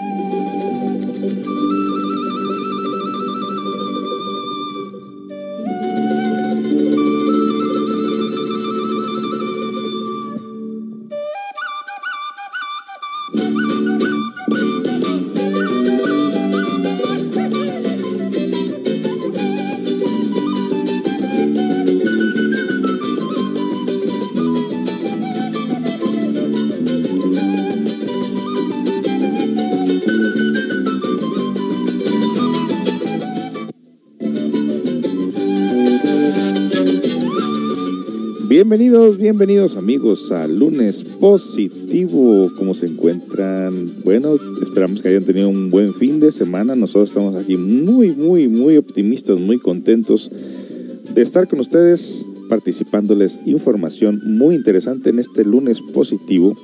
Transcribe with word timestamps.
Música 0.00 1.71
Bienvenidos, 38.72 39.18
bienvenidos 39.18 39.76
amigos 39.76 40.32
a 40.32 40.48
lunes 40.48 41.04
positivo. 41.04 42.50
¿Cómo 42.56 42.72
se 42.72 42.86
encuentran? 42.86 44.02
Bueno, 44.02 44.38
esperamos 44.62 45.02
que 45.02 45.10
hayan 45.10 45.24
tenido 45.24 45.50
un 45.50 45.68
buen 45.68 45.92
fin 45.92 46.18
de 46.20 46.32
semana. 46.32 46.74
Nosotros 46.74 47.10
estamos 47.10 47.36
aquí 47.36 47.58
muy, 47.58 48.12
muy, 48.12 48.48
muy 48.48 48.78
optimistas, 48.78 49.38
muy 49.38 49.58
contentos 49.58 50.30
de 51.14 51.20
estar 51.20 51.46
con 51.48 51.60
ustedes 51.60 52.24
participándoles 52.48 53.40
información 53.44 54.22
muy 54.24 54.54
interesante 54.54 55.10
en 55.10 55.18
este 55.18 55.44
lunes 55.44 55.82
positivo, 55.82 56.56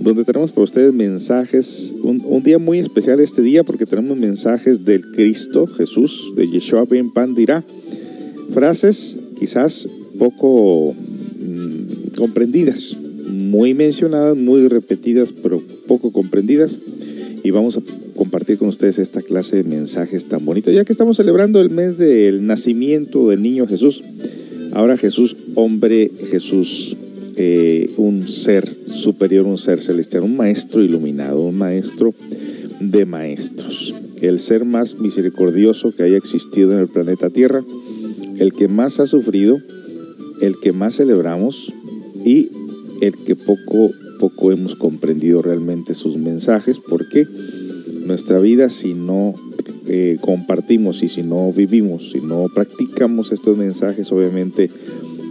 donde 0.00 0.24
tenemos 0.24 0.50
para 0.50 0.64
ustedes 0.64 0.92
mensajes, 0.92 1.94
un, 2.02 2.42
día 2.42 2.58
muy 2.58 2.80
especial 2.80 3.20
este 3.20 3.42
día 3.42 3.62
porque 3.62 3.86
tenemos 3.86 4.18
mensajes 4.18 4.84
del 4.84 5.02
Cristo 5.12 5.68
Jesús, 5.68 6.32
de 6.34 6.48
Yeshua 6.48 6.84
Ben 6.84 7.12
Pandirá. 7.12 7.62
Frases 8.52 9.20
quizás 9.38 9.88
poco 10.18 10.94
comprendidas, 12.16 12.96
muy 13.28 13.74
mencionadas, 13.74 14.36
muy 14.36 14.68
repetidas, 14.68 15.32
pero 15.42 15.62
poco 15.86 16.12
comprendidas. 16.12 16.78
Y 17.42 17.50
vamos 17.50 17.76
a 17.76 17.82
compartir 18.16 18.58
con 18.58 18.68
ustedes 18.68 18.98
esta 18.98 19.20
clase 19.22 19.56
de 19.56 19.64
mensajes 19.64 20.26
tan 20.26 20.44
bonitos, 20.44 20.72
ya 20.72 20.84
que 20.84 20.92
estamos 20.92 21.16
celebrando 21.16 21.60
el 21.60 21.70
mes 21.70 21.98
del 21.98 22.46
nacimiento 22.46 23.28
del 23.28 23.42
niño 23.42 23.66
Jesús. 23.66 24.02
Ahora 24.72 24.96
Jesús, 24.96 25.36
hombre 25.54 26.10
Jesús, 26.30 26.96
eh, 27.36 27.90
un 27.96 28.26
ser 28.28 28.68
superior, 28.68 29.46
un 29.46 29.58
ser 29.58 29.82
celestial, 29.82 30.22
un 30.22 30.36
maestro 30.36 30.82
iluminado, 30.82 31.40
un 31.40 31.58
maestro 31.58 32.14
de 32.80 33.04
maestros, 33.04 33.94
el 34.20 34.38
ser 34.38 34.64
más 34.64 34.98
misericordioso 34.98 35.94
que 35.94 36.04
haya 36.04 36.16
existido 36.16 36.72
en 36.72 36.80
el 36.80 36.88
planeta 36.88 37.30
Tierra, 37.30 37.64
el 38.38 38.52
que 38.52 38.68
más 38.68 39.00
ha 39.00 39.06
sufrido, 39.06 39.58
el 40.40 40.58
que 40.60 40.72
más 40.72 40.96
celebramos, 40.96 41.72
y 42.24 42.50
el 43.00 43.14
que 43.18 43.36
poco, 43.36 43.90
poco 44.18 44.52
hemos 44.52 44.74
comprendido 44.74 45.42
realmente 45.42 45.94
sus 45.94 46.16
mensajes, 46.16 46.78
porque 46.78 47.26
nuestra 48.06 48.38
vida 48.38 48.68
si 48.70 48.94
no 48.94 49.34
eh, 49.86 50.16
compartimos 50.20 51.02
y 51.02 51.08
si 51.08 51.22
no 51.22 51.52
vivimos, 51.52 52.10
si 52.12 52.20
no 52.20 52.46
practicamos 52.54 53.32
estos 53.32 53.56
mensajes, 53.56 54.10
obviamente 54.12 54.70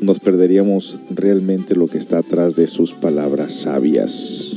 nos 0.01 0.19
perderíamos 0.19 0.99
realmente 1.09 1.75
lo 1.75 1.87
que 1.87 1.97
está 1.97 2.19
atrás 2.19 2.55
de 2.55 2.67
sus 2.67 2.93
palabras 2.93 3.53
sabias. 3.53 4.53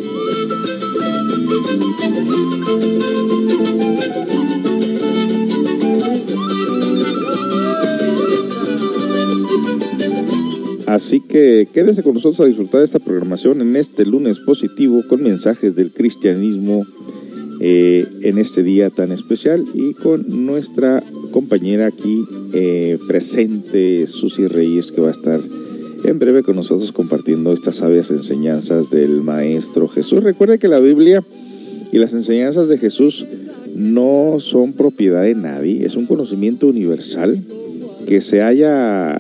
Así 10.97 11.21
que 11.21 11.69
quédese 11.75 12.03
con 12.03 12.15
nosotros 12.15 12.41
a 12.41 12.47
disfrutar 12.47 12.79
de 12.79 12.87
esta 12.87 12.99
programación 12.99 13.61
en 13.61 13.77
este 13.77 14.07
lunes 14.07 14.39
positivo 14.39 15.03
con 15.07 15.23
mensajes 15.23 15.77
del 15.77 15.93
cristianismo 15.93 16.87
eh, 17.61 18.07
en 18.23 18.39
este 18.39 18.63
día 18.63 18.89
tan 18.89 19.13
especial 19.13 19.63
y 19.75 19.93
con 19.93 20.47
nuestra 20.47 21.03
compañera 21.33 21.85
aquí 21.85 22.25
eh, 22.55 22.97
presente, 23.07 24.07
Susi 24.07 24.47
Reyes, 24.47 24.91
que 24.91 25.03
va 25.03 25.09
a 25.09 25.11
estar 25.11 25.39
en 26.03 26.19
breve 26.19 26.43
con 26.43 26.57
nosotros 26.57 26.93
compartiendo 26.93 27.53
estas 27.53 27.77
sabias 27.77 28.11
enseñanzas 28.11 28.89
del 28.89 29.21
Maestro 29.21 29.89
Jesús. 29.89 30.25
Recuerde 30.25 30.59
que 30.59 30.69
la 30.69 30.81
Biblia 30.81 31.23
y 31.93 31.99
las 31.99 32.15
enseñanzas 32.15 32.69
de 32.69 32.79
Jesús 32.79 33.27
no 33.75 34.37
son 34.39 34.73
propiedad 34.73 35.25
de 35.25 35.35
nadie, 35.35 35.85
es 35.85 35.95
un 35.95 36.07
conocimiento 36.07 36.67
universal 36.67 37.39
que 38.07 38.23
se 38.23 38.41
haya 38.41 39.19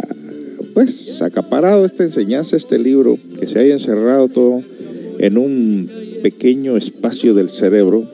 pues 0.76 1.22
acaparado 1.22 1.86
esta 1.86 2.02
enseñanza, 2.02 2.54
este 2.54 2.78
libro, 2.78 3.18
que 3.40 3.48
se 3.48 3.58
haya 3.58 3.72
encerrado 3.72 4.28
todo 4.28 4.60
en 5.18 5.38
un 5.38 5.90
pequeño 6.22 6.76
espacio 6.76 7.32
del 7.32 7.48
cerebro, 7.48 8.04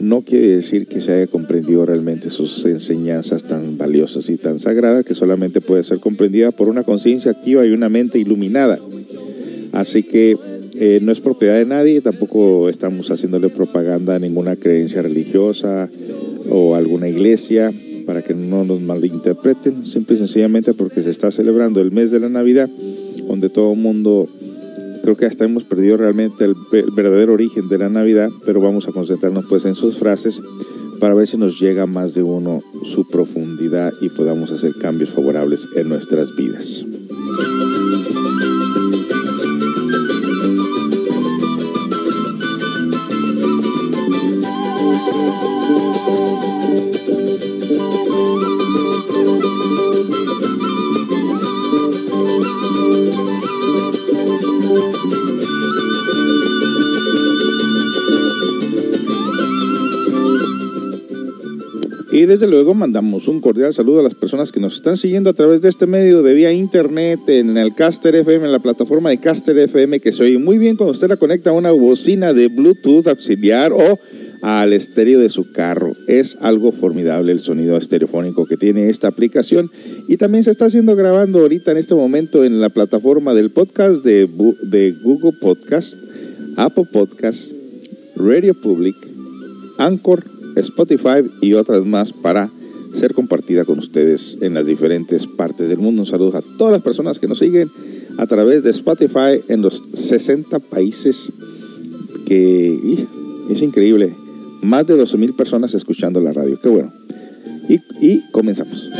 no 0.00 0.22
quiere 0.22 0.48
decir 0.48 0.86
que 0.86 1.02
se 1.02 1.12
haya 1.12 1.26
comprendido 1.26 1.84
realmente 1.84 2.30
sus 2.30 2.64
enseñanzas 2.64 3.44
tan 3.44 3.76
valiosas 3.76 4.30
y 4.30 4.38
tan 4.38 4.58
sagradas 4.58 5.04
que 5.04 5.12
solamente 5.12 5.60
puede 5.60 5.82
ser 5.82 6.00
comprendida 6.00 6.50
por 6.50 6.70
una 6.70 6.82
conciencia 6.82 7.32
activa 7.32 7.66
y 7.66 7.72
una 7.72 7.90
mente 7.90 8.18
iluminada. 8.18 8.78
Así 9.72 10.02
que 10.02 10.38
eh, 10.76 11.00
no 11.02 11.12
es 11.12 11.20
propiedad 11.20 11.58
de 11.58 11.66
nadie, 11.66 12.00
tampoco 12.00 12.70
estamos 12.70 13.10
haciéndole 13.10 13.50
propaganda 13.50 14.14
a 14.14 14.18
ninguna 14.18 14.56
creencia 14.56 15.02
religiosa 15.02 15.90
o 16.48 16.74
alguna 16.74 17.06
iglesia 17.06 17.70
para 18.08 18.22
que 18.22 18.32
no 18.32 18.64
nos 18.64 18.80
malinterpreten, 18.80 19.82
simple 19.82 20.14
y 20.14 20.18
sencillamente 20.18 20.72
porque 20.72 21.02
se 21.02 21.10
está 21.10 21.30
celebrando 21.30 21.82
el 21.82 21.92
mes 21.92 22.10
de 22.10 22.18
la 22.18 22.30
Navidad, 22.30 22.66
donde 23.28 23.50
todo 23.50 23.74
el 23.74 23.78
mundo, 23.78 24.26
creo 25.02 25.14
que 25.14 25.26
hasta 25.26 25.44
hemos 25.44 25.64
perdido 25.64 25.98
realmente 25.98 26.46
el, 26.46 26.56
verdadero 26.96 27.34
origen 27.34 27.68
de 27.68 27.76
la 27.76 27.90
Navidad, 27.90 28.30
pero 28.46 28.62
vamos 28.62 28.88
a 28.88 28.92
concentrarnos 28.92 29.44
pues 29.46 29.66
en 29.66 29.74
sus 29.74 29.98
frases 29.98 30.40
para 30.98 31.12
ver 31.12 31.26
si 31.26 31.36
nos 31.36 31.60
llega 31.60 31.84
más 31.84 32.14
de 32.14 32.22
uno 32.22 32.62
su 32.82 33.06
profundidad 33.06 33.92
y 34.00 34.08
podamos 34.08 34.52
hacer 34.52 34.72
cambios 34.80 35.10
favorables 35.10 35.68
en 35.76 35.90
nuestras 35.90 36.34
vidas. 36.34 36.86
Desde 62.28 62.46
luego 62.46 62.74
mandamos 62.74 63.26
un 63.26 63.40
cordial 63.40 63.72
saludo 63.72 64.00
a 64.00 64.02
las 64.02 64.14
personas 64.14 64.52
que 64.52 64.60
nos 64.60 64.74
están 64.74 64.98
siguiendo 64.98 65.30
a 65.30 65.32
través 65.32 65.62
de 65.62 65.70
este 65.70 65.86
medio 65.86 66.22
de 66.22 66.34
vía 66.34 66.52
internet, 66.52 67.20
en 67.26 67.56
el 67.56 67.74
Caster 67.74 68.14
FM, 68.14 68.44
en 68.44 68.52
la 68.52 68.58
plataforma 68.58 69.08
de 69.08 69.18
Caster 69.18 69.56
FM, 69.56 69.98
que 70.00 70.12
se 70.12 70.24
oye 70.24 70.38
muy 70.38 70.58
bien 70.58 70.76
cuando 70.76 70.92
usted 70.92 71.08
la 71.08 71.16
conecta 71.16 71.50
a 71.50 71.54
una 71.54 71.70
bocina 71.70 72.34
de 72.34 72.48
Bluetooth 72.48 73.08
auxiliar 73.08 73.72
o 73.72 73.98
al 74.42 74.74
estéreo 74.74 75.20
de 75.20 75.30
su 75.30 75.52
carro. 75.52 75.96
Es 76.06 76.36
algo 76.42 76.70
formidable 76.70 77.32
el 77.32 77.40
sonido 77.40 77.78
estereofónico 77.78 78.44
que 78.44 78.58
tiene 78.58 78.90
esta 78.90 79.08
aplicación 79.08 79.70
y 80.06 80.18
también 80.18 80.44
se 80.44 80.50
está 80.50 80.66
haciendo 80.66 80.94
grabando 80.96 81.40
ahorita 81.40 81.72
en 81.72 81.78
este 81.78 81.94
momento 81.94 82.44
en 82.44 82.60
la 82.60 82.68
plataforma 82.68 83.32
del 83.32 83.50
podcast 83.50 84.04
de, 84.04 84.28
de 84.64 84.92
Google 85.02 85.32
Podcast, 85.40 85.94
Apple 86.56 86.86
Podcast, 86.92 87.52
Radio 88.16 88.52
Public, 88.52 88.96
Anchor, 89.78 90.37
Spotify 90.60 91.28
y 91.40 91.54
otras 91.54 91.84
más 91.84 92.12
para 92.12 92.50
ser 92.94 93.14
compartida 93.14 93.64
con 93.64 93.78
ustedes 93.78 94.38
en 94.40 94.54
las 94.54 94.66
diferentes 94.66 95.26
partes 95.26 95.68
del 95.68 95.78
mundo. 95.78 96.02
Un 96.02 96.06
saludo 96.06 96.38
a 96.38 96.42
todas 96.56 96.72
las 96.72 96.82
personas 96.82 97.18
que 97.18 97.28
nos 97.28 97.38
siguen 97.38 97.70
a 98.16 98.26
través 98.26 98.62
de 98.62 98.70
Spotify 98.70 99.40
en 99.48 99.62
los 99.62 99.82
60 99.94 100.58
países 100.58 101.32
que 102.26 103.06
es 103.50 103.62
increíble. 103.62 104.14
Más 104.62 104.86
de 104.86 104.96
12 104.96 105.16
mil 105.18 105.34
personas 105.34 105.72
escuchando 105.74 106.20
la 106.20 106.32
radio. 106.32 106.58
Qué 106.60 106.68
bueno. 106.68 106.92
Y, 107.68 107.76
y 108.00 108.22
comenzamos. 108.32 108.90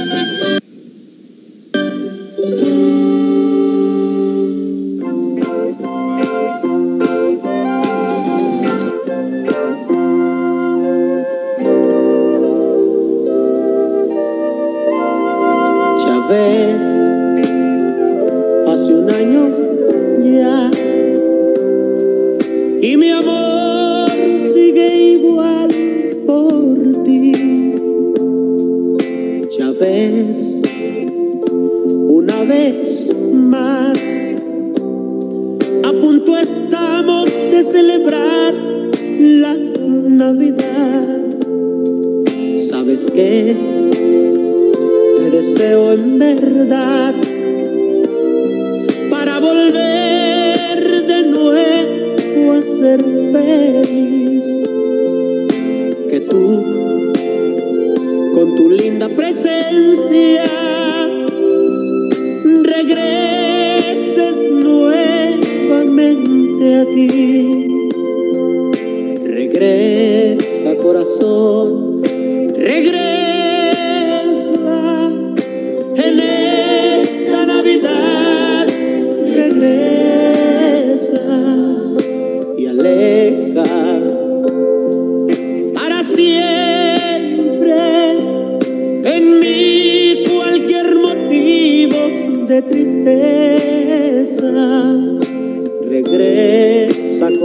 En 46.73 46.98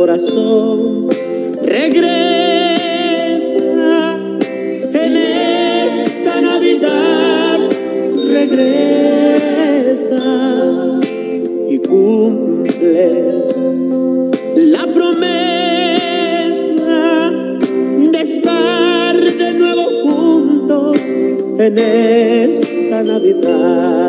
corazón, 0.06 1.08
regresa 1.62 2.18
en 5.02 5.16
esta 5.16 6.42
Navidad, 6.42 7.60
regresa 8.28 9.40
y 11.70 11.78
cumple 11.78 13.06
la 14.58 14.86
promesa 14.94 15.32
de 18.12 18.22
estar 18.22 19.16
de 19.16 19.54
nuevo 19.54 19.86
juntos 20.04 20.98
en 21.00 21.78
esta 21.78 23.04
Navidad. 23.04 24.03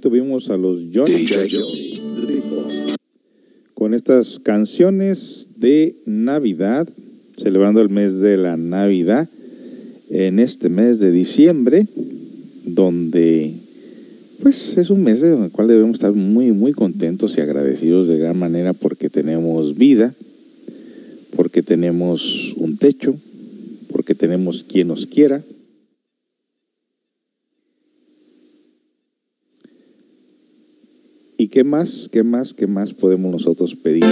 Tuvimos, 0.00 0.50
a 0.50 0.56
los 0.56 0.78
Johnny 0.92 1.24
con 3.80 3.94
estas 3.94 4.38
canciones 4.38 5.48
de 5.56 5.96
Navidad, 6.04 6.86
celebrando 7.38 7.80
el 7.80 7.88
mes 7.88 8.20
de 8.20 8.36
la 8.36 8.58
Navidad 8.58 9.26
en 10.10 10.38
este 10.38 10.68
mes 10.68 11.00
de 11.00 11.10
diciembre, 11.10 11.86
donde 12.66 13.54
pues 14.42 14.76
es 14.76 14.90
un 14.90 15.02
mes 15.02 15.22
en 15.22 15.44
el 15.44 15.50
cual 15.50 15.68
debemos 15.68 15.94
estar 15.94 16.12
muy 16.12 16.52
muy 16.52 16.72
contentos 16.72 17.38
y 17.38 17.40
agradecidos 17.40 18.06
de 18.06 18.18
gran 18.18 18.38
manera 18.38 18.74
porque 18.74 19.08
tenemos 19.08 19.78
vida, 19.78 20.14
porque 21.34 21.62
tenemos 21.62 22.52
un 22.56 22.76
techo, 22.76 23.14
porque 23.90 24.14
tenemos 24.14 24.62
quien 24.62 24.88
nos 24.88 25.06
quiera. 25.06 25.42
Qué 31.50 31.64
más, 31.64 32.08
qué 32.10 32.22
más, 32.22 32.54
qué 32.54 32.66
más 32.66 32.94
podemos 32.94 33.32
nosotros 33.32 33.74
pedir? 33.74 34.04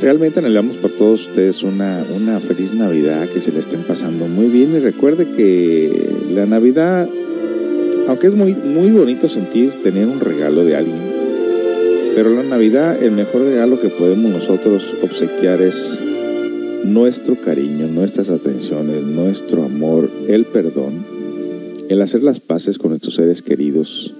Realmente 0.00 0.38
anhelamos 0.38 0.76
por 0.76 0.92
todos 0.92 1.26
ustedes 1.28 1.62
una, 1.62 2.04
una 2.14 2.38
feliz 2.38 2.72
Navidad, 2.74 3.28
que 3.28 3.40
se 3.40 3.50
le 3.50 3.60
estén 3.60 3.82
pasando 3.82 4.28
muy 4.28 4.46
bien 4.46 4.74
y 4.76 4.78
recuerde 4.78 5.30
que 5.30 6.10
la 6.30 6.46
Navidad, 6.46 7.08
aunque 8.06 8.26
es 8.26 8.34
muy, 8.34 8.54
muy 8.54 8.90
bonito 8.90 9.28
sentir 9.28 9.82
tener 9.82 10.06
un 10.06 10.20
regalo 10.20 10.64
de 10.64 10.76
alguien, 10.76 11.00
pero 12.14 12.30
la 12.30 12.42
Navidad 12.42 13.02
el 13.02 13.12
mejor 13.12 13.42
regalo 13.42 13.80
que 13.80 13.88
podemos 13.88 14.30
nosotros 14.30 14.94
obsequiar 15.02 15.62
es 15.62 15.98
nuestro 16.86 17.40
cariño, 17.40 17.88
nuestras 17.88 18.30
atenciones, 18.30 19.04
nuestro 19.04 19.64
amor, 19.64 20.10
el 20.28 20.44
perdón, 20.44 21.04
el 21.88 22.00
hacer 22.00 22.22
las 22.22 22.40
paces 22.40 22.78
con 22.78 22.90
nuestros 22.90 23.16
seres 23.16 23.42
queridos, 23.42 24.14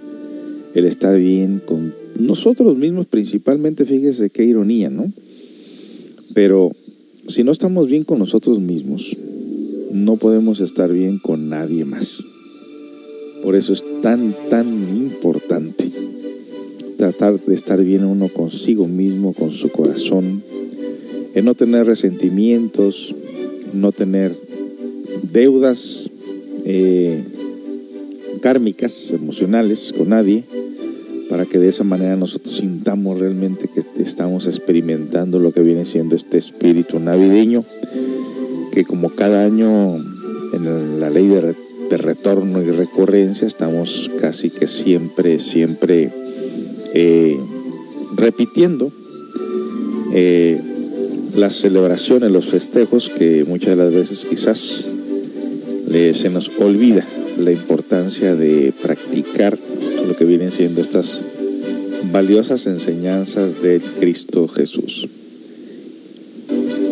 el 0.74 0.84
estar 0.84 1.16
bien 1.16 1.62
con 1.64 1.94
nosotros 2.18 2.76
mismos 2.76 3.06
principalmente, 3.06 3.84
fíjese 3.84 4.30
qué 4.30 4.44
ironía, 4.44 4.90
¿no? 4.90 5.10
Pero 6.34 6.72
si 7.28 7.44
no 7.44 7.52
estamos 7.52 7.88
bien 7.88 8.04
con 8.04 8.18
nosotros 8.18 8.60
mismos, 8.60 9.16
no 9.92 10.16
podemos 10.16 10.60
estar 10.60 10.92
bien 10.92 11.18
con 11.18 11.48
nadie 11.48 11.84
más. 11.84 12.22
Por 13.42 13.54
eso 13.54 13.72
es 13.72 13.84
tan, 14.02 14.34
tan 14.50 14.66
importante 14.96 15.90
tratar 16.96 17.38
de 17.38 17.54
estar 17.54 17.82
bien 17.82 18.04
uno 18.04 18.28
consigo 18.28 18.86
mismo, 18.88 19.32
con 19.34 19.50
su 19.50 19.68
corazón, 19.70 20.42
en 21.36 21.44
no 21.44 21.54
tener 21.54 21.84
resentimientos, 21.84 23.14
no 23.74 23.92
tener 23.92 24.34
deudas 25.30 26.10
eh, 26.64 27.22
kármicas, 28.40 29.10
emocionales 29.12 29.92
con 29.96 30.08
nadie, 30.08 30.44
para 31.28 31.44
que 31.44 31.58
de 31.58 31.68
esa 31.68 31.84
manera 31.84 32.16
nosotros 32.16 32.56
sintamos 32.56 33.20
realmente 33.20 33.68
que 33.68 33.82
estamos 34.02 34.46
experimentando 34.46 35.38
lo 35.38 35.52
que 35.52 35.60
viene 35.60 35.84
siendo 35.84 36.16
este 36.16 36.38
espíritu 36.38 37.00
navideño, 37.00 37.64
que 38.72 38.84
como 38.84 39.10
cada 39.10 39.44
año 39.44 39.94
en 40.54 41.00
la 41.00 41.10
ley 41.10 41.26
de, 41.26 41.40
re, 41.42 41.54
de 41.90 41.96
retorno 41.98 42.62
y 42.62 42.70
recurrencia 42.70 43.46
estamos 43.46 44.10
casi 44.22 44.48
que 44.48 44.66
siempre, 44.66 45.38
siempre 45.38 46.10
eh, 46.94 47.38
repitiendo. 48.16 48.90
Eh, 50.14 50.58
las 51.36 51.54
celebraciones, 51.54 52.30
los 52.30 52.46
festejos, 52.46 53.08
que 53.10 53.44
muchas 53.44 53.76
de 53.76 53.84
las 53.84 53.92
veces 53.92 54.24
quizás 54.24 54.86
se 56.14 56.28
nos 56.28 56.50
olvida 56.58 57.04
la 57.38 57.52
importancia 57.52 58.34
de 58.34 58.72
practicar 58.82 59.58
lo 60.06 60.14
que 60.14 60.24
vienen 60.24 60.52
siendo 60.52 60.80
estas 60.80 61.22
valiosas 62.12 62.66
enseñanzas 62.66 63.62
de 63.62 63.80
Cristo 63.98 64.46
Jesús. 64.48 65.08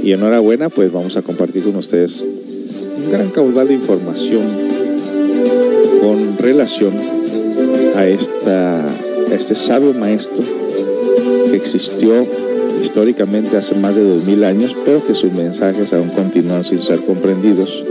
Y 0.03 0.13
enhorabuena, 0.13 0.69
pues 0.69 0.93
vamos 0.93 1.17
a 1.17 1.23
compartir 1.23 1.63
con 1.65 1.77
ustedes 1.77 2.23
un 2.23 3.11
gran 3.11 3.31
caudal 3.31 3.69
de 3.69 3.75
información 3.75 4.43
con 6.01 6.39
relación 6.39 6.95
a, 7.97 8.07
esta, 8.07 8.87
a 8.89 9.35
este 9.35 9.55
sabio 9.55 9.93
maestro 9.93 10.45
que 11.51 11.57
existió 11.57 12.27
históricamente 12.85 13.57
hace 13.57 13.75
más 13.75 13.97
de 13.97 14.05
dos 14.05 14.25
mil 14.25 14.45
años, 14.45 14.76
pero 14.85 15.05
que 15.05 15.14
sus 15.14 15.33
mensajes 15.33 15.93
aún 15.93 16.11
continúan 16.11 16.64
sin 16.64 16.81
ser 16.81 17.00
comprendidos 17.00 17.83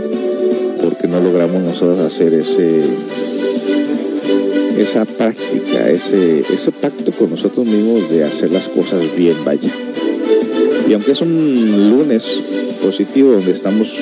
porque 0.82 1.08
no 1.08 1.20
logramos 1.20 1.62
nosotros 1.62 1.98
hacer 2.00 2.32
ese 2.32 2.82
esa 4.78 5.04
práctica, 5.04 5.88
ese, 5.88 6.40
ese 6.52 6.72
pacto 6.72 7.12
con 7.12 7.30
nosotros 7.30 7.66
mismos 7.66 8.10
de 8.10 8.24
hacer 8.24 8.50
las 8.50 8.68
cosas 8.68 9.02
bien, 9.16 9.36
vaya. 9.44 9.70
Y 10.88 10.92
aunque 10.92 11.12
es 11.12 11.20
un 11.20 11.90
lunes 11.90 12.42
positivo 12.82 13.32
donde 13.32 13.52
estamos 13.52 13.96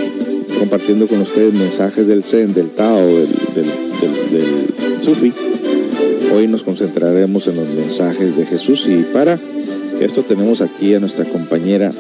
compartiendo 0.59 1.07
con 1.07 1.21
ustedes 1.21 1.53
mensajes 1.53 2.07
del 2.07 2.25
Zen, 2.25 2.55
del 2.55 2.71
Tao, 2.71 3.07
del, 3.07 3.67
Sufi, 5.01 5.33
hoy 6.35 6.47
nos 6.49 6.63
concentraremos 6.63 7.47
en 7.49 7.57
los 7.57 7.69
mensajes 7.69 8.37
de 8.37 8.47
Jesús 8.47 8.87
y 8.89 9.03
para 9.13 9.39
esto 10.05 10.23
tenemos 10.23 10.61
aquí 10.61 10.95
a 10.95 11.01
nuestra 11.01 11.25
compañera 11.25 11.93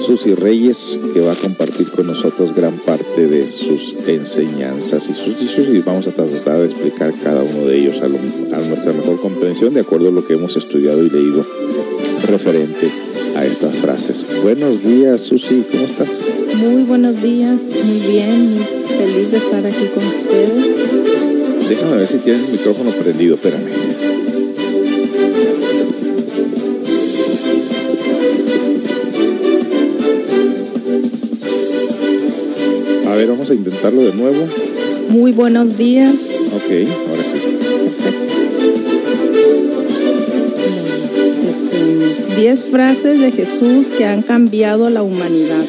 Susi 0.00 0.34
Reyes, 0.34 0.98
que 1.12 1.20
va 1.20 1.32
a 1.32 1.36
compartir 1.36 1.90
con 1.90 2.06
nosotros 2.06 2.54
gran 2.54 2.78
parte 2.78 3.26
de 3.26 3.46
sus 3.46 3.96
enseñanzas 4.06 5.08
y 5.08 5.14
sus 5.14 5.38
dichos 5.38 5.66
y 5.68 5.78
vamos 5.80 6.06
a 6.06 6.12
tratar 6.12 6.58
de 6.58 6.64
explicar 6.66 7.12
cada 7.22 7.42
uno 7.42 7.66
de 7.66 7.78
ellos 7.78 8.00
a, 8.02 8.06
a 8.06 8.60
nuestra 8.60 8.92
mejor 8.92 9.20
comprensión 9.20 9.74
de 9.74 9.80
acuerdo 9.80 10.08
a 10.08 10.12
lo 10.12 10.26
que 10.26 10.34
hemos 10.34 10.56
estudiado 10.56 11.04
y 11.04 11.10
leído 11.10 11.46
referente 12.26 12.88
a 13.36 13.44
estas 13.44 13.76
frases. 13.76 14.24
Buenos 14.42 14.82
días, 14.82 15.20
Susi, 15.20 15.64
¿cómo 15.70 15.84
estás? 15.84 16.22
Muy 16.56 16.84
buenos 16.84 17.22
días, 17.22 17.62
muy 17.84 18.12
bien, 18.12 18.56
feliz 18.98 19.30
de 19.30 19.36
estar 19.36 19.64
aquí 19.64 19.86
con 19.94 20.06
ustedes. 20.06 21.68
Déjame 21.68 21.96
ver 21.96 22.08
si 22.08 22.18
tienes 22.18 22.46
el 22.46 22.52
micrófono 22.52 22.90
prendido, 22.90 23.34
espérame. 23.34 23.81
A 33.12 33.14
ver, 33.14 33.28
vamos 33.28 33.50
a 33.50 33.54
intentarlo 33.54 34.02
de 34.02 34.14
nuevo. 34.14 34.46
Muy 35.10 35.32
buenos 35.32 35.76
días. 35.76 36.14
Ok, 36.54 36.88
ahora 37.10 37.22
sí. 37.22 37.36
Perfecto. 41.44 42.36
Diez 42.38 42.64
frases 42.64 43.20
de 43.20 43.30
Jesús 43.30 43.88
que 43.98 44.06
han 44.06 44.22
cambiado 44.22 44.88
la 44.88 45.02
humanidad. 45.02 45.62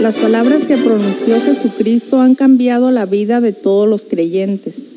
Las 0.00 0.16
palabras 0.16 0.64
que 0.64 0.78
pronunció 0.78 1.38
Jesucristo 1.42 2.18
han 2.18 2.34
cambiado 2.34 2.90
la 2.90 3.04
vida 3.04 3.42
de 3.42 3.52
todos 3.52 3.86
los 3.86 4.06
creyentes. 4.06 4.92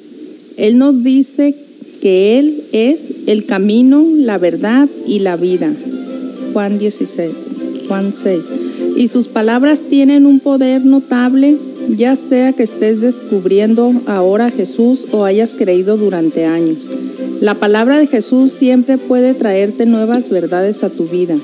Él 0.55 0.77
nos 0.77 1.03
dice 1.03 1.53
que 2.01 2.39
Él 2.39 2.63
es 2.71 3.11
el 3.27 3.45
camino, 3.45 4.07
la 4.15 4.37
verdad 4.37 4.87
y 5.05 5.19
la 5.19 5.35
vida. 5.35 5.69
Juan 6.53 6.79
16, 6.79 7.31
Juan 7.89 8.13
6 8.13 8.56
y 8.97 9.09
sus 9.09 9.27
palabras 9.27 9.83
tienen 9.89 10.25
un 10.25 10.39
poder 10.39 10.83
notable, 10.83 11.55
ya 11.95 12.15
sea 12.15 12.51
que 12.53 12.63
estés 12.63 12.99
descubriendo 12.99 13.93
ahora 14.07 14.47
a 14.47 14.51
Jesús 14.51 15.05
o 15.11 15.23
hayas 15.23 15.53
creído 15.53 15.97
durante 15.97 16.45
años. 16.45 16.79
La 17.39 17.53
palabra 17.53 17.99
de 17.99 18.07
Jesús 18.07 18.51
siempre 18.51 18.97
puede 18.97 19.35
traerte 19.35 19.85
nuevas 19.85 20.29
verdades 20.29 20.83
a 20.83 20.89
tu 20.89 21.05
vida. 21.05 21.35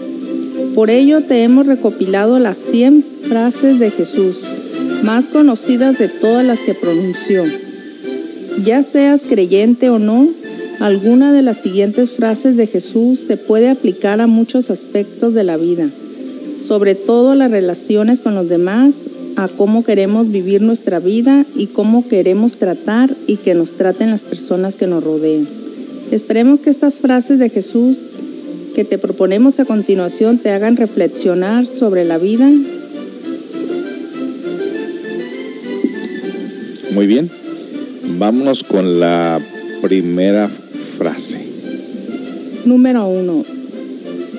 Por 0.74 0.90
ello 0.90 1.22
te 1.22 1.44
hemos 1.44 1.68
recopilado 1.68 2.40
las 2.40 2.58
100 2.58 3.06
frases 3.30 3.78
de 3.78 3.92
Jesús, 3.92 4.40
más 5.04 5.26
conocidas 5.26 6.00
de 6.00 6.08
todas 6.08 6.44
las 6.44 6.60
que 6.60 6.74
pronunció. 6.74 7.44
Ya 8.64 8.82
seas 8.82 9.28
creyente 9.28 9.92
o 9.92 10.00
no, 10.00 10.28
alguna 10.80 11.32
de 11.32 11.44
las 11.44 11.58
siguientes 11.58 12.10
frases 12.10 12.58
de 12.58 12.66
Jesús 12.66 13.20
se 13.20 13.38
puede 13.38 13.70
aplicar 13.70 14.22
a 14.22 14.28
muchos 14.28 14.72
aspectos 14.72 15.36
de 15.36 15.44
la 15.44 15.58
vida 15.58 15.88
sobre 16.66 16.96
todo 16.96 17.36
las 17.36 17.52
relaciones 17.52 18.22
con 18.22 18.36
los 18.36 18.50
demás, 18.50 18.96
a 19.36 19.48
cómo 19.48 19.84
queremos 19.84 20.32
vivir 20.32 20.62
nuestra 20.62 21.00
vida 21.00 21.46
y 21.56 21.68
cómo 21.68 22.08
queremos 22.08 22.58
tratar 22.58 23.14
y 23.28 23.38
que 23.38 23.54
nos 23.54 23.74
traten 23.74 24.12
las 24.12 24.22
personas 24.22 24.76
que 24.76 24.88
nos 24.88 25.04
rodean. 25.04 25.48
Esperemos 26.12 26.62
que 26.62 26.70
estas 26.70 26.94
frases 26.94 27.40
de 27.40 27.50
Jesús 27.50 27.98
que 28.76 28.86
te 28.86 28.98
proponemos 28.98 29.60
a 29.60 29.66
continuación 29.66 30.38
te 30.38 30.52
hagan 30.52 30.78
reflexionar 30.78 31.66
sobre 31.66 32.06
la 32.06 32.18
vida. 32.18 32.50
Muy 36.94 37.08
bien, 37.08 37.30
vámonos 38.20 38.64
con 38.64 39.00
la 39.00 39.40
primera 39.82 40.50
frase. 40.98 41.40
Número 42.66 43.08
uno, 43.08 43.44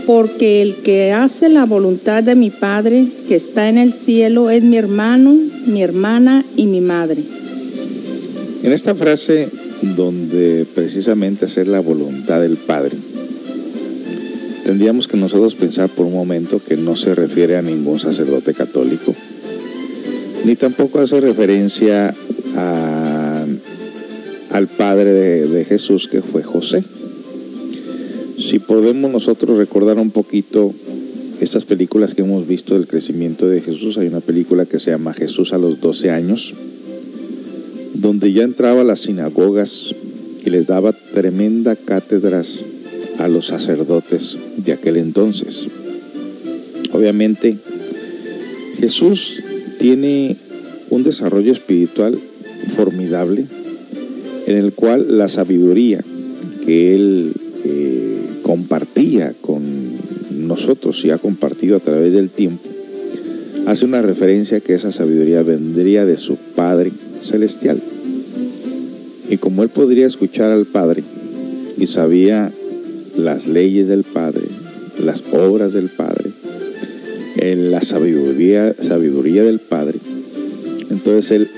porque 0.06 0.62
el 0.62 0.76
que 0.76 1.12
hace 1.12 1.48
la 1.48 1.64
voluntad 1.64 2.22
de 2.22 2.34
mi 2.34 2.50
Padre 2.50 3.06
que 3.28 3.34
está 3.34 3.68
en 3.68 3.78
el 3.78 3.92
cielo 3.92 4.50
es 4.50 4.62
mi 4.62 4.76
hermano, 4.76 5.36
mi 5.66 5.82
hermana 5.82 6.44
y 6.56 6.66
mi 6.66 6.80
madre. 6.80 7.22
En 8.62 8.72
esta 8.72 8.94
frase 8.94 9.48
donde 9.82 10.66
precisamente 10.74 11.44
hacer 11.46 11.68
la 11.68 11.80
voluntad 11.80 12.40
del 12.40 12.56
Padre, 12.56 12.96
tendríamos 14.64 15.08
que 15.08 15.16
nosotros 15.16 15.54
pensar 15.54 15.88
por 15.88 16.06
un 16.06 16.14
momento 16.14 16.60
que 16.66 16.76
no 16.76 16.96
se 16.96 17.14
refiere 17.14 17.56
a 17.56 17.62
ningún 17.62 17.98
sacerdote 17.98 18.54
católico, 18.54 19.14
ni 20.44 20.56
tampoco 20.56 21.00
hace 21.00 21.20
referencia 21.20 22.14
al 24.50 24.68
Padre 24.68 25.12
de 25.12 25.64
Jesús 25.64 26.08
que 26.08 26.22
fue 26.22 26.42
José 26.42 26.84
si 28.48 28.58
podemos 28.58 29.10
nosotros 29.10 29.56
recordar 29.56 29.98
un 29.98 30.10
poquito 30.10 30.72
estas 31.40 31.64
películas 31.64 32.14
que 32.14 32.22
hemos 32.22 32.46
visto 32.46 32.74
del 32.74 32.86
crecimiento 32.86 33.48
de 33.48 33.60
Jesús, 33.60 33.98
hay 33.98 34.08
una 34.08 34.20
película 34.20 34.66
que 34.66 34.78
se 34.78 34.90
llama 34.90 35.14
Jesús 35.14 35.52
a 35.52 35.58
los 35.58 35.80
12 35.80 36.10
años, 36.10 36.54
donde 37.94 38.32
ya 38.32 38.42
entraba 38.42 38.82
a 38.82 38.84
las 38.84 39.00
sinagogas 39.00 39.94
y 40.44 40.50
les 40.50 40.66
daba 40.66 40.92
tremenda 40.92 41.74
cátedras 41.74 42.60
a 43.18 43.28
los 43.28 43.46
sacerdotes 43.46 44.36
de 44.58 44.72
aquel 44.72 44.98
entonces. 44.98 45.68
Obviamente, 46.92 47.56
Jesús 48.78 49.42
tiene 49.78 50.36
un 50.90 51.02
desarrollo 51.02 51.52
espiritual 51.52 52.18
formidable 52.76 53.46
en 54.46 54.56
el 54.56 54.72
cual 54.72 55.18
la 55.18 55.28
sabiduría 55.28 56.04
que 56.64 56.94
él 56.94 57.32
compartía 58.44 59.34
con 59.40 59.62
nosotros 60.46 61.02
y 61.04 61.10
ha 61.10 61.18
compartido 61.18 61.76
a 61.76 61.80
través 61.80 62.12
del 62.12 62.28
tiempo, 62.28 62.68
hace 63.66 63.86
una 63.86 64.02
referencia 64.02 64.60
que 64.60 64.74
esa 64.74 64.92
sabiduría 64.92 65.42
vendría 65.42 66.04
de 66.04 66.18
su 66.18 66.36
Padre 66.36 66.92
Celestial. 67.20 67.80
Y 69.30 69.38
como 69.38 69.62
él 69.62 69.70
podría 69.70 70.06
escuchar 70.06 70.52
al 70.52 70.66
Padre 70.66 71.02
y 71.78 71.86
sabía 71.86 72.52
las 73.16 73.46
leyes 73.46 73.88
del 73.88 74.04
Padre, 74.04 74.42
las 75.02 75.22
obras 75.32 75.72
del 75.72 75.88
Padre, 75.88 76.30
en 77.36 77.70
la 77.70 77.80
sabiduría, 77.80 78.74
sabiduría 78.80 79.42
del 79.42 79.58
Padre, 79.58 79.98
entonces 80.90 81.30
él 81.30 81.48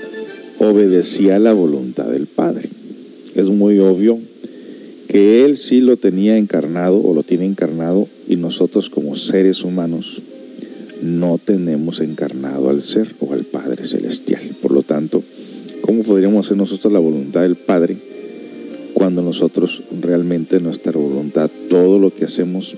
obedecía 0.59 1.37
la 1.37 1.51
voluntad 1.51 2.05
del 2.05 2.27
Padre. 2.27 2.69
Es 3.35 3.47
muy 3.49 3.77
obvio 3.79 4.17
que 5.07 5.45
Él 5.45 5.55
sí 5.55 5.79
lo 5.79 5.97
tenía 5.97 6.37
encarnado 6.37 7.01
o 7.01 7.13
lo 7.13 7.23
tiene 7.23 7.45
encarnado 7.45 8.07
y 8.27 8.35
nosotros 8.35 8.89
como 8.89 9.15
seres 9.15 9.63
humanos 9.63 10.21
no 11.01 11.39
tenemos 11.43 12.01
encarnado 12.01 12.69
al 12.69 12.81
ser 12.81 13.07
o 13.19 13.33
al 13.33 13.43
Padre 13.43 13.85
Celestial. 13.85 14.41
Por 14.61 14.71
lo 14.71 14.83
tanto, 14.83 15.23
¿cómo 15.81 16.03
podríamos 16.03 16.45
hacer 16.45 16.57
nosotros 16.57 16.91
la 16.91 16.99
voluntad 16.99 17.41
del 17.41 17.55
Padre 17.55 17.95
cuando 18.93 19.21
nosotros 19.21 19.83
realmente 20.01 20.59
nuestra 20.59 20.91
voluntad, 20.91 21.49
todo 21.69 21.99
lo 21.99 22.13
que 22.13 22.25
hacemos 22.25 22.75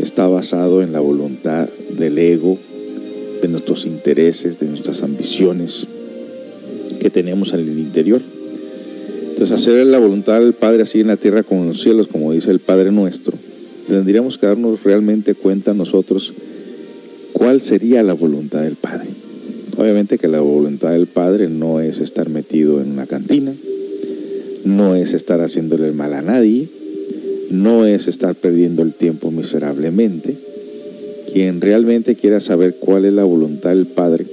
está 0.00 0.26
basado 0.26 0.82
en 0.82 0.92
la 0.92 1.00
voluntad 1.00 1.68
del 1.98 2.18
ego, 2.18 2.58
de 3.42 3.48
nuestros 3.48 3.84
intereses, 3.86 4.58
de 4.58 4.66
nuestras 4.66 5.02
ambiciones 5.02 5.86
que 7.00 7.10
tenemos 7.10 7.52
en 7.52 7.60
el 7.60 7.78
interior? 7.78 8.22
Entonces, 9.42 9.60
hacer 9.60 9.84
la 9.88 9.98
voluntad 9.98 10.38
del 10.38 10.52
Padre 10.52 10.82
así 10.82 11.00
en 11.00 11.08
la 11.08 11.16
tierra 11.16 11.42
como 11.42 11.62
en 11.62 11.70
los 11.70 11.82
cielos, 11.82 12.06
como 12.06 12.30
dice 12.30 12.52
el 12.52 12.60
Padre 12.60 12.92
nuestro, 12.92 13.36
tendríamos 13.88 14.38
que 14.38 14.46
darnos 14.46 14.84
realmente 14.84 15.34
cuenta 15.34 15.74
nosotros 15.74 16.32
cuál 17.32 17.60
sería 17.60 18.04
la 18.04 18.12
voluntad 18.12 18.62
del 18.62 18.76
Padre. 18.76 19.08
Obviamente 19.76 20.16
que 20.16 20.28
la 20.28 20.38
voluntad 20.38 20.92
del 20.92 21.08
Padre 21.08 21.48
no 21.48 21.80
es 21.80 21.98
estar 21.98 22.28
metido 22.28 22.80
en 22.80 22.92
una 22.92 23.06
cantina, 23.06 23.52
no 24.64 24.94
es 24.94 25.12
estar 25.12 25.40
haciéndole 25.40 25.88
el 25.88 25.94
mal 25.94 26.12
a 26.12 26.22
nadie, 26.22 26.68
no 27.50 27.84
es 27.84 28.06
estar 28.06 28.36
perdiendo 28.36 28.82
el 28.82 28.92
tiempo 28.92 29.32
miserablemente. 29.32 30.36
Quien 31.32 31.60
realmente 31.60 32.14
quiera 32.14 32.38
saber 32.38 32.76
cuál 32.78 33.06
es 33.06 33.12
la 33.12 33.24
voluntad 33.24 33.70
del 33.70 33.86
Padre, 33.86 34.24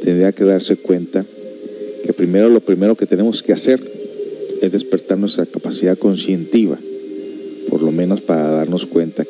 tendría 0.00 0.30
que 0.30 0.44
darse 0.44 0.76
cuenta 0.76 1.24
que 2.04 2.12
primero 2.12 2.48
lo 2.48 2.60
primero 2.60 2.94
que 2.94 3.04
tenemos 3.04 3.42
que 3.42 3.52
hacer 3.52 3.97
es 4.62 4.72
despertar 4.72 5.18
nuestra 5.18 5.46
capacidad 5.46 5.98
conscientiva 5.98 6.78
por 7.68 7.82
lo 7.82 7.92
menos 7.92 8.20
para 8.20 8.50
darnos 8.50 8.86
cuenta 8.86 9.24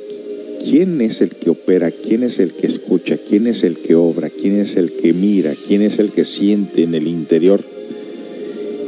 quién 0.64 1.00
es 1.00 1.20
el 1.20 1.30
que 1.30 1.50
opera, 1.50 1.90
quién 1.90 2.23
es 2.23 2.38
el 2.38 2.52
que 2.52 2.66
escucha, 2.66 3.16
quién 3.16 3.47
es 3.47 3.64
el 3.64 3.76
que 3.76 3.94
obra, 3.94 4.30
quién 4.30 4.58
es 4.58 4.76
el 4.76 4.92
que 4.92 5.12
mira, 5.12 5.54
quién 5.66 5.82
es 5.82 5.99
el 5.99 6.11
que 6.11 6.25
siente 6.25 6.82
en 6.82 6.94
el 6.94 7.06
interior 7.06 7.62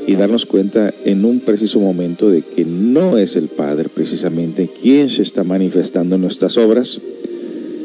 y 0.06 0.14
darnos 0.14 0.46
cuenta 0.46 0.92
en 1.04 1.24
un 1.24 1.40
preciso 1.40 1.78
momento 1.78 2.30
de 2.30 2.42
que 2.42 2.64
no 2.64 3.18
es 3.18 3.36
el 3.36 3.48
Padre 3.48 3.88
precisamente 3.92 4.68
quien 4.80 5.10
se 5.10 5.22
está 5.22 5.44
manifestando 5.44 6.16
en 6.16 6.22
nuestras 6.22 6.56
obras, 6.56 7.00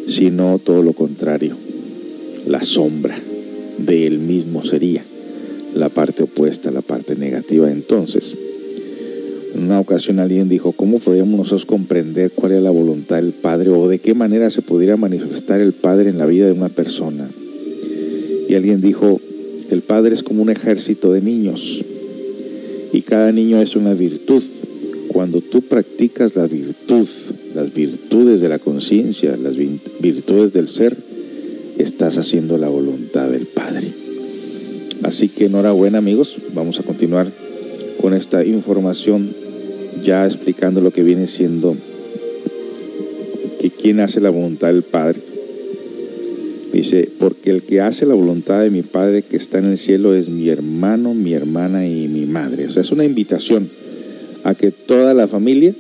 sino 0.08 0.60
todo 0.60 0.82
lo 0.82 0.94
contrario, 0.94 1.56
la 2.48 2.64
sombra 2.64 3.18
de 3.78 4.08
él 4.08 4.20
mismo 4.20 4.64
sería 4.64 5.04
la 5.76 5.90
parte 5.90 6.24
opuesta, 6.24 6.72
la 6.72 6.82
parte 6.82 7.16
negativa. 7.16 7.70
Entonces, 7.70 8.36
en 8.36 8.45
una 9.66 9.80
ocasión 9.80 10.20
alguien 10.20 10.48
dijo, 10.48 10.72
¿cómo 10.72 11.00
podríamos 11.00 11.38
nosotros 11.38 11.66
comprender 11.66 12.32
cuál 12.32 12.52
es 12.54 12.62
la 12.62 12.70
voluntad 12.70 13.16
del 13.18 13.34
Padre 13.34 13.70
o 13.72 13.88
de 13.88 14.00
qué 14.00 14.14
manera 14.14 14.50
se 14.52 14.62
pudiera 14.62 14.96
manifestar 14.96 15.60
el 15.60 15.74
Padre 15.74 16.10
en 16.10 16.18
la 16.18 16.26
vida 16.26 16.46
de 16.46 16.52
una 16.52 16.70
persona? 16.70 17.28
Y 18.48 18.54
alguien 18.54 18.80
dijo, 18.80 19.20
el 19.72 19.82
Padre 19.82 20.14
es 20.14 20.22
como 20.22 20.44
un 20.44 20.50
ejército 20.50 21.12
de 21.12 21.22
niños 21.22 21.84
y 22.94 23.02
cada 23.02 23.32
niño 23.32 23.62
es 23.62 23.76
una 23.76 23.94
virtud. 23.94 24.44
Cuando 25.08 25.42
tú 25.42 25.62
practicas 25.62 26.36
la 26.36 26.46
virtud, 26.46 27.08
las 27.56 27.74
virtudes 27.74 28.42
de 28.42 28.50
la 28.50 28.60
conciencia, 28.60 29.36
las 29.38 29.56
virtudes 30.00 30.54
del 30.54 30.68
ser, 30.68 30.96
estás 31.78 32.18
haciendo 32.18 32.58
la 32.58 32.70
voluntad 32.70 33.30
del 33.30 33.48
Padre. 33.48 33.88
Así 35.04 35.30
que 35.30 35.46
enhorabuena 35.46 35.98
amigos, 35.98 36.38
vamos 36.54 36.80
a 36.80 36.84
continuar 36.84 37.32
con 38.02 38.14
esta 38.14 38.46
información 38.46 39.45
ya 40.06 40.26
explicando 40.26 40.82
lo 40.82 40.92
que 40.92 41.04
viene 41.04 41.28
siendo 41.28 41.76
que 43.60 43.72
quién 43.72 44.00
hace 44.00 44.22
la 44.22 44.30
voluntad 44.30 44.68
del 44.68 44.84
Padre. 44.84 45.20
Dice, 46.72 47.10
porque 47.20 47.50
el 47.50 47.64
que 47.64 47.82
hace 47.82 48.06
la 48.06 48.14
voluntad 48.14 48.62
de 48.62 48.70
mi 48.70 48.84
Padre 48.84 49.24
que 49.24 49.38
está 49.38 49.58
en 49.58 49.66
el 49.66 49.78
cielo 49.78 50.14
es 50.14 50.30
mi 50.30 50.50
hermano, 50.50 51.14
mi 51.14 51.34
hermana 51.34 51.88
y 51.88 52.08
mi 52.08 52.26
madre. 52.26 52.68
O 52.68 52.70
sea, 52.70 52.82
es 52.82 52.92
una 52.92 53.06
invitación 53.06 53.68
a 54.44 54.54
que 54.54 54.72
toda 54.72 55.14
la 55.14 55.28
familia 55.28 55.74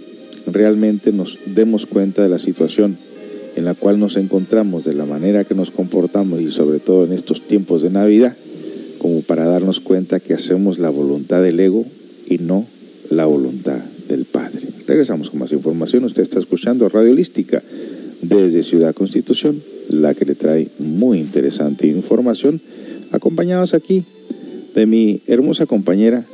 realmente 0.51 1.11
nos 1.11 1.37
demos 1.45 1.85
cuenta 1.85 2.23
de 2.23 2.29
la 2.29 2.39
situación 2.39 2.97
en 3.55 3.65
la 3.65 3.73
cual 3.73 3.99
nos 3.99 4.17
encontramos, 4.17 4.83
de 4.85 4.93
la 4.93 5.05
manera 5.05 5.43
que 5.43 5.53
nos 5.53 5.69
comportamos 5.69 6.41
y 6.41 6.49
sobre 6.49 6.79
todo 6.79 7.05
en 7.05 7.13
estos 7.13 7.41
tiempos 7.41 7.83
de 7.83 7.89
Navidad, 7.89 8.35
como 8.97 9.21
para 9.21 9.45
darnos 9.45 9.79
cuenta 9.79 10.19
que 10.19 10.33
hacemos 10.33 10.79
la 10.79 10.89
voluntad 10.89 11.43
del 11.43 11.59
ego 11.59 11.85
y 12.27 12.39
no 12.39 12.65
la 13.09 13.25
voluntad 13.25 13.79
del 14.07 14.25
Padre. 14.25 14.61
Regresamos 14.87 15.29
con 15.29 15.39
más 15.39 15.51
información. 15.51 16.03
Usted 16.03 16.23
está 16.23 16.39
escuchando 16.39 16.89
Radio 16.89 17.11
Holística 17.11 17.61
desde 18.21 18.63
Ciudad 18.63 18.93
Constitución, 18.93 19.61
la 19.89 20.13
que 20.13 20.25
le 20.25 20.35
trae 20.35 20.69
muy 20.79 21.19
interesante 21.19 21.87
información, 21.87 22.61
acompañados 23.11 23.73
aquí 23.73 24.03
de 24.73 24.85
mi 24.85 25.21
hermosa 25.27 25.65
compañera 25.65 26.25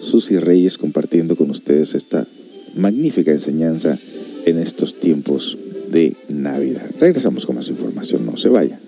Susy 0.00 0.38
Reyes, 0.38 0.78
compartiendo 0.78 1.36
con 1.36 1.50
ustedes 1.50 1.94
esta 1.94 2.26
magnífica 2.74 3.30
enseñanza 3.30 3.98
en 4.46 4.58
estos 4.58 4.98
tiempos 4.98 5.58
de 5.90 6.14
Navidad. 6.28 6.88
Regresamos 6.98 7.46
con 7.46 7.56
más 7.56 7.68
información, 7.68 8.24
no 8.24 8.36
se 8.36 8.48
vaya. 8.48 8.78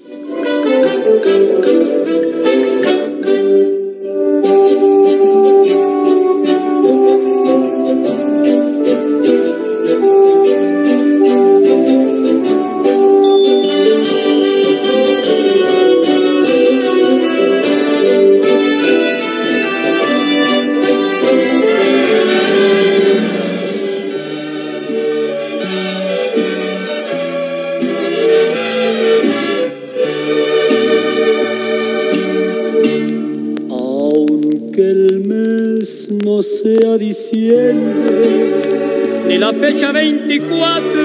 La 39.42 39.52
fecha 39.52 39.90
24, 39.90 41.02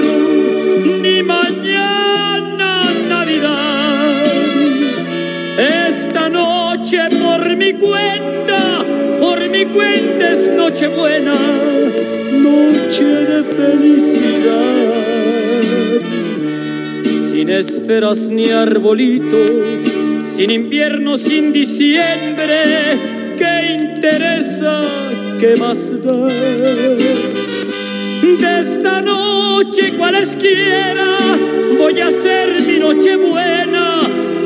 ni 1.02 1.24
mañana 1.24 2.84
Navidad. 3.08 4.22
Esta 5.58 6.28
noche 6.28 6.98
por 7.20 7.56
mi 7.56 7.72
cuenta, 7.72 8.84
por 9.18 9.40
mi 9.50 9.64
cuenta 9.64 10.32
es 10.34 10.52
noche 10.54 10.86
buena, 10.86 11.34
noche 12.30 13.08
de 13.30 13.42
felicidad. 13.56 14.92
Sin 17.32 17.50
esferas 17.50 18.28
ni 18.28 18.50
arbolito, 18.50 19.42
sin 20.36 20.52
invierno, 20.52 21.18
sin 21.18 21.52
diciembre, 21.52 22.60
¿qué 23.36 23.54
interesa? 23.82 24.86
¿Qué 25.40 25.56
más 25.56 25.80
da? 26.04 27.27
De 28.36 28.60
esta 28.60 29.00
noche 29.00 29.94
cualesquiera 29.96 31.16
voy 31.78 31.98
a 31.98 32.08
hacer 32.08 32.60
mi 32.60 32.78
noche 32.78 33.16
buena 33.16 34.02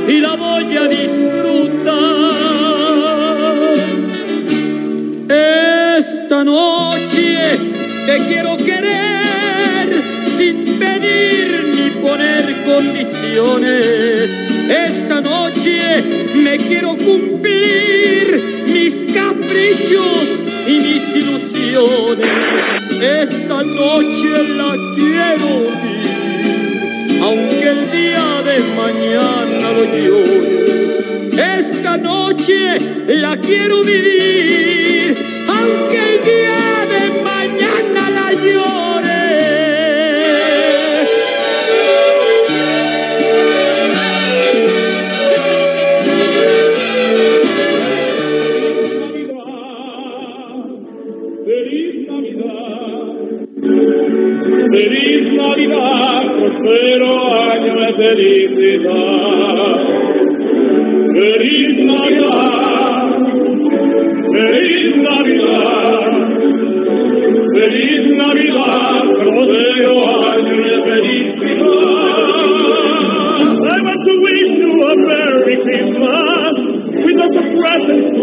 y 0.08 0.18
la 0.18 0.36
voy 0.36 0.76
a 0.76 0.86
disfrutar. 0.86 1.92
Esta 5.28 6.44
noche 6.44 7.58
te 8.06 8.18
quiero 8.28 8.56
querer 8.56 9.90
sin 10.38 10.78
pedir 10.78 11.64
ni 11.74 11.90
poner 12.00 12.54
condiciones. 12.64 14.30
Esta 14.70 15.20
noche 15.20 16.04
me 16.36 16.56
quiero 16.56 16.96
cumplir 16.96 18.64
mis 18.68 19.12
caprichos 19.12 20.28
y 20.68 20.72
mis 20.72 21.16
ilusiones. 21.16 22.81
Esta 23.02 23.64
noche 23.64 24.30
la 24.56 24.76
quiero 24.94 25.48
vivir, 25.82 27.20
aunque 27.20 27.68
el 27.68 27.90
día 27.90 28.42
de 28.46 28.60
mañana 28.76 29.72
lo 29.72 29.84
llore. 29.86 31.30
Esta 31.58 31.96
noche 31.96 32.78
la 33.08 33.36
quiero 33.38 33.82
vivir, 33.82 35.16
aunque 35.48 35.98
el 35.98 36.24
día 36.24 36.61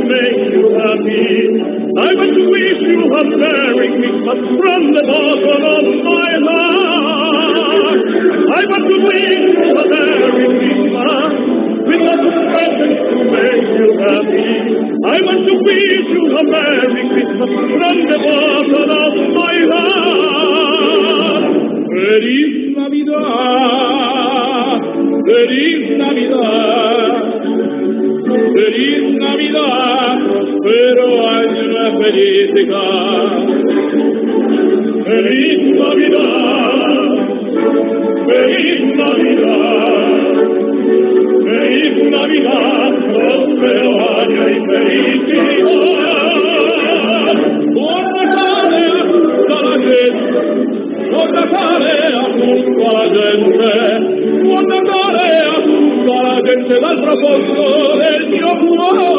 make 0.10 0.42
you 0.50 0.66
happy. 0.74 1.54
I 1.90 2.10
want 2.18 2.34
to 2.34 2.44
wish 2.50 2.82
you 2.82 3.02
a 3.06 3.24
Merry 3.30 3.88
Christmas 3.94 4.40
from 4.58 4.82
the 4.90 5.04
bottom 5.06 5.64
of 5.70 5.86
my 6.10 6.30
heart. 6.50 8.00
I 8.50 8.62
want 8.70 8.86
to 8.90 8.98
wish 9.06 9.38
you 9.38 9.70
a 9.70 9.86
Merry 9.94 10.34
Christmas 10.50 11.34
with 11.86 12.02
lots 12.10 12.26
of 12.26 12.36
presents 12.50 13.02
to 13.06 13.18
make 13.38 13.70
you 13.78 13.90
happy. 14.02 14.50
I 15.00 15.18
want 15.26 15.42
to 15.46 15.56
wish 15.62 16.06
you 16.10 16.24
a 16.26 16.44
Merry 16.58 17.04
Christmas 17.14 17.52
from 17.54 17.98
the 18.10 18.20
bottom 18.26 18.90
of 18.90 19.14
my 19.38 19.56
heart. 19.74 21.44
Feliz 21.90 22.54
Navidad, 22.78 23.19
Prospero 32.10 32.50
felicidad. 32.50 33.30
Feliz 35.06 35.62
Navidad, 35.80 36.74
feliz 38.28 38.82
Navidad, 38.98 39.94
feliz 41.46 41.96
Navidad, 42.16 42.90
próspero 43.14 43.92
año 44.18 44.42
y 44.42 44.58
felicidad. 44.70 45.70
Por 47.76 48.04
Natale 48.16 48.86
a 49.50 49.62
la 49.64 49.76
gente, 49.80 50.14
por 51.12 51.28
Natale 51.32 51.98
junto 52.34 52.84
a 52.86 52.94
la 52.98 53.06
gente, 53.14 53.72
por 54.44 54.62
Natale 54.68 55.32
junto 55.66 56.10
a 56.14 56.24
la 56.24 56.38
gente 56.48 56.74
dal 56.82 56.98
profondo 57.04 57.66
del 58.00 58.22
mio 58.30 58.52
cuore. 58.62 59.19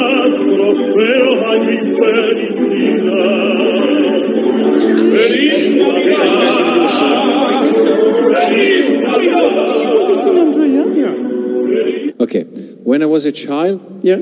was 13.15 13.25
a 13.25 13.31
child, 13.31 13.77
Yeah. 14.03 14.19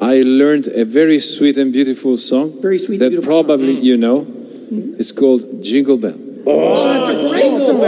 I 0.00 0.20
learned 0.40 0.66
a 0.82 0.84
very 0.84 1.18
sweet 1.20 1.56
and 1.56 1.72
beautiful 1.72 2.14
song 2.30 2.46
Very 2.60 2.78
sweet 2.78 2.98
that 3.00 3.10
beautiful 3.10 3.32
Mm-hmm. 3.32 3.46
probably 3.48 3.74
you 3.90 3.96
know. 3.96 4.18
It's 5.00 5.12
called 5.20 5.42
Jingle 5.68 5.98
Bell. 6.04 6.18
Oh 6.48 6.84
that's 6.92 7.08
a 7.08 7.16
great 7.30 7.52
song 7.64 7.80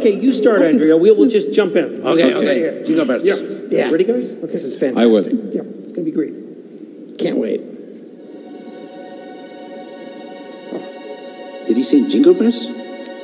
okay, 0.00 0.12
you 0.24 0.32
start, 0.32 0.62
Andrea. 0.62 0.96
We'll, 0.96 1.16
we'll 1.16 1.28
just 1.28 1.52
jump 1.52 1.76
in. 1.76 1.86
Okay, 2.06 2.28
Yeah, 2.30 2.36
okay. 2.40 2.56
yeah. 2.64 2.84
Jingle 2.86 3.06
bells. 3.06 3.24
Yeah. 3.24 3.36
Yeah. 3.70 3.90
Ready, 3.90 4.04
guys? 4.04 4.30
Okay. 4.32 4.52
This 4.52 4.64
is 4.64 4.74
fantastic. 4.78 5.02
I 5.02 5.06
will. 5.06 5.24
Yeah, 5.56 5.62
it's 5.84 5.92
going 5.94 6.04
to 6.06 6.10
be 6.10 6.16
great. 6.20 6.34
Can't 7.18 7.36
wait. 7.36 7.60
Did 11.66 11.76
he 11.76 11.82
say 11.82 12.08
jingle 12.08 12.34
bells? 12.34 12.66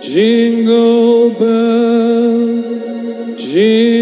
Jingle 0.03 1.31
bells, 1.31 2.69
jingle 3.43 3.96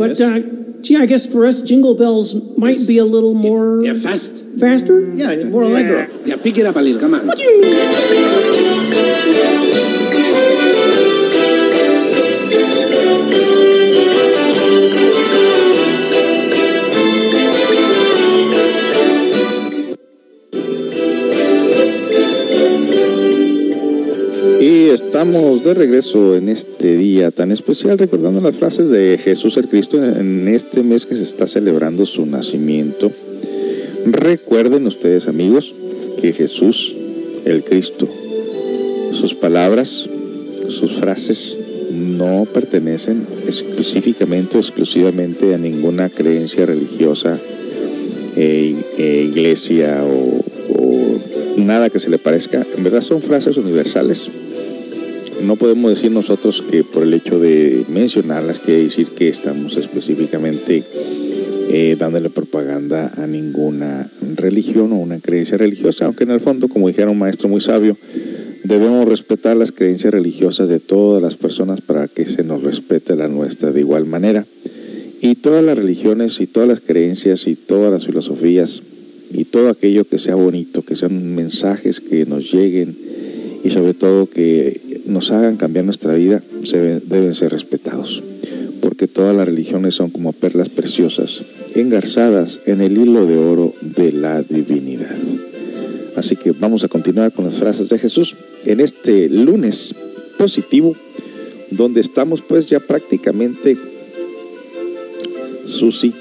but 0.00 0.16
Yes? 0.16 0.20
uh, 0.24 0.40
gee, 0.80 0.96
I 0.96 1.04
guess 1.04 1.24
for 1.32 1.44
us, 1.44 1.60
Jingle 1.60 1.94
Bells 1.94 2.28
might 2.56 2.80
be 2.88 2.96
a 2.96 3.04
little 3.04 3.34
more 3.34 3.84
Yeah, 3.84 3.92
fast. 3.92 4.32
faster. 4.58 4.96
Yeah, 5.14 5.44
more 5.52 5.64
allegro. 5.68 6.08
Yeah, 6.24 6.36
pick 6.40 6.56
it 6.56 6.64
up 6.66 6.76
a 6.76 6.80
little, 6.80 7.00
come 7.00 7.14
on. 7.14 7.28
Y 8.90 9.99
estamos 25.20 25.62
de 25.62 25.74
regreso 25.74 26.34
en 26.34 26.48
este 26.48 26.96
día 26.96 27.30
tan 27.30 27.52
especial 27.52 27.98
recordando 27.98 28.40
las 28.40 28.56
frases 28.56 28.88
de 28.88 29.18
Jesús 29.22 29.58
el 29.58 29.68
Cristo 29.68 30.02
en 30.02 30.48
este 30.48 30.82
mes 30.82 31.04
que 31.04 31.14
se 31.14 31.24
está 31.24 31.46
celebrando 31.46 32.06
su 32.06 32.24
nacimiento. 32.24 33.12
Recuerden 34.06 34.86
ustedes 34.86 35.28
amigos 35.28 35.74
que 36.22 36.32
Jesús 36.32 36.96
el 37.44 37.62
Cristo, 37.64 38.08
sus 39.12 39.34
palabras, 39.34 40.08
sus 40.68 40.92
frases 40.92 41.58
no 41.92 42.46
pertenecen 42.50 43.26
específicamente 43.46 44.56
o 44.56 44.60
exclusivamente 44.60 45.54
a 45.54 45.58
ninguna 45.58 46.08
creencia 46.08 46.64
religiosa, 46.64 47.38
eh, 48.36 48.74
eh, 48.96 49.26
iglesia 49.28 50.02
o, 50.02 50.40
o 50.78 51.18
nada 51.58 51.90
que 51.90 52.00
se 52.00 52.08
le 52.08 52.16
parezca. 52.16 52.66
En 52.74 52.82
verdad 52.82 53.02
son 53.02 53.20
frases 53.20 53.58
universales. 53.58 54.30
No 55.44 55.56
podemos 55.56 55.90
decir 55.90 56.10
nosotros 56.12 56.62
que 56.62 56.84
por 56.84 57.02
el 57.02 57.14
hecho 57.14 57.38
de 57.38 57.84
mencionarlas 57.88 58.60
quiere 58.60 58.82
decir 58.84 59.08
que 59.08 59.28
estamos 59.28 59.76
específicamente 59.76 60.84
eh, 61.70 61.96
dándole 61.98 62.30
propaganda 62.30 63.12
a 63.16 63.26
ninguna 63.26 64.10
religión 64.36 64.92
o 64.92 64.96
una 64.96 65.18
creencia 65.20 65.56
religiosa, 65.56 66.06
aunque 66.06 66.24
en 66.24 66.32
el 66.32 66.40
fondo, 66.40 66.68
como 66.68 66.88
dijera 66.88 67.10
un 67.10 67.18
maestro 67.18 67.48
muy 67.48 67.60
sabio, 67.60 67.96
debemos 68.64 69.08
respetar 69.08 69.56
las 69.56 69.72
creencias 69.72 70.12
religiosas 70.12 70.68
de 70.68 70.80
todas 70.80 71.22
las 71.22 71.36
personas 71.36 71.80
para 71.80 72.08
que 72.08 72.28
se 72.28 72.44
nos 72.44 72.62
respete 72.62 73.16
la 73.16 73.28
nuestra 73.28 73.72
de 73.72 73.80
igual 73.80 74.04
manera. 74.04 74.44
Y 75.22 75.36
todas 75.36 75.64
las 75.64 75.76
religiones 75.76 76.40
y 76.40 76.46
todas 76.46 76.68
las 76.68 76.80
creencias 76.80 77.46
y 77.46 77.54
todas 77.54 77.92
las 77.92 78.04
filosofías 78.04 78.82
y 79.32 79.44
todo 79.44 79.70
aquello 79.70 80.04
que 80.04 80.18
sea 80.18 80.34
bonito, 80.34 80.82
que 80.82 80.96
sean 80.96 81.34
mensajes 81.34 82.00
que 82.00 82.26
nos 82.26 82.52
lleguen 82.52 82.96
y 83.62 83.70
sobre 83.70 83.94
todo 83.94 84.28
que 84.28 84.80
nos 85.06 85.30
hagan 85.32 85.56
cambiar 85.56 85.84
nuestra 85.84 86.14
vida, 86.14 86.42
deben 87.04 87.34
ser 87.34 87.52
respetados. 87.52 88.22
Porque 88.80 89.06
todas 89.06 89.36
las 89.36 89.46
religiones 89.46 89.94
son 89.94 90.10
como 90.10 90.32
perlas 90.32 90.68
preciosas, 90.68 91.42
engarzadas 91.74 92.60
en 92.66 92.80
el 92.80 92.96
hilo 92.96 93.26
de 93.26 93.36
oro 93.36 93.74
de 93.80 94.12
la 94.12 94.42
divinidad. 94.42 95.16
Así 96.16 96.36
que 96.36 96.52
vamos 96.52 96.84
a 96.84 96.88
continuar 96.88 97.32
con 97.32 97.44
las 97.44 97.58
frases 97.58 97.88
de 97.88 97.98
Jesús 97.98 98.36
en 98.64 98.80
este 98.80 99.28
lunes 99.28 99.94
positivo, 100.38 100.96
donde 101.70 102.00
estamos 102.00 102.42
pues 102.42 102.66
ya 102.66 102.80
prácticamente, 102.80 103.76
Susi, 105.64 106.12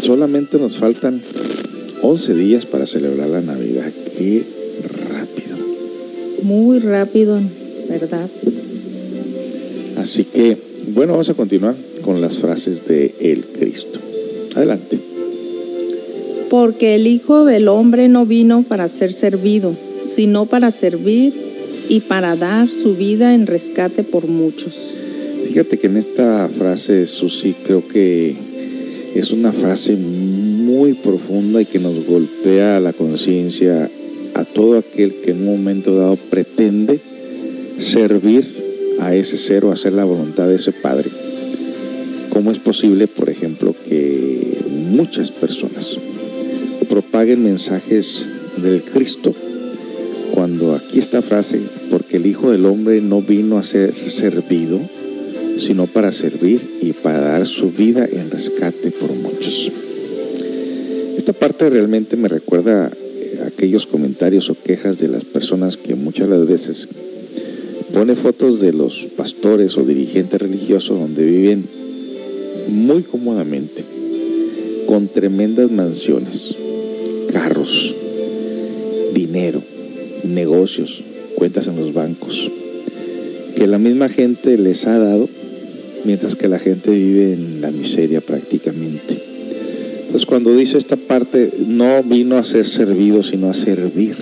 solamente 0.00 0.58
nos 0.58 0.78
faltan 0.78 1.20
11 2.02 2.34
días 2.34 2.66
para 2.66 2.86
celebrar 2.86 3.28
la 3.28 3.40
Navidad. 3.40 3.92
Qué. 4.16 4.59
Muy 6.42 6.78
rápido, 6.78 7.38
¿verdad? 7.88 8.28
Así 9.98 10.24
que, 10.24 10.56
bueno, 10.94 11.12
vamos 11.12 11.28
a 11.28 11.34
continuar 11.34 11.74
con 12.02 12.20
las 12.20 12.38
frases 12.38 12.86
de 12.86 13.14
el 13.20 13.44
Cristo. 13.44 14.00
Adelante. 14.54 14.98
Porque 16.48 16.96
el 16.96 17.06
Hijo 17.06 17.44
del 17.44 17.68
Hombre 17.68 18.08
no 18.08 18.26
vino 18.26 18.62
para 18.62 18.88
ser 18.88 19.12
servido, 19.12 19.74
sino 20.08 20.46
para 20.46 20.70
servir 20.70 21.32
y 21.88 22.00
para 22.00 22.36
dar 22.36 22.68
su 22.68 22.96
vida 22.96 23.34
en 23.34 23.46
rescate 23.46 24.02
por 24.02 24.26
muchos. 24.26 24.74
Fíjate 25.48 25.78
que 25.78 25.88
en 25.88 25.96
esta 25.96 26.48
frase, 26.48 27.06
Susi, 27.06 27.54
creo 27.64 27.86
que 27.86 28.34
es 29.14 29.32
una 29.32 29.52
frase 29.52 29.96
muy 29.96 30.94
profunda 30.94 31.60
y 31.60 31.66
que 31.66 31.78
nos 31.78 32.06
golpea 32.06 32.80
la 32.80 32.92
conciencia 32.92 33.90
a 34.40 34.44
todo 34.44 34.78
aquel 34.78 35.14
que 35.16 35.32
en 35.32 35.40
un 35.40 35.56
momento 35.56 35.94
dado 35.94 36.16
pretende 36.16 36.98
servir 37.78 38.46
a 39.00 39.14
ese 39.14 39.36
ser 39.36 39.64
o 39.64 39.72
hacer 39.72 39.92
la 39.92 40.04
voluntad 40.04 40.48
de 40.48 40.56
ese 40.56 40.72
Padre. 40.72 41.10
¿Cómo 42.30 42.50
es 42.50 42.58
posible, 42.58 43.06
por 43.06 43.28
ejemplo, 43.28 43.74
que 43.86 44.58
muchas 44.90 45.30
personas 45.30 45.98
propaguen 46.88 47.44
mensajes 47.44 48.26
del 48.62 48.82
Cristo 48.82 49.34
cuando 50.32 50.74
aquí 50.74 50.98
esta 50.98 51.22
frase, 51.22 51.60
porque 51.90 52.16
el 52.16 52.26
Hijo 52.26 52.50
del 52.50 52.64
Hombre 52.64 53.00
no 53.02 53.20
vino 53.20 53.58
a 53.58 53.64
ser 53.64 53.92
servido, 54.08 54.80
sino 55.58 55.86
para 55.86 56.12
servir 56.12 56.60
y 56.80 56.92
para 56.92 57.20
dar 57.20 57.46
su 57.46 57.70
vida 57.70 58.08
en 58.10 58.30
rescate 58.30 58.90
por 58.90 59.12
muchos. 59.12 59.70
Esta 61.16 61.32
parte 61.34 61.68
realmente 61.68 62.16
me 62.16 62.28
recuerda 62.28 62.90
aquellos 63.46 63.86
comentarios 63.86 64.50
o 64.50 64.54
quejas 64.54 64.98
de 64.98 65.08
las 65.08 65.24
personas 65.24 65.76
que 65.76 65.94
muchas 65.94 66.28
de 66.28 66.44
veces 66.44 66.88
pone 67.92 68.14
fotos 68.14 68.60
de 68.60 68.72
los 68.72 69.06
pastores 69.16 69.76
o 69.76 69.84
dirigentes 69.84 70.40
religiosos 70.40 70.98
donde 70.98 71.24
viven 71.24 71.64
muy 72.68 73.02
cómodamente, 73.02 73.84
con 74.86 75.08
tremendas 75.08 75.70
mansiones, 75.70 76.54
carros, 77.32 77.94
dinero, 79.14 79.62
negocios, 80.24 81.02
cuentas 81.34 81.66
en 81.66 81.76
los 81.76 81.92
bancos, 81.92 82.50
que 83.56 83.66
la 83.66 83.78
misma 83.78 84.08
gente 84.08 84.56
les 84.56 84.86
ha 84.86 84.98
dado, 84.98 85.28
mientras 86.04 86.36
que 86.36 86.48
la 86.48 86.58
gente 86.58 86.90
vive 86.90 87.32
en 87.32 87.60
la 87.60 87.70
miseria 87.70 88.20
prácticamente. 88.20 89.19
Entonces 90.10 90.26
cuando 90.26 90.56
dice 90.56 90.76
esta 90.76 90.96
parte, 90.96 91.52
no 91.68 92.02
vino 92.02 92.36
a 92.36 92.42
ser 92.42 92.66
servido, 92.66 93.22
sino 93.22 93.48
a 93.48 93.54
servir. 93.54 94.16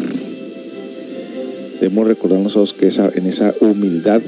Debemos 1.80 2.06
recordar 2.06 2.40
nosotros 2.40 2.74
que 2.74 2.88
en 3.18 3.26
esa 3.26 3.54
humildad, 3.60 4.20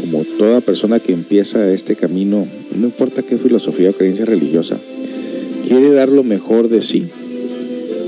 como 0.00 0.24
toda 0.36 0.60
persona 0.60 0.98
que 0.98 1.12
empieza 1.12 1.72
este 1.72 1.94
camino, 1.94 2.44
no 2.76 2.86
importa 2.86 3.22
qué 3.22 3.38
filosofía 3.38 3.90
o 3.90 3.92
creencia 3.92 4.24
religiosa, 4.24 4.78
quiere 5.68 5.92
dar 5.92 6.08
lo 6.08 6.24
mejor 6.24 6.68
de 6.68 6.82
sí. 6.82 7.04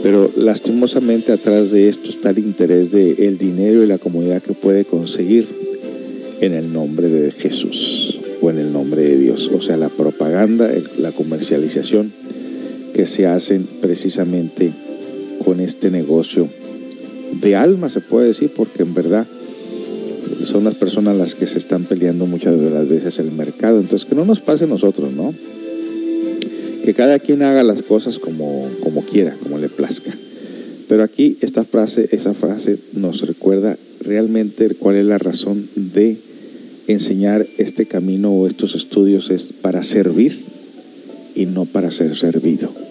Pero 0.02 0.28
lastimosamente 0.34 1.30
atrás 1.30 1.70
de 1.70 1.88
esto 1.88 2.10
está 2.10 2.30
el 2.30 2.38
interés 2.38 2.90
de 2.90 3.28
el 3.28 3.38
dinero 3.38 3.84
y 3.84 3.86
la 3.86 3.98
comodidad 3.98 4.42
que 4.42 4.54
puede 4.54 4.84
conseguir 4.84 5.46
en 6.40 6.52
el 6.52 6.72
nombre 6.72 7.08
de 7.08 7.30
Jesús 7.30 8.18
o 8.42 8.50
en 8.50 8.58
el 8.58 8.72
nombre 8.72 9.02
de 9.02 9.18
Dios. 9.18 9.52
O 9.54 9.62
sea, 9.62 9.76
la 9.76 9.88
propaganda, 9.88 10.68
la 10.98 11.12
comercialización 11.12 12.12
que 12.98 13.06
se 13.06 13.28
hacen 13.28 13.64
precisamente 13.80 14.72
con 15.44 15.60
este 15.60 15.88
negocio 15.88 16.48
de 17.40 17.54
alma, 17.54 17.90
se 17.90 18.00
puede 18.00 18.26
decir, 18.26 18.50
porque 18.56 18.82
en 18.82 18.92
verdad 18.92 19.24
son 20.42 20.64
las 20.64 20.74
personas 20.74 21.16
las 21.16 21.36
que 21.36 21.46
se 21.46 21.58
están 21.58 21.84
peleando 21.84 22.26
muchas 22.26 22.58
de 22.58 22.70
las 22.70 22.88
veces 22.88 23.20
el 23.20 23.30
mercado. 23.30 23.78
Entonces, 23.78 24.04
que 24.04 24.16
no 24.16 24.24
nos 24.24 24.40
pase 24.40 24.64
a 24.64 24.66
nosotros, 24.66 25.12
¿no? 25.12 25.32
Que 26.84 26.92
cada 26.92 27.20
quien 27.20 27.42
haga 27.42 27.62
las 27.62 27.82
cosas 27.82 28.18
como, 28.18 28.68
como 28.82 29.02
quiera, 29.02 29.36
como 29.44 29.58
le 29.58 29.68
plazca. 29.68 30.12
Pero 30.88 31.04
aquí 31.04 31.38
esta 31.40 31.62
frase, 31.62 32.08
esa 32.10 32.34
frase 32.34 32.80
nos 32.94 33.20
recuerda 33.28 33.78
realmente 34.00 34.74
cuál 34.74 34.96
es 34.96 35.06
la 35.06 35.18
razón 35.18 35.68
de 35.76 36.16
enseñar 36.88 37.46
este 37.58 37.86
camino 37.86 38.32
o 38.32 38.48
estos 38.48 38.74
estudios 38.74 39.30
es 39.30 39.52
para 39.52 39.84
servir 39.84 40.40
y 41.36 41.46
no 41.46 41.64
para 41.64 41.92
ser 41.92 42.16
servido. 42.16 42.87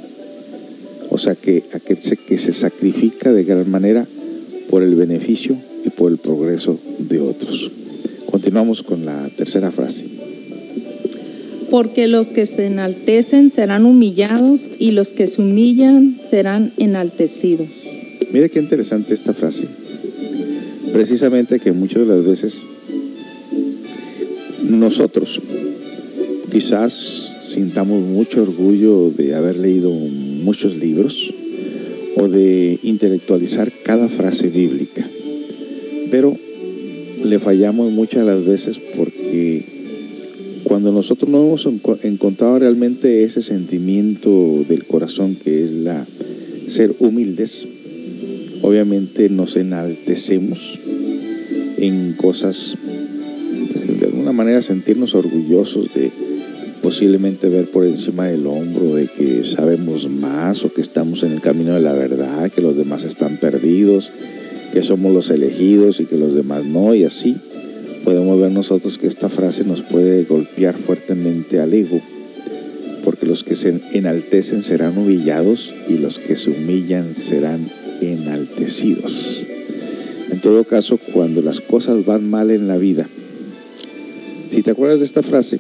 O 1.18 1.20
sea 1.20 1.34
que 1.34 1.64
aquel 1.74 1.98
se- 1.98 2.16
que 2.16 2.38
se 2.38 2.54
sacrifica 2.54 3.34
de 3.34 3.44
gran 3.44 3.68
manera 3.72 4.06
por 4.70 4.84
el 4.84 4.94
beneficio 4.94 5.56
y 5.84 5.90
por 5.90 6.12
el 6.12 6.20
progreso 6.20 6.78
de 7.00 7.20
otros. 7.20 7.72
Continuamos 8.28 8.84
con 8.84 9.04
la 9.04 9.28
tercera 9.36 9.72
frase. 9.72 10.06
Porque 11.72 12.06
los 12.08 12.28
que 12.28 12.46
se 12.46 12.68
enaltecen 12.68 13.50
serán 13.50 13.88
humillados 13.88 14.62
y 14.78 14.92
los 14.92 15.08
que 15.10 15.26
se 15.26 15.42
humillan 15.42 16.20
serán 16.24 16.72
enaltecidos. 16.78 17.68
Mire 18.32 18.52
qué 18.52 18.60
interesante 18.60 19.16
esta 19.16 19.34
frase. 19.34 19.66
Precisamente 20.94 21.60
que 21.60 21.72
muchas 21.72 22.08
de 22.08 22.16
las 22.16 22.24
veces 22.24 22.62
nosotros 24.70 25.42
quizás 26.52 26.94
sintamos 27.42 28.04
mucho 28.04 28.44
orgullo 28.44 29.10
de 29.10 29.34
haber 29.34 29.58
leído 29.58 29.90
muchos 30.38 30.76
libros 30.78 31.34
o 32.16 32.28
de 32.28 32.80
intelectualizar 32.84 33.72
cada 33.84 34.10
frase 34.10 34.48
bíblica, 34.50 35.08
pero 36.10 36.36
le 37.24 37.40
fallamos 37.40 37.92
muchas 37.92 38.26
de 38.26 38.34
las 38.34 38.46
veces 38.46 38.80
porque 38.96 39.64
cuando 40.64 40.92
nosotros 40.92 41.30
no 41.30 41.42
hemos 41.46 41.66
enco- 41.66 41.98
encontrado 42.04 42.60
realmente 42.60 43.24
ese 43.24 43.42
sentimiento 43.42 44.64
del 44.68 44.86
corazón 44.86 45.36
que 45.36 45.64
es 45.64 45.72
la 45.72 46.06
ser 46.68 46.94
humildes, 47.00 47.66
obviamente 48.62 49.30
nos 49.30 49.56
enaltecemos 49.56 50.80
en 51.78 52.14
cosas, 52.14 52.78
pues, 53.72 54.00
de 54.00 54.06
alguna 54.08 54.32
manera 54.32 54.62
sentirnos 54.62 55.16
orgullosos 55.16 55.94
de 55.94 56.12
posiblemente 56.88 57.50
ver 57.50 57.66
por 57.66 57.86
encima 57.86 58.28
del 58.28 58.48
hombro 58.48 58.96
de 58.96 59.08
que 59.08 59.44
sabemos 59.44 60.10
más 60.10 60.64
o 60.64 60.72
que 60.72 60.80
estamos 60.80 61.22
en 61.24 61.34
el 61.34 61.42
camino 61.42 61.74
de 61.74 61.82
la 61.82 61.92
verdad, 61.92 62.50
que 62.50 62.62
los 62.62 62.78
demás 62.78 63.04
están 63.04 63.36
perdidos, 63.36 64.10
que 64.72 64.82
somos 64.82 65.14
los 65.14 65.30
elegidos 65.30 66.00
y 66.00 66.06
que 66.06 66.16
los 66.16 66.34
demás 66.34 66.64
no, 66.64 66.96
y 66.96 67.04
así 67.04 67.36
podemos 68.06 68.40
ver 68.40 68.54
nosotros 68.54 68.98
que 68.98 69.08
esta 69.08 69.28
frase 69.28 69.66
nos 69.66 69.82
puede 69.82 70.24
golpear 70.24 70.76
fuertemente 70.76 71.60
al 71.60 71.74
ego, 71.74 72.00
porque 73.04 73.26
los 73.26 73.44
que 73.44 73.56
se 73.56 73.82
enaltecen 73.92 74.64
serán 74.64 74.98
humillados 74.98 75.74
y 75.90 75.98
los 75.98 76.20
que 76.20 76.38
se 76.38 76.52
humillan 76.52 77.16
serán 77.16 77.70
enaltecidos. 78.00 79.44
En 80.32 80.40
todo 80.40 80.64
caso, 80.64 80.98
cuando 81.12 81.42
las 81.42 81.60
cosas 81.60 82.06
van 82.06 82.30
mal 82.30 82.50
en 82.50 82.70
la 82.70 82.78
vida, 82.78 83.06
si 84.52 84.64
te 84.64 84.72
acuerdas 84.72 85.00
de 85.00 85.06
esta 85.06 85.22
frase, 85.22 85.60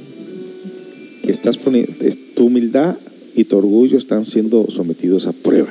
estás 1.32 1.58
poniendo, 1.58 1.94
tu 2.36 2.46
humildad 2.46 2.96
y 3.36 3.44
tu 3.44 3.58
orgullo 3.58 3.98
están 3.98 4.26
siendo 4.26 4.70
sometidos 4.70 5.28
a 5.28 5.32
prueba. 5.32 5.70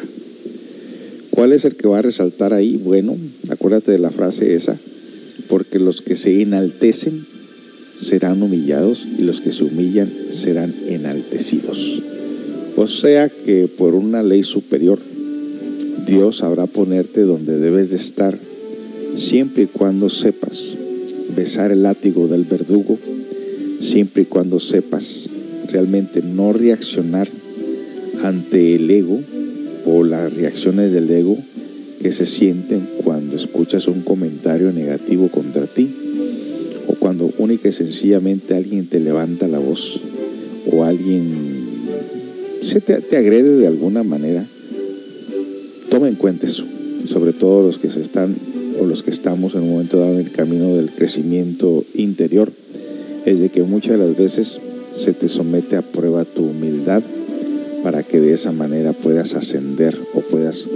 ¿Cuál 1.31 1.53
es 1.53 1.65
el 1.65 1.77
que 1.77 1.89
va 1.89 1.99
a 1.99 2.03
resaltar 2.03 2.55
ahí? 2.55 2.77
Bueno, 2.77 3.17
acuérdate 3.51 3.93
de 3.93 3.99
la 3.99 4.11
frase 4.11 4.55
esa, 4.55 4.77
porque 5.49 5.79
los 5.79 6.01
que 6.01 6.17
se 6.17 6.43
enaltecen 6.43 7.27
serán 7.95 8.43
humillados 8.43 9.07
y 9.19 9.23
los 9.23 9.41
que 9.41 9.53
se 9.53 9.65
humillan 9.65 10.11
serán 10.31 10.75
enaltecidos. 10.89 12.03
O 12.77 12.87
sea 12.87 13.29
que 13.29 13.69
por 13.69 13.95
una 13.95 14.23
ley 14.23 14.43
superior, 14.43 14.99
Dios 16.07 16.39
sabrá 16.39 16.67
ponerte 16.67 17.23
donde 17.23 17.59
debes 17.59 17.91
de 17.91 17.97
estar, 17.97 18.39
siempre 19.17 19.65
y 19.65 19.67
cuando 19.67 20.09
sepas 20.09 20.75
besar 21.37 21.71
el 21.71 21.83
látigo 21.83 22.29
del 22.29 22.45
verdugo, 22.45 22.99
siempre 23.81 24.23
y 24.23 24.27
cuando 24.27 24.61
sepas 24.61 25.29
realmente 25.69 26.23
no 26.23 26.53
reaccionar 26.53 27.29
ante 28.23 28.75
el 28.75 28.91
ego 28.91 29.21
o 29.87 30.05
las 30.05 30.33
reacciones 30.33 30.93
del 30.93 31.11
ego 31.11 31.37
que 32.03 32.13
se 32.13 32.27
sienten 32.27 32.87
cuando 33.05 33.37
escuchas 33.37 33.89
un 33.89 34.03
comentario 34.03 34.73
negativo 34.73 35.29
contra 35.29 35.67
ti 35.67 35.89
o 36.89 36.95
cuando 36.95 37.33
única 37.39 37.69
y 37.69 37.73
sencillamente 37.73 38.55
alguien 38.55 38.87
te 38.87 39.01
levanta 39.01 39.49
la 39.49 39.59
voz 39.59 40.01
o 40.73 40.85
alguien 40.85 41.67
se 42.63 42.81
te, 42.81 43.01
te 43.01 43.17
agrede 43.17 43.59
de 43.59 43.67
alguna 43.67 44.03
manera, 44.03 44.45
toma 45.89 46.09
en 46.09 46.17
cuenta 46.17 46.47
eso, 46.47 46.65
sobre 47.07 47.33
todo 47.33 47.63
los 47.63 47.79
que 47.79 47.91
se 47.91 48.01
están 48.01 48.35
o 48.81 48.85
los 48.85 49.03
que 49.03 49.11
estamos 49.11 49.55
en 49.55 49.63
un 49.63 49.71
momento 49.71 49.99
dado 49.99 50.15
en 50.15 50.27
el 50.27 50.33
camino 50.33 50.75
del 50.75 50.91
crecimiento 50.91 51.85
interior, 51.95 52.53
es 53.25 53.41
de 53.41 53.49
que 53.49 53.63
muchas 53.63 53.99
de 53.99 54.07
las 54.07 54.17
veces 54.17 54.61
se 54.91 55.13
te 55.13 55.29
somete 55.29 55.77
a 55.77 55.83
prueba 55.83 56.25
tu 56.25 56.45
humildad 56.45 57.03
para 57.83 58.03
que 58.03 58.21
de 58.21 58.33
esa 58.33 58.53
manera 58.53 58.93
puedas 58.93 59.35
ascender 59.35 59.97
o 60.15 60.21
puedas 60.21 60.69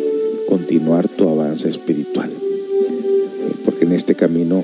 continuar 0.49 1.09
tu 1.09 1.29
avance 1.29 1.69
espiritual. 1.69 2.31
Eh, 2.31 3.55
Porque 3.65 3.85
en 3.85 3.93
este 3.93 4.15
camino 4.15 4.63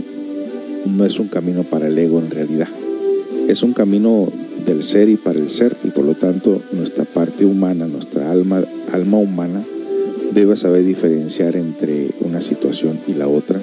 no 0.85 1.05
es 1.05 1.19
un 1.19 1.29
camino 1.29 1.65
para 1.65 1.89
el 1.89 1.99
ego 1.99 2.21
en 2.21 2.31
realidad, 2.31 2.69
es 3.49 3.63
un 3.63 3.73
camino 3.73 4.29
del 4.67 4.83
ser 4.83 5.09
y 5.09 5.17
para 5.17 5.39
el 5.39 5.49
ser 5.49 5.77
y 5.85 5.89
por 5.89 6.05
lo 6.05 6.15
tanto 6.15 6.61
nuestra 6.73 7.05
parte 7.05 7.45
humana, 7.45 7.87
nuestra 7.87 8.31
alma, 8.31 8.63
alma 8.93 9.19
humana 9.19 9.63
debe 10.33 10.57
saber 10.57 10.85
diferenciar 10.85 11.57
entre 11.57 12.11
una 12.21 12.41
situación 12.41 12.99
y 13.07 13.15
la 13.15 13.29
otra 13.29 13.61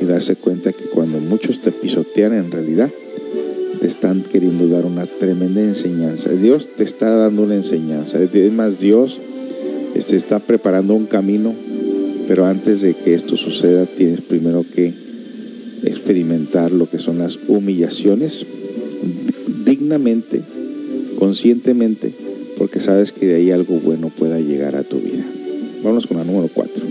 y 0.00 0.04
darse 0.04 0.36
cuenta 0.36 0.72
que 0.72 0.84
cuando 0.84 1.18
muchos 1.20 1.60
te 1.60 1.72
pisotean 1.72 2.34
en 2.34 2.50
realidad 2.50 2.90
te 3.80 3.86
están 3.86 4.22
queriendo 4.22 4.68
dar 4.68 4.84
una 4.84 5.06
tremenda 5.06 5.62
enseñanza. 5.62 6.30
Dios 6.30 6.68
te 6.76 6.84
está 6.84 7.08
dando 7.10 7.42
una 7.42 7.54
enseñanza. 7.54 8.18
Es 8.22 8.52
más, 8.52 8.78
Dios 8.78 9.18
te 10.06 10.16
está 10.16 10.38
preparando 10.38 10.94
un 10.94 11.06
camino, 11.06 11.54
pero 12.28 12.46
antes 12.46 12.82
de 12.82 12.94
que 12.94 13.14
esto 13.14 13.36
suceda 13.36 13.86
tienes 13.86 14.20
primero 14.22 14.64
que 14.74 14.92
experimentar 15.84 16.72
lo 16.72 16.88
que 16.88 16.98
son 16.98 17.18
las 17.18 17.38
humillaciones 17.48 18.44
dignamente, 19.64 20.42
conscientemente, 21.18 22.12
porque 22.58 22.80
sabes 22.80 23.12
que 23.12 23.26
de 23.26 23.36
ahí 23.36 23.50
algo 23.50 23.74
bueno 23.80 24.10
pueda 24.10 24.40
llegar 24.40 24.76
a 24.76 24.82
tu 24.82 24.98
vida. 24.98 25.24
Vamos 25.82 26.06
con 26.06 26.18
la 26.18 26.24
número 26.24 26.50
4. 26.52 26.84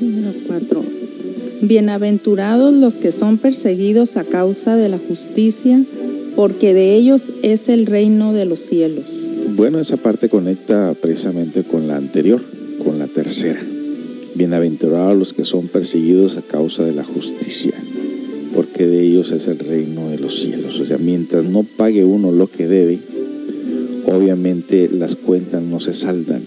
Número 0.00 0.32
4. 0.46 0.84
Bienaventurados 1.62 2.74
los 2.74 2.94
que 2.94 3.12
son 3.12 3.38
perseguidos 3.38 4.16
a 4.16 4.24
causa 4.24 4.76
de 4.76 4.88
la 4.88 4.98
justicia, 4.98 5.80
porque 6.36 6.74
de 6.74 6.94
ellos 6.94 7.32
es 7.42 7.68
el 7.68 7.86
reino 7.86 8.32
de 8.32 8.46
los 8.46 8.60
cielos. 8.60 9.04
Bueno, 9.56 9.78
esa 9.78 9.96
parte 9.96 10.28
conecta 10.28 10.94
precisamente 11.00 11.62
con 11.62 11.88
la 11.88 11.96
anterior, 11.96 12.40
con 12.84 12.98
la 12.98 13.06
tercera. 13.06 13.60
Bienaventurados 14.34 15.18
los 15.18 15.32
que 15.32 15.44
son 15.44 15.68
perseguidos 15.68 16.36
a 16.38 16.42
causa 16.42 16.84
de 16.84 16.92
la 16.92 17.04
justicia, 17.04 17.74
porque 18.54 18.86
de 18.86 19.02
ellos 19.02 19.30
es 19.32 19.46
el 19.48 19.58
reino 19.58 20.08
de 20.08 20.18
los 20.18 20.40
cielos. 20.40 20.80
O 20.80 20.86
sea, 20.86 20.96
mientras 20.98 21.44
no 21.44 21.64
pague 21.64 22.04
uno 22.04 22.32
lo 22.32 22.46
que 22.46 22.66
debe, 22.66 22.98
obviamente 24.06 24.88
las 24.90 25.16
cuentas 25.16 25.62
no 25.62 25.80
se 25.80 25.92
saldan. 25.92 26.42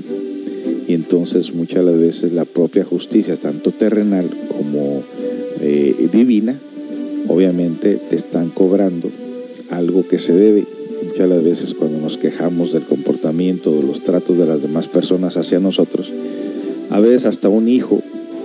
Y 0.87 0.93
entonces 0.93 1.53
muchas 1.53 1.83
las 1.83 1.99
veces 1.99 2.33
la 2.33 2.45
propia 2.45 2.83
justicia, 2.83 3.35
tanto 3.37 3.71
terrenal 3.71 4.29
como 4.47 5.03
eh, 5.61 6.09
divina, 6.11 6.57
obviamente 7.27 7.99
te 8.09 8.15
están 8.15 8.49
cobrando 8.49 9.09
algo 9.69 10.07
que 10.07 10.19
se 10.19 10.33
debe. 10.33 10.65
Muchas 11.03 11.29
de 11.29 11.35
las 11.35 11.43
veces 11.43 11.73
cuando 11.73 11.99
nos 11.99 12.17
quejamos 12.17 12.73
del 12.73 12.83
comportamiento 12.83 13.71
o 13.71 13.81
los 13.81 14.01
tratos 14.03 14.37
de 14.37 14.45
las 14.45 14.61
demás 14.61 14.87
personas 14.87 15.37
hacia 15.37 15.59
nosotros, 15.59 16.11
a 16.89 16.99
veces 16.99 17.25
hasta 17.25 17.49
un 17.49 17.67
hijo, 17.67 18.01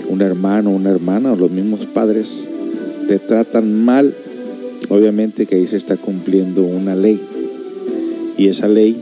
un 0.08 0.22
hermano, 0.22 0.70
una 0.70 0.90
hermana 0.90 1.32
o 1.32 1.36
los 1.36 1.50
mismos 1.50 1.86
padres 1.86 2.48
te 3.08 3.18
tratan 3.18 3.84
mal, 3.84 4.14
obviamente 4.88 5.46
que 5.46 5.56
ahí 5.56 5.66
se 5.66 5.76
está 5.76 5.96
cumpliendo 5.96 6.62
una 6.62 6.94
ley. 6.94 7.20
Y 8.36 8.48
esa 8.48 8.68
ley 8.68 8.96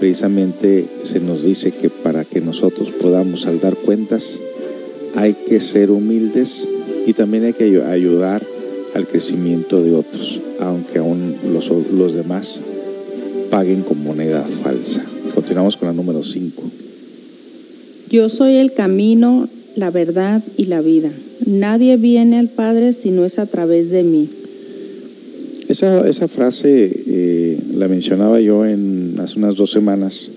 precisamente 0.00 0.84
se 1.04 1.20
nos 1.20 1.44
dice 1.44 1.70
que 1.70 1.88
para 1.88 2.24
que 2.24 2.40
nosotros 2.40 2.90
podamos 2.90 3.42
saldar 3.42 3.76
cuentas 3.76 4.40
hay 5.14 5.34
que 5.34 5.60
ser 5.60 5.90
humildes 5.90 6.68
y 7.06 7.12
también 7.12 7.44
hay 7.44 7.52
que 7.52 7.82
ayudar 7.84 8.42
al 8.94 9.06
crecimiento 9.06 9.82
de 9.82 9.94
otros, 9.94 10.40
aunque 10.60 10.98
aún 10.98 11.31
los, 11.52 11.70
los 11.92 12.14
demás 12.14 12.60
paguen 13.50 13.82
con 13.82 14.02
moneda 14.02 14.42
falsa. 14.42 15.04
Continuamos 15.34 15.76
con 15.76 15.88
la 15.88 15.94
número 15.94 16.22
5. 16.22 16.62
Yo 18.10 18.28
soy 18.28 18.56
el 18.56 18.72
camino, 18.72 19.48
la 19.76 19.90
verdad 19.90 20.42
y 20.56 20.66
la 20.66 20.80
vida. 20.80 21.10
Nadie 21.46 21.96
viene 21.96 22.38
al 22.38 22.48
Padre 22.48 22.92
si 22.92 23.10
no 23.10 23.24
es 23.24 23.38
a 23.38 23.46
través 23.46 23.90
de 23.90 24.02
mí. 24.02 24.28
Esa, 25.68 26.06
esa 26.08 26.28
frase 26.28 26.90
eh, 27.06 27.58
la 27.74 27.88
mencionaba 27.88 28.40
yo 28.40 28.66
en 28.66 29.16
hace 29.18 29.38
unas 29.38 29.56
dos 29.56 29.70
semanas, 29.70 30.28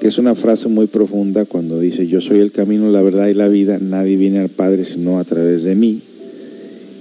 que 0.00 0.08
es 0.08 0.18
una 0.18 0.34
frase 0.34 0.68
muy 0.68 0.86
profunda 0.86 1.44
cuando 1.44 1.78
dice, 1.80 2.06
yo 2.06 2.20
soy 2.20 2.40
el 2.40 2.52
camino, 2.52 2.90
la 2.90 3.02
verdad 3.02 3.28
y 3.28 3.34
la 3.34 3.48
vida, 3.48 3.78
nadie 3.78 4.16
viene 4.16 4.38
al 4.38 4.48
Padre 4.48 4.84
sino 4.84 5.18
a 5.18 5.24
través 5.24 5.64
de 5.64 5.74
mí. 5.74 6.00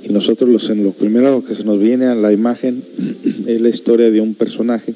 Y 0.07 0.13
nosotros 0.13 0.49
los, 0.49 0.69
en 0.69 0.83
lo 0.83 0.91
primero 0.91 1.43
que 1.43 1.55
se 1.55 1.63
nos 1.63 1.79
viene 1.79 2.05
a 2.05 2.15
la 2.15 2.31
imagen 2.31 2.81
es 3.47 3.61
la 3.61 3.69
historia 3.69 4.11
de 4.11 4.21
un 4.21 4.35
personaje 4.35 4.93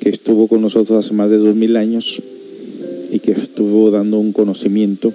que 0.00 0.08
estuvo 0.08 0.48
con 0.48 0.62
nosotros 0.62 1.04
hace 1.04 1.14
más 1.14 1.30
de 1.30 1.38
dos 1.38 1.54
mil 1.54 1.76
años 1.76 2.22
y 3.10 3.20
que 3.20 3.32
estuvo 3.32 3.90
dando 3.90 4.18
un 4.18 4.32
conocimiento 4.32 5.12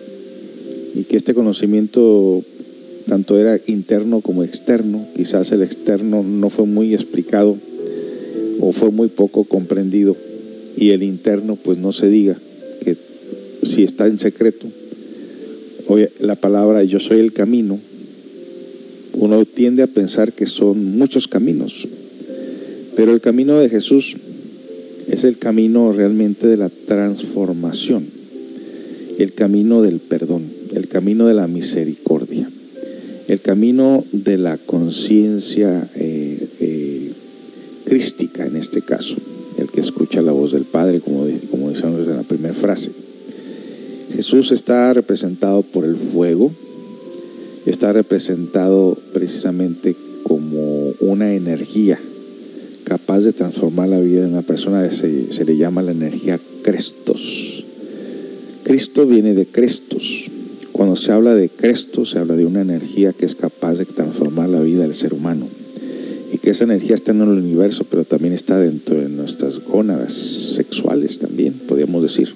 y 0.95 1.04
que 1.04 1.17
este 1.17 1.34
conocimiento 1.34 2.43
tanto 3.08 3.38
era 3.38 3.60
interno 3.67 4.21
como 4.21 4.43
externo, 4.43 5.06
quizás 5.15 5.52
el 5.52 5.62
externo 5.62 6.24
no 6.24 6.50
fue 6.50 6.65
muy 6.65 6.93
explicado 6.93 7.58
o 8.60 8.71
fue 8.71 8.91
muy 8.91 9.10
poco 9.10 9.43
comprendido 9.43 10.15
y 10.78 10.91
el 10.91 11.04
interno 11.04 11.58
pues 11.58 11.78
no 11.78 11.91
se 11.91 12.08
diga 12.08 12.38
que 12.84 12.95
si 13.63 13.84
está 13.84 14.08
en 14.08 14.19
secreto, 14.19 14.67
oye, 15.88 16.10
la 16.19 16.36
palabra 16.36 16.84
yo 16.84 17.00
soy 17.00 17.19
el 17.19 17.34
camino, 17.34 17.80
uno 19.13 19.45
tiende 19.45 19.84
a 19.84 19.88
pensar 19.88 20.34
que 20.34 20.45
son 20.45 20.97
muchos 20.97 21.28
caminos, 21.28 21.88
pero 22.95 23.13
el 23.13 23.21
camino 23.21 23.60
de 23.60 23.69
Jesús 23.69 24.15
es 25.10 25.24
el 25.24 25.38
camino 25.38 25.91
realmente 25.91 26.47
de 26.47 26.58
la 26.58 26.69
transformación, 26.69 28.06
el 29.17 29.34
camino 29.34 29.82
del 29.82 30.00
perdón, 30.00 30.43
el 30.74 30.88
camino 30.88 31.28
de 31.28 31.34
la 31.34 31.47
misericordia, 31.47 32.50
el 33.28 33.41
camino 33.41 34.04
de 34.12 34.38
la 34.38 34.58
conciencia 34.58 35.88
eh, 35.95 36.47
eh, 36.60 37.12
crística 37.86 38.45
en 38.45 38.56
este 38.56 38.82
caso, 38.82 39.15
el 39.58 39.69
que 39.69 39.82
escucha 39.82 40.21
la 40.21 40.32
voz 40.32 40.52
del 40.54 40.63
Padre, 40.63 41.02
como, 41.02 41.28
como 41.50 41.69
decíamos 41.69 42.08
en 42.08 42.15
la 42.15 42.24
primera 42.24 42.54
frase. 42.54 42.91
Jesús 44.13 44.52
está 44.52 44.93
representado 44.93 45.62
por 45.62 45.86
el 45.86 45.95
fuego, 45.95 46.52
está 47.65 47.93
representado 47.93 48.97
precisamente 49.13 49.95
como 50.24 50.93
una 51.00 51.34
energía 51.34 52.00
capaz 52.91 53.21
de 53.21 53.32
transformar 53.32 53.88
la 53.88 54.00
vida 54.00 54.21
de 54.21 54.28
una 54.28 54.41
persona, 54.41 54.89
se, 54.91 55.45
le 55.45 55.58
llama 55.58 55.82
la 55.82 55.91
energía 55.91 56.38
Crestos. 56.62 57.63
Cristo 58.63 59.06
viene 59.06 59.34
de 59.34 59.45
Crestos. 59.45 60.30
Cuando 60.74 60.95
se 60.95 61.12
habla 61.12 61.34
de 61.34 61.47
Crestos, 61.47 62.12
se 62.12 62.19
habla 62.19 62.36
de 62.36 62.45
una 62.45 62.62
energía 62.62 63.13
que 63.13 63.26
es 63.26 63.36
capaz 63.36 63.76
de 63.76 63.86
transformar 63.86 64.50
la 64.50 64.62
vida 64.62 64.82
del 64.82 64.93
ser 64.93 65.13
humano. 65.13 65.47
Y 66.34 66.38
que 66.38 66.50
esa 66.50 66.65
energía 66.65 66.95
está 66.95 67.12
en 67.12 67.21
el 67.21 67.30
universo, 67.30 67.86
pero 67.89 68.04
también 68.04 68.34
está 68.34 68.60
dentro 68.60 69.00
de 69.00 69.08
nuestras 69.08 69.60
gónadas 69.60 70.12
sexuales 70.12 71.19
también, 71.19 71.54
podríamos 71.67 72.02
decir. 72.02 72.34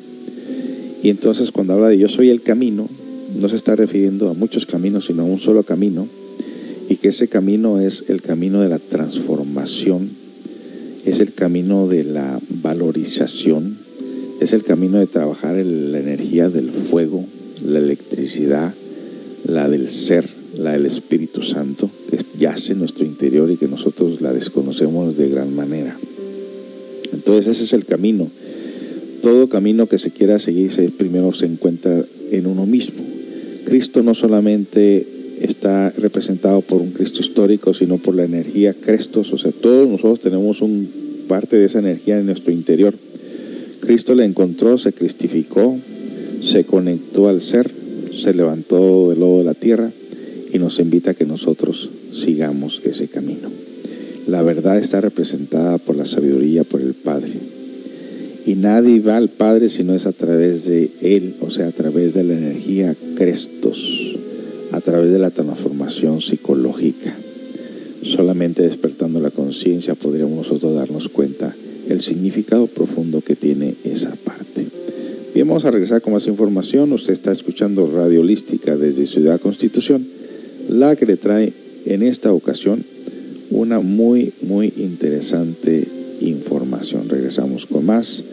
Y 1.03 1.09
entonces 1.09 1.51
cuando 1.51 1.73
habla 1.73 1.89
de 1.89 1.97
yo 1.97 2.07
soy 2.07 2.29
el 2.29 2.41
camino, 2.41 2.87
no 3.35 3.49
se 3.49 3.55
está 3.55 3.75
refiriendo 3.75 4.29
a 4.29 4.33
muchos 4.33 4.65
caminos, 4.65 5.05
sino 5.05 5.23
a 5.23 5.25
un 5.25 5.39
solo 5.39 5.63
camino, 5.63 6.07
y 6.89 6.95
que 6.97 7.09
ese 7.09 7.27
camino 7.27 7.79
es 7.79 8.05
el 8.07 8.21
camino 8.21 8.61
de 8.61 8.69
la 8.69 8.79
transformación, 8.79 10.09
es 11.05 11.19
el 11.19 11.33
camino 11.33 11.87
de 11.87 12.03
la 12.03 12.39
valorización, 12.61 13.77
es 14.39 14.53
el 14.53 14.63
camino 14.63 14.99
de 14.99 15.07
trabajar 15.07 15.55
la 15.55 15.99
energía 15.99 16.49
del 16.49 16.69
fuego, 16.69 17.23
la 17.65 17.79
electricidad, 17.79 18.73
la 19.47 19.69
del 19.69 19.89
ser, 19.89 20.27
la 20.57 20.73
del 20.73 20.85
Espíritu 20.85 21.43
Santo, 21.43 21.89
que 22.09 22.17
yace 22.37 22.73
en 22.73 22.79
nuestro 22.79 23.05
interior 23.05 23.49
y 23.49 23.57
que 23.57 23.67
nosotros 23.67 24.21
la 24.21 24.33
desconocemos 24.33 25.17
de 25.17 25.29
gran 25.29 25.55
manera. 25.55 25.97
Entonces 27.13 27.47
ese 27.47 27.63
es 27.63 27.73
el 27.73 27.85
camino. 27.85 28.29
Todo 29.21 29.49
camino 29.49 29.87
que 29.87 29.97
se 29.97 30.11
quiera 30.11 30.37
seguir 30.37 30.71
primero 30.97 31.33
se 31.33 31.45
encuentra 31.45 32.03
en 32.31 32.45
uno 32.45 32.65
mismo. 32.65 33.14
Cristo 33.65 34.03
no 34.03 34.13
solamente 34.13 35.05
está 35.41 35.89
representado 35.97 36.61
por 36.61 36.81
un 36.81 36.91
Cristo 36.91 37.21
histórico, 37.21 37.73
sino 37.73 37.97
por 37.97 38.15
la 38.15 38.23
energía 38.23 38.73
Crestos, 38.73 39.33
o 39.33 39.37
sea, 39.37 39.51
todos 39.51 39.89
nosotros 39.89 40.21
tenemos 40.21 40.61
un 40.61 40.87
parte 41.27 41.57
de 41.57 41.65
esa 41.65 41.79
energía 41.79 42.19
en 42.19 42.27
nuestro 42.27 42.51
interior. 42.51 42.93
Cristo 43.81 44.15
la 44.15 44.25
encontró, 44.25 44.77
se 44.77 44.93
cristificó, 44.93 45.77
se 46.41 46.63
conectó 46.63 47.27
al 47.27 47.41
ser, 47.41 47.69
se 48.13 48.33
levantó 48.33 49.09
del 49.09 49.19
lodo 49.19 49.39
de 49.39 49.43
la 49.43 49.53
tierra 49.53 49.91
y 50.53 50.59
nos 50.59 50.79
invita 50.79 51.11
a 51.11 51.13
que 51.13 51.25
nosotros 51.25 51.89
sigamos 52.13 52.81
ese 52.85 53.07
camino. 53.07 53.49
La 54.27 54.41
verdad 54.41 54.77
está 54.77 55.01
representada 55.01 55.77
por 55.77 55.95
la 55.95 56.05
sabiduría, 56.05 56.63
por 56.63 56.81
el 56.81 56.93
Padre. 56.93 57.33
Y 58.45 58.53
nadie 58.53 58.99
va 58.99 59.17
al 59.17 59.29
Padre 59.29 59.69
si 59.69 59.83
no 59.83 59.95
es 59.95 60.05
a 60.05 60.11
través 60.11 60.65
de 60.65 60.91
Él, 61.01 61.35
o 61.41 61.49
sea, 61.49 61.67
a 61.67 61.71
través 61.71 62.13
de 62.13 62.23
la 62.23 62.33
energía 62.33 62.95
Crestos, 63.15 64.15
a 64.71 64.81
través 64.81 65.11
de 65.11 65.17
la 65.17 65.31
transformación 65.31 66.21
psicológica. 66.21 67.15
Solamente 68.03 68.61
despertando 68.61 69.19
la 69.19 69.31
conciencia 69.31 69.95
podríamos 69.95 70.37
nosotros 70.37 70.75
darnos 70.75 71.09
cuenta 71.09 71.55
el 71.89 72.01
significado 72.01 72.67
profundo 72.67 73.21
que 73.21 73.35
tiene 73.35 73.73
esa 73.83 74.13
parte. 74.23 74.67
Bien, 75.33 75.47
vamos 75.47 75.65
a 75.65 75.71
regresar 75.71 76.03
con 76.03 76.13
más 76.13 76.27
información. 76.27 76.93
Usted 76.93 77.13
está 77.13 77.31
escuchando 77.31 77.89
Radio 77.91 78.21
Holística 78.21 78.77
desde 78.77 79.07
Ciudad 79.07 79.41
Constitución, 79.41 80.05
la 80.69 80.95
que 80.95 81.07
le 81.07 81.17
trae 81.17 81.51
en 81.87 82.03
esta 82.03 82.31
ocasión 82.31 82.83
una 83.49 83.79
muy, 83.79 84.33
muy 84.43 84.71
interesante 84.77 85.87
información. 86.21 87.09
Regresamos 87.09 87.65
con 87.65 87.85
más 87.85 88.23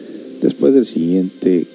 del 0.73 0.85
siguiente 0.85 1.67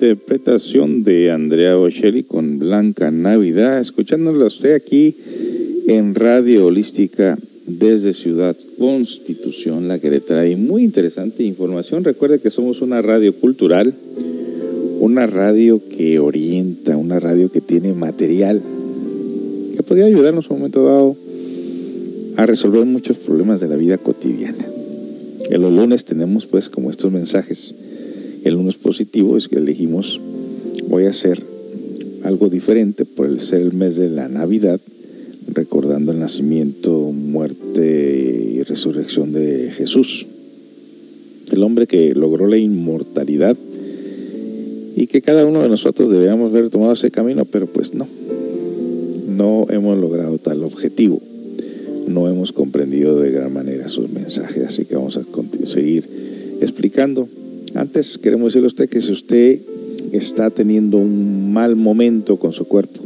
interpretación 0.00 1.02
de 1.02 1.30
Andrea 1.30 1.74
Bocelli 1.74 2.22
con 2.22 2.58
Blanca 2.58 3.10
Navidad. 3.10 3.80
Escuchándola 3.80 4.46
usted 4.46 4.74
aquí 4.74 5.14
en 5.88 6.14
Radio 6.14 6.64
Holística 6.64 7.38
desde 7.66 8.14
Ciudad 8.14 8.56
Constitución, 8.78 9.88
la 9.88 9.98
que 9.98 10.10
le 10.10 10.20
trae 10.20 10.56
muy 10.56 10.84
interesante 10.84 11.42
información. 11.42 12.02
Recuerde 12.02 12.40
que 12.40 12.50
somos 12.50 12.80
una 12.80 13.02
radio 13.02 13.34
cultural, 13.34 13.92
una 15.00 15.26
radio 15.26 15.82
que 15.94 16.18
orienta, 16.18 16.96
una 16.96 17.20
radio 17.20 17.52
que 17.52 17.60
tiene 17.60 17.92
material 17.92 18.62
que 19.76 19.82
podría 19.82 20.06
ayudarnos 20.06 20.46
en 20.46 20.52
un 20.52 20.58
momento 20.60 20.82
dado 20.82 21.16
a 22.36 22.46
resolver 22.46 22.86
muchos 22.86 23.18
problemas 23.18 23.60
de 23.60 23.68
la 23.68 23.76
vida 23.76 23.98
cotidiana. 23.98 24.64
En 25.50 25.60
los 25.60 25.70
lunes 25.70 26.06
tenemos 26.06 26.46
pues 26.46 26.70
como 26.70 26.90
estos 26.90 27.12
mensajes. 27.12 27.74
Es 29.20 29.48
que 29.48 29.56
elegimos, 29.56 30.18
voy 30.88 31.04
a 31.04 31.10
hacer 31.10 31.42
algo 32.24 32.48
diferente 32.48 33.04
por 33.04 33.26
el 33.26 33.40
ser 33.40 33.60
el 33.60 33.74
mes 33.74 33.96
de 33.96 34.08
la 34.08 34.28
Navidad, 34.28 34.80
recordando 35.52 36.10
el 36.10 36.18
nacimiento, 36.18 37.12
muerte 37.12 38.52
y 38.54 38.62
resurrección 38.62 39.32
de 39.32 39.70
Jesús. 39.72 40.26
El 41.52 41.62
hombre 41.62 41.86
que 41.86 42.14
logró 42.14 42.46
la 42.46 42.56
inmortalidad 42.56 43.58
y 44.96 45.06
que 45.06 45.20
cada 45.20 45.44
uno 45.44 45.62
de 45.62 45.68
nosotros 45.68 46.10
deberíamos 46.10 46.52
haber 46.52 46.70
tomado 46.70 46.94
ese 46.94 47.10
camino, 47.10 47.44
pero 47.44 47.66
pues 47.66 47.92
no, 47.92 48.08
no 49.28 49.66
hemos 49.68 49.98
logrado 49.98 50.38
tal 50.38 50.64
objetivo, 50.64 51.20
no 52.08 52.26
hemos 52.26 52.52
comprendido 52.52 53.20
de 53.20 53.32
gran 53.32 53.52
manera 53.52 53.86
sus 53.88 54.10
mensajes, 54.10 54.64
así 54.64 54.86
que 54.86 54.96
vamos 54.96 55.18
a 55.18 55.24
seguir 55.64 56.08
explicando. 56.62 57.28
Queremos 58.18 58.52
decirle 58.52 58.66
a 58.66 58.68
usted 58.68 58.88
que 58.88 59.00
si 59.00 59.12
usted 59.12 59.60
está 60.12 60.50
teniendo 60.50 60.96
un 60.96 61.52
mal 61.52 61.76
momento 61.76 62.36
con 62.38 62.52
su 62.52 62.66
cuerpo, 62.66 63.00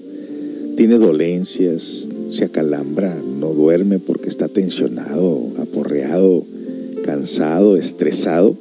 tiene 0.76 0.98
dolencias, 0.98 2.08
se 2.30 2.44
acalambra, 2.44 3.16
no 3.40 3.52
duerme 3.54 3.98
porque 3.98 4.28
está 4.28 4.48
tensionado, 4.48 5.40
aporreado, 5.58 6.44
cansado, 7.04 7.76
estresado, 7.76 8.56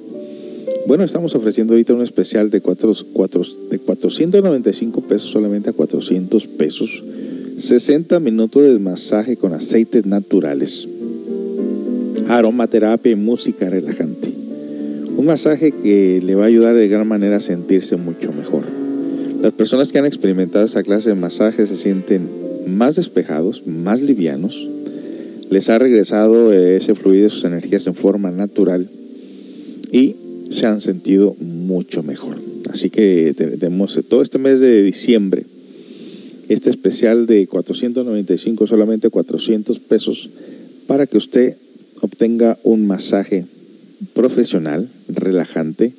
bueno, 0.86 1.04
estamos 1.06 1.34
ofreciendo 1.36 1.74
ahorita 1.74 1.94
un 1.94 2.02
especial 2.02 2.50
de, 2.50 2.60
cuatro, 2.62 2.94
cuatro- 3.14 3.44
de 3.70 3.80
495 3.80 5.02
pesos 5.02 5.32
solamente 5.32 5.70
a 5.70 5.74
400 5.74 6.46
pesos. 6.48 7.04
60 7.58 8.20
minutos 8.20 8.64
de 8.64 8.80
masaje 8.80 9.38
con 9.38 9.54
aceites 9.54 10.06
naturales, 10.06 10.90
aromaterapia 12.28 13.12
y 13.12 13.16
música 13.16 13.70
relajante. 13.70 14.13
Un 15.18 15.26
masaje 15.26 15.72
que 15.72 16.22
le 16.24 16.36
va 16.36 16.44
a 16.46 16.48
ayudar 16.48 16.76
de 16.76 16.88
gran 16.88 17.08
manera 17.08 17.38
a 17.38 17.42
sentirse 17.42 17.96
mucho 17.98 18.32
mejor. 18.34 18.64
Las 19.42 19.54
personas 19.54 19.92
que 19.92 20.00
han 20.00 20.06
experimentado 20.06 20.66
esta 20.66 20.84
clase 20.84 21.10
de 21.10 21.16
masaje 21.16 21.68
se 21.68 21.76
sienten 21.76 22.28
más 22.68 22.96
despejados, 22.96 23.66
más 23.68 24.02
livianos. 24.02 24.68
Les 25.50 25.70
ha 25.70 25.78
regresado 25.78 26.52
eh, 26.54 26.78
ese 26.78 26.96
fluido, 26.96 27.30
sus 27.30 27.46
energías 27.46 27.86
en 27.88 27.94
forma 27.96 28.32
natural 28.32 28.90
y 29.92 30.16
se 30.50 30.66
han 30.66 30.82
sentido 30.82 31.36
mucho 31.40 32.04
mejor. 32.04 32.38
Así 32.72 32.90
que 32.90 33.34
te- 33.38 33.58
tenemos 33.58 34.00
todo 34.10 34.22
este 34.22 34.40
mes 34.40 34.60
de 34.62 34.82
diciembre, 34.82 35.46
este 36.50 36.70
especial 36.70 37.28
de 37.28 37.46
495, 37.48 38.66
solamente 38.66 39.10
400 39.10 39.80
pesos, 39.80 40.30
para 40.88 41.06
que 41.06 41.18
usted 41.18 41.56
obtenga 42.02 42.58
un 42.64 42.88
masaje 42.88 43.46
profesional, 44.14 44.90
relajante, 45.08 45.94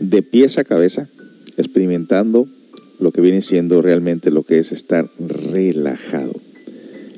de 0.00 0.22
pies 0.22 0.58
a 0.58 0.64
cabeza, 0.64 1.08
experimentando 1.56 2.46
lo 2.98 3.12
que 3.12 3.20
viene 3.20 3.42
siendo 3.42 3.82
realmente 3.82 4.30
lo 4.30 4.42
que 4.42 4.58
es 4.58 4.72
estar 4.72 5.08
relajado, 5.18 6.32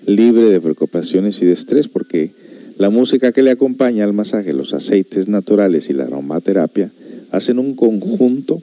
libre 0.07 0.47
de 0.47 0.61
preocupaciones 0.61 1.41
y 1.43 1.47
de 1.47 1.53
estrés, 1.53 1.89
porque 1.89 2.31
la 2.79 2.91
música 2.91 3.33
que 3.33 3.43
le 3.43 3.51
acompaña 3.51 4.05
al 4.05 4.13
masaje, 4.13 4.53
los 4.53 4.75
aceites 4.75 5.29
naturales 5.29 5.91
y 5.91 5.93
la 5.93 6.05
aromaterapia, 6.05 6.91
hacen 7.31 7.59
un 7.59 7.75
conjunto 7.75 8.63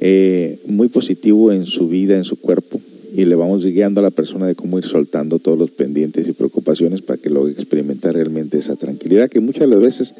eh, 0.00 0.58
muy 0.66 0.88
positivo 0.88 1.52
en 1.52 1.66
su 1.66 1.88
vida, 1.88 2.16
en 2.16 2.24
su 2.24 2.36
cuerpo, 2.36 2.80
y 3.16 3.24
le 3.24 3.34
vamos 3.34 3.64
guiando 3.64 4.00
a 4.00 4.02
la 4.02 4.10
persona 4.10 4.46
de 4.46 4.54
cómo 4.54 4.76
ir 4.78 4.84
soltando 4.84 5.38
todos 5.38 5.56
los 5.56 5.70
pendientes 5.70 6.28
y 6.28 6.32
preocupaciones 6.32 7.00
para 7.00 7.18
que 7.18 7.30
logre 7.30 7.52
experimentar 7.52 8.12
realmente 8.12 8.58
esa 8.58 8.76
tranquilidad 8.76 9.30
que 9.30 9.40
muchas 9.40 9.62
de 9.62 9.68
las 9.68 9.80
veces 9.80 10.14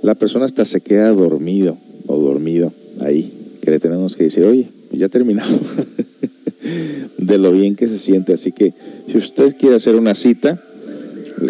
la 0.00 0.14
persona 0.14 0.46
hasta 0.46 0.64
se 0.64 0.80
queda 0.80 1.12
dormido 1.12 1.76
o 2.06 2.18
dormido 2.18 2.72
ahí, 3.00 3.30
que 3.60 3.70
le 3.70 3.78
tenemos 3.78 4.16
que 4.16 4.24
decir, 4.24 4.44
oye, 4.44 4.66
ya 4.92 5.10
terminamos, 5.10 5.60
de 7.18 7.36
lo 7.36 7.52
bien 7.52 7.76
que 7.76 7.86
se 7.86 7.98
siente. 7.98 8.32
Así 8.32 8.50
que 8.50 8.72
si 9.08 9.18
usted 9.18 9.54
quiere 9.58 9.76
hacer 9.76 9.94
una 9.94 10.14
cita, 10.14 10.58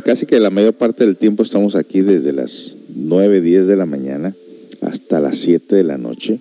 casi 0.04 0.26
que 0.26 0.40
la 0.40 0.50
mayor 0.50 0.74
parte 0.74 1.04
del 1.04 1.16
tiempo 1.16 1.44
estamos 1.44 1.76
aquí 1.76 2.00
desde 2.00 2.32
las 2.32 2.76
9, 2.96 3.40
10 3.40 3.68
de 3.68 3.76
la 3.76 3.86
mañana 3.86 4.34
hasta 4.80 5.20
las 5.20 5.38
7 5.38 5.76
de 5.76 5.84
la 5.84 5.96
noche. 5.96 6.40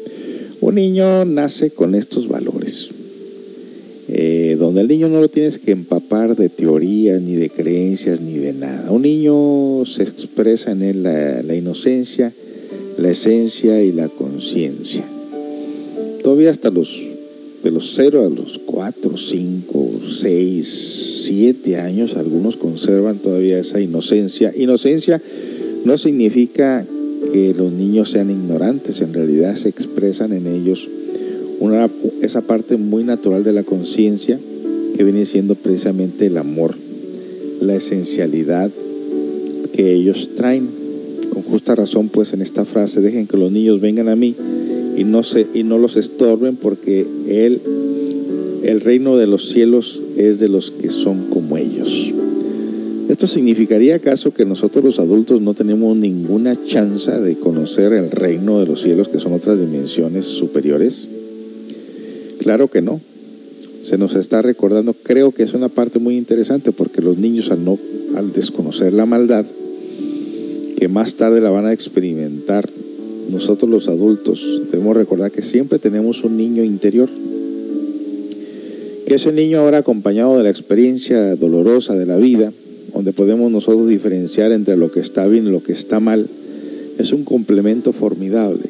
Un 0.63 0.75
niño 0.75 1.25
nace 1.25 1.71
con 1.71 1.93
estos 1.93 2.29
valores, 2.29 2.89
eh, 4.07 4.55
donde 4.57 4.79
el 4.79 4.87
niño 4.87 5.09
no 5.09 5.19
lo 5.19 5.27
tienes 5.27 5.59
que 5.59 5.71
empapar 5.71 6.37
de 6.37 6.47
teorías, 6.47 7.21
ni 7.21 7.35
de 7.35 7.49
creencias, 7.49 8.21
ni 8.21 8.35
de 8.35 8.53
nada. 8.53 8.89
Un 8.89 9.01
niño 9.01 9.83
se 9.85 10.03
expresa 10.03 10.71
en 10.71 10.83
él 10.83 11.03
la, 11.03 11.43
la 11.43 11.53
inocencia, 11.53 12.31
la 12.97 13.09
esencia 13.09 13.83
y 13.83 13.91
la 13.91 14.07
conciencia. 14.07 15.03
Todavía 16.23 16.51
hasta 16.51 16.69
los 16.69 16.97
de 17.61 17.69
los 17.69 17.91
0 17.97 18.25
a 18.25 18.29
los 18.29 18.57
4, 18.65 19.17
5, 19.17 19.91
6, 20.11 21.23
7 21.25 21.75
años, 21.75 22.15
algunos 22.15 22.55
conservan 22.55 23.17
todavía 23.17 23.59
esa 23.59 23.81
inocencia. 23.81 24.53
Inocencia 24.55 25.21
no 25.83 25.97
significa 25.97 26.85
que 27.33 27.53
los 27.55 27.71
niños 27.71 28.11
sean 28.11 28.29
ignorantes, 28.29 29.01
en 29.01 29.11
realidad 29.11 29.55
se 29.55 29.67
expresan 29.67 30.33
en 30.33 30.45
ellos 30.45 30.87
una, 31.59 31.89
esa 32.21 32.41
parte 32.41 32.77
muy 32.77 33.03
natural 33.03 33.43
de 33.43 33.53
la 33.53 33.63
conciencia 33.63 34.39
que 34.95 35.03
viene 35.03 35.25
siendo 35.25 35.55
precisamente 35.55 36.27
el 36.27 36.37
amor, 36.37 36.75
la 37.59 37.75
esencialidad 37.75 38.69
que 39.73 39.93
ellos 39.93 40.29
traen. 40.35 40.69
Con 41.31 41.41
justa 41.41 41.73
razón, 41.73 42.09
pues 42.09 42.33
en 42.33 42.43
esta 42.43 42.65
frase, 42.65 43.01
dejen 43.01 43.25
que 43.25 43.37
los 43.37 43.51
niños 43.51 43.81
vengan 43.81 44.09
a 44.09 44.15
mí 44.15 44.35
y 44.95 45.03
no, 45.03 45.23
se, 45.23 45.47
y 45.55 45.63
no 45.63 45.79
los 45.79 45.97
estorben 45.97 46.55
porque 46.55 47.07
él, 47.27 47.59
el 48.61 48.81
reino 48.81 49.17
de 49.17 49.25
los 49.25 49.49
cielos 49.49 50.03
es 50.17 50.37
de 50.37 50.49
los 50.49 50.69
que 50.69 50.91
son. 50.91 51.25
¿Esto 53.23 53.35
significaría 53.35 53.95
acaso 53.95 54.33
que 54.33 54.43
nosotros 54.45 54.83
los 54.83 54.99
adultos 54.99 55.39
no 55.39 55.53
tenemos 55.53 55.95
ninguna 55.95 56.61
chance 56.61 57.09
de 57.09 57.35
conocer 57.35 57.93
el 57.93 58.11
reino 58.11 58.59
de 58.59 58.65
los 58.65 58.81
cielos, 58.81 59.07
que 59.07 59.21
son 59.21 59.31
otras 59.31 59.61
dimensiones 59.61 60.25
superiores? 60.25 61.07
Claro 62.39 62.67
que 62.67 62.81
no. 62.81 62.99
Se 63.81 63.97
nos 63.97 64.15
está 64.15 64.41
recordando, 64.41 64.93
creo 64.93 65.31
que 65.31 65.43
es 65.43 65.53
una 65.53 65.69
parte 65.69 65.99
muy 65.99 66.17
interesante, 66.17 66.73
porque 66.73 67.01
los 67.01 67.17
niños 67.17 67.49
al, 67.49 67.63
no, 67.63 67.79
al 68.17 68.33
desconocer 68.33 68.91
la 68.91 69.05
maldad, 69.05 69.45
que 70.77 70.89
más 70.89 71.15
tarde 71.15 71.39
la 71.39 71.49
van 71.49 71.67
a 71.67 71.71
experimentar, 71.71 72.69
nosotros 73.29 73.71
los 73.71 73.87
adultos 73.87 74.63
debemos 74.69 74.97
recordar 74.97 75.31
que 75.31 75.43
siempre 75.43 75.79
tenemos 75.79 76.25
un 76.25 76.35
niño 76.35 76.61
interior, 76.61 77.07
que 79.07 79.15
ese 79.15 79.31
niño 79.31 79.59
ahora 79.59 79.77
acompañado 79.77 80.37
de 80.37 80.43
la 80.43 80.49
experiencia 80.49 81.37
dolorosa 81.37 81.95
de 81.95 82.05
la 82.05 82.17
vida, 82.17 82.51
donde 82.93 83.13
podemos 83.13 83.51
nosotros 83.51 83.87
diferenciar 83.87 84.51
entre 84.51 84.77
lo 84.77 84.91
que 84.91 84.99
está 84.99 85.27
bien 85.27 85.47
y 85.47 85.51
lo 85.51 85.63
que 85.63 85.73
está 85.73 85.99
mal, 85.99 86.27
es 86.97 87.11
un 87.11 87.23
complemento 87.23 87.91
formidable. 87.91 88.61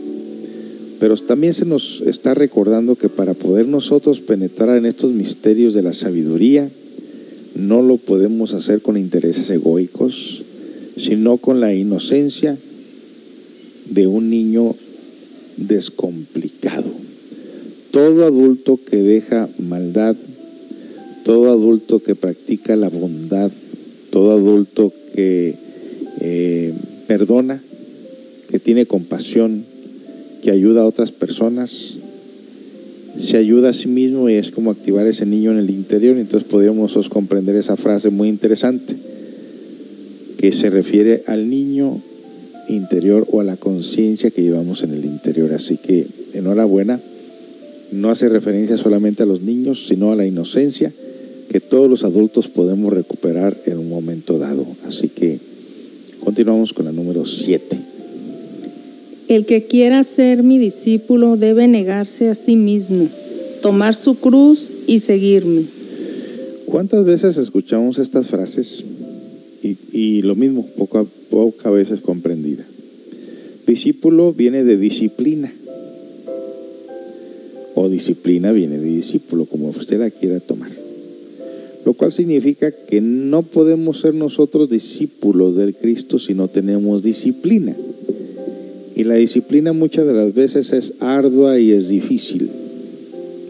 Pero 0.99 1.17
también 1.17 1.53
se 1.53 1.65
nos 1.65 2.01
está 2.05 2.33
recordando 2.33 2.95
que 2.95 3.09
para 3.09 3.33
poder 3.33 3.67
nosotros 3.67 4.21
penetrar 4.21 4.77
en 4.77 4.85
estos 4.85 5.11
misterios 5.11 5.73
de 5.73 5.81
la 5.81 5.91
sabiduría, 5.91 6.69
no 7.55 7.81
lo 7.81 7.97
podemos 7.97 8.53
hacer 8.53 8.81
con 8.81 8.97
intereses 8.97 9.49
egoicos, 9.49 10.43
sino 10.97 11.37
con 11.37 11.59
la 11.59 11.73
inocencia 11.73 12.57
de 13.89 14.07
un 14.07 14.29
niño 14.29 14.75
descomplicado. 15.57 16.89
Todo 17.91 18.25
adulto 18.25 18.79
que 18.89 18.97
deja 18.97 19.49
maldad, 19.59 20.15
todo 21.25 21.51
adulto 21.51 21.99
que 21.99 22.15
practica 22.15 22.75
la 22.75 22.89
bondad, 22.89 23.51
todo 24.13 24.31
adulto 24.33 24.93
que 25.15 25.55
eh, 26.21 26.71
perdona, 27.07 27.59
que 28.47 28.59
tiene 28.59 28.85
compasión, 28.85 29.65
que 30.43 30.51
ayuda 30.51 30.81
a 30.81 30.85
otras 30.85 31.11
personas, 31.11 31.95
se 33.19 33.37
ayuda 33.37 33.69
a 33.69 33.73
sí 33.73 33.87
mismo 33.87 34.29
y 34.29 34.35
es 34.35 34.51
como 34.51 34.69
activar 34.69 35.07
ese 35.07 35.25
niño 35.25 35.51
en 35.51 35.57
el 35.57 35.71
interior. 35.71 36.15
Entonces 36.19 36.47
podríamos 36.47 37.09
comprender 37.09 37.55
esa 37.55 37.75
frase 37.75 38.11
muy 38.11 38.29
interesante 38.29 38.93
que 40.37 40.53
se 40.53 40.69
refiere 40.69 41.23
al 41.25 41.49
niño 41.49 41.99
interior 42.69 43.27
o 43.31 43.41
a 43.41 43.43
la 43.43 43.57
conciencia 43.57 44.29
que 44.29 44.43
llevamos 44.43 44.83
en 44.83 44.93
el 44.93 45.05
interior. 45.05 45.51
Así 45.53 45.77
que 45.77 46.05
enhorabuena, 46.35 46.99
no 47.91 48.11
hace 48.11 48.29
referencia 48.29 48.77
solamente 48.77 49.23
a 49.23 49.25
los 49.25 49.41
niños, 49.41 49.87
sino 49.87 50.11
a 50.11 50.15
la 50.15 50.27
inocencia 50.27 50.93
que 51.49 51.59
todos 51.59 51.89
los 51.89 52.03
adultos 52.03 52.47
podemos 52.47 52.91
recuperar 52.93 53.55
en 53.65 53.77
un 53.77 53.89
momento 53.89 54.37
dado. 54.37 54.65
Así 54.85 55.09
que 55.09 55.39
continuamos 56.23 56.73
con 56.73 56.85
la 56.85 56.91
número 56.91 57.25
7. 57.25 57.77
El 59.27 59.45
que 59.45 59.63
quiera 59.63 60.03
ser 60.03 60.43
mi 60.43 60.57
discípulo 60.57 61.37
debe 61.37 61.67
negarse 61.67 62.29
a 62.29 62.35
sí 62.35 62.55
mismo, 62.55 63.07
tomar 63.61 63.95
su 63.95 64.15
cruz 64.15 64.69
y 64.87 64.99
seguirme. 64.99 65.63
¿Cuántas 66.65 67.05
veces 67.05 67.37
escuchamos 67.37 67.99
estas 67.99 68.27
frases? 68.27 68.83
Y, 69.61 69.77
y 69.91 70.21
lo 70.23 70.35
mismo, 70.35 70.65
poca, 70.77 71.05
poca 71.29 71.69
veces 71.69 72.01
comprendida. 72.01 72.65
Discípulo 73.65 74.33
viene 74.33 74.63
de 74.63 74.77
disciplina. 74.77 75.53
O 77.75 77.89
disciplina 77.89 78.51
viene 78.51 78.77
de 78.77 78.87
discípulo, 78.87 79.45
como 79.45 79.69
usted 79.69 79.99
la 79.99 80.11
quiera 80.11 80.39
tomar. 80.39 80.82
Lo 81.85 81.93
cual 81.93 82.11
significa 82.11 82.71
que 82.71 83.01
no 83.01 83.43
podemos 83.43 84.01
ser 84.01 84.13
nosotros 84.13 84.69
discípulos 84.69 85.55
del 85.55 85.75
Cristo 85.75 86.17
si 86.17 86.33
no 86.33 86.47
tenemos 86.47 87.03
disciplina. 87.03 87.75
Y 88.95 89.03
la 89.03 89.15
disciplina 89.15 89.73
muchas 89.73 90.05
de 90.05 90.13
las 90.13 90.33
veces 90.33 90.71
es 90.71 90.93
ardua 90.99 91.59
y 91.59 91.71
es 91.71 91.89
difícil. 91.89 92.49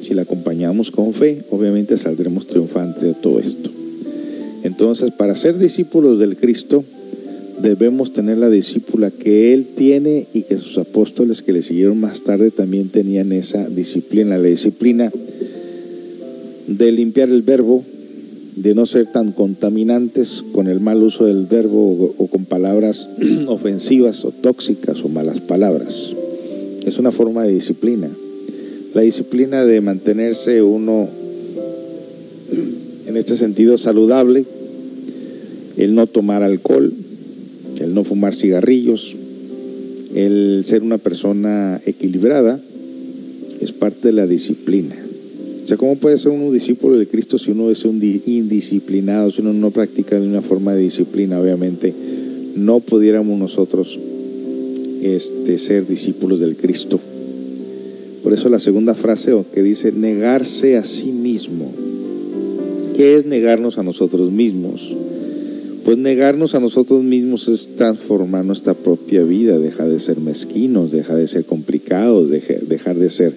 Si 0.01 0.13
la 0.13 0.23
acompañamos 0.23 0.89
con 0.91 1.13
fe, 1.13 1.43
obviamente 1.49 1.97
saldremos 1.97 2.47
triunfantes 2.47 3.03
de 3.03 3.13
todo 3.13 3.39
esto. 3.39 3.69
Entonces, 4.63 5.11
para 5.11 5.35
ser 5.35 5.57
discípulos 5.57 6.19
del 6.19 6.37
Cristo, 6.37 6.83
debemos 7.61 8.13
tener 8.13 8.37
la 8.37 8.49
discípula 8.49 9.11
que 9.11 9.53
Él 9.53 9.67
tiene 9.75 10.27
y 10.33 10.43
que 10.43 10.57
sus 10.57 10.77
apóstoles 10.77 11.41
que 11.41 11.53
le 11.53 11.61
siguieron 11.61 11.99
más 11.99 12.23
tarde 12.23 12.51
también 12.51 12.89
tenían 12.89 13.31
esa 13.31 13.67
disciplina, 13.67 14.37
la 14.37 14.43
disciplina 14.43 15.11
de 16.67 16.91
limpiar 16.91 17.29
el 17.29 17.41
verbo, 17.41 17.83
de 18.55 18.75
no 18.75 18.85
ser 18.85 19.07
tan 19.07 19.31
contaminantes 19.31 20.43
con 20.51 20.67
el 20.67 20.79
mal 20.79 21.01
uso 21.01 21.25
del 21.25 21.45
verbo 21.45 22.13
o, 22.17 22.27
con 22.27 22.45
palabras 22.45 23.07
ofensivas 23.47 24.25
o 24.25 24.31
tóxicas 24.31 25.03
o 25.03 25.09
malas 25.09 25.39
palabras. 25.39 26.13
Es 26.85 26.97
una 26.97 27.11
forma 27.11 27.43
de 27.43 27.53
disciplina. 27.53 28.09
La 28.93 29.01
disciplina 29.01 29.65
de 29.65 29.81
mantenerse 29.81 30.61
uno 30.61 31.07
en 33.07 33.17
este 33.17 33.35
sentido 33.35 33.77
saludable, 33.77 34.45
el 35.77 35.95
no 35.95 36.07
tomar 36.07 36.43
alcohol, 36.43 36.93
el 37.79 37.93
no 37.93 38.03
fumar 38.03 38.35
cigarrillos, 38.35 39.15
el 40.13 40.63
ser 40.65 40.83
una 40.83 40.99
persona 40.99 41.81
equilibrada, 41.85 42.59
es 43.59 43.71
parte 43.71 44.09
de 44.09 44.13
la 44.13 44.27
disciplina. 44.27 45.02
O 45.63 45.67
sea, 45.67 45.77
¿cómo 45.77 45.95
puede 45.95 46.17
ser 46.17 46.31
uno 46.31 46.51
discípulo 46.51 46.97
de 46.97 47.07
Cristo 47.07 47.37
si 47.37 47.51
uno 47.51 47.69
es 47.71 47.85
un 47.85 47.99
di- 47.99 48.21
indisciplinado, 48.25 49.31
si 49.31 49.41
uno 49.41 49.53
no 49.53 49.71
practica 49.71 50.19
de 50.19 50.27
una 50.27 50.41
forma 50.41 50.73
de 50.73 50.81
disciplina? 50.81 51.39
Obviamente, 51.39 51.93
no 52.57 52.81
pudiéramos 52.81 53.39
nosotros 53.39 53.97
este, 55.01 55.57
ser 55.57 55.87
discípulos 55.87 56.39
del 56.41 56.57
Cristo. 56.57 56.99
Por 58.23 58.33
eso 58.33 58.49
la 58.49 58.59
segunda 58.59 58.93
frase 58.93 59.33
que 59.53 59.63
dice 59.63 59.91
negarse 59.91 60.77
a 60.77 60.83
sí 60.83 61.11
mismo. 61.11 61.71
¿Qué 62.95 63.15
es 63.15 63.25
negarnos 63.25 63.77
a 63.77 63.83
nosotros 63.83 64.31
mismos? 64.31 64.95
Pues 65.83 65.97
negarnos 65.97 66.55
a 66.55 66.59
nosotros 66.59 67.03
mismos 67.03 67.47
es 67.47 67.75
transformar 67.75 68.45
nuestra 68.45 68.73
propia 68.73 69.23
vida, 69.23 69.59
dejar 69.59 69.89
de 69.89 69.99
ser 69.99 70.19
mezquinos, 70.19 70.91
dejar 70.91 71.17
de 71.17 71.27
ser 71.27 71.43
complicados, 71.45 72.29
dejar 72.29 72.95
de 72.95 73.09
ser 73.09 73.33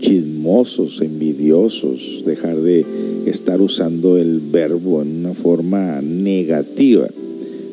chismosos, 0.00 1.00
envidiosos, 1.00 2.22
dejar 2.26 2.56
de 2.56 2.84
estar 3.26 3.60
usando 3.60 4.16
el 4.16 4.40
verbo 4.40 5.02
en 5.02 5.24
una 5.24 5.34
forma 5.34 6.00
negativa. 6.02 7.08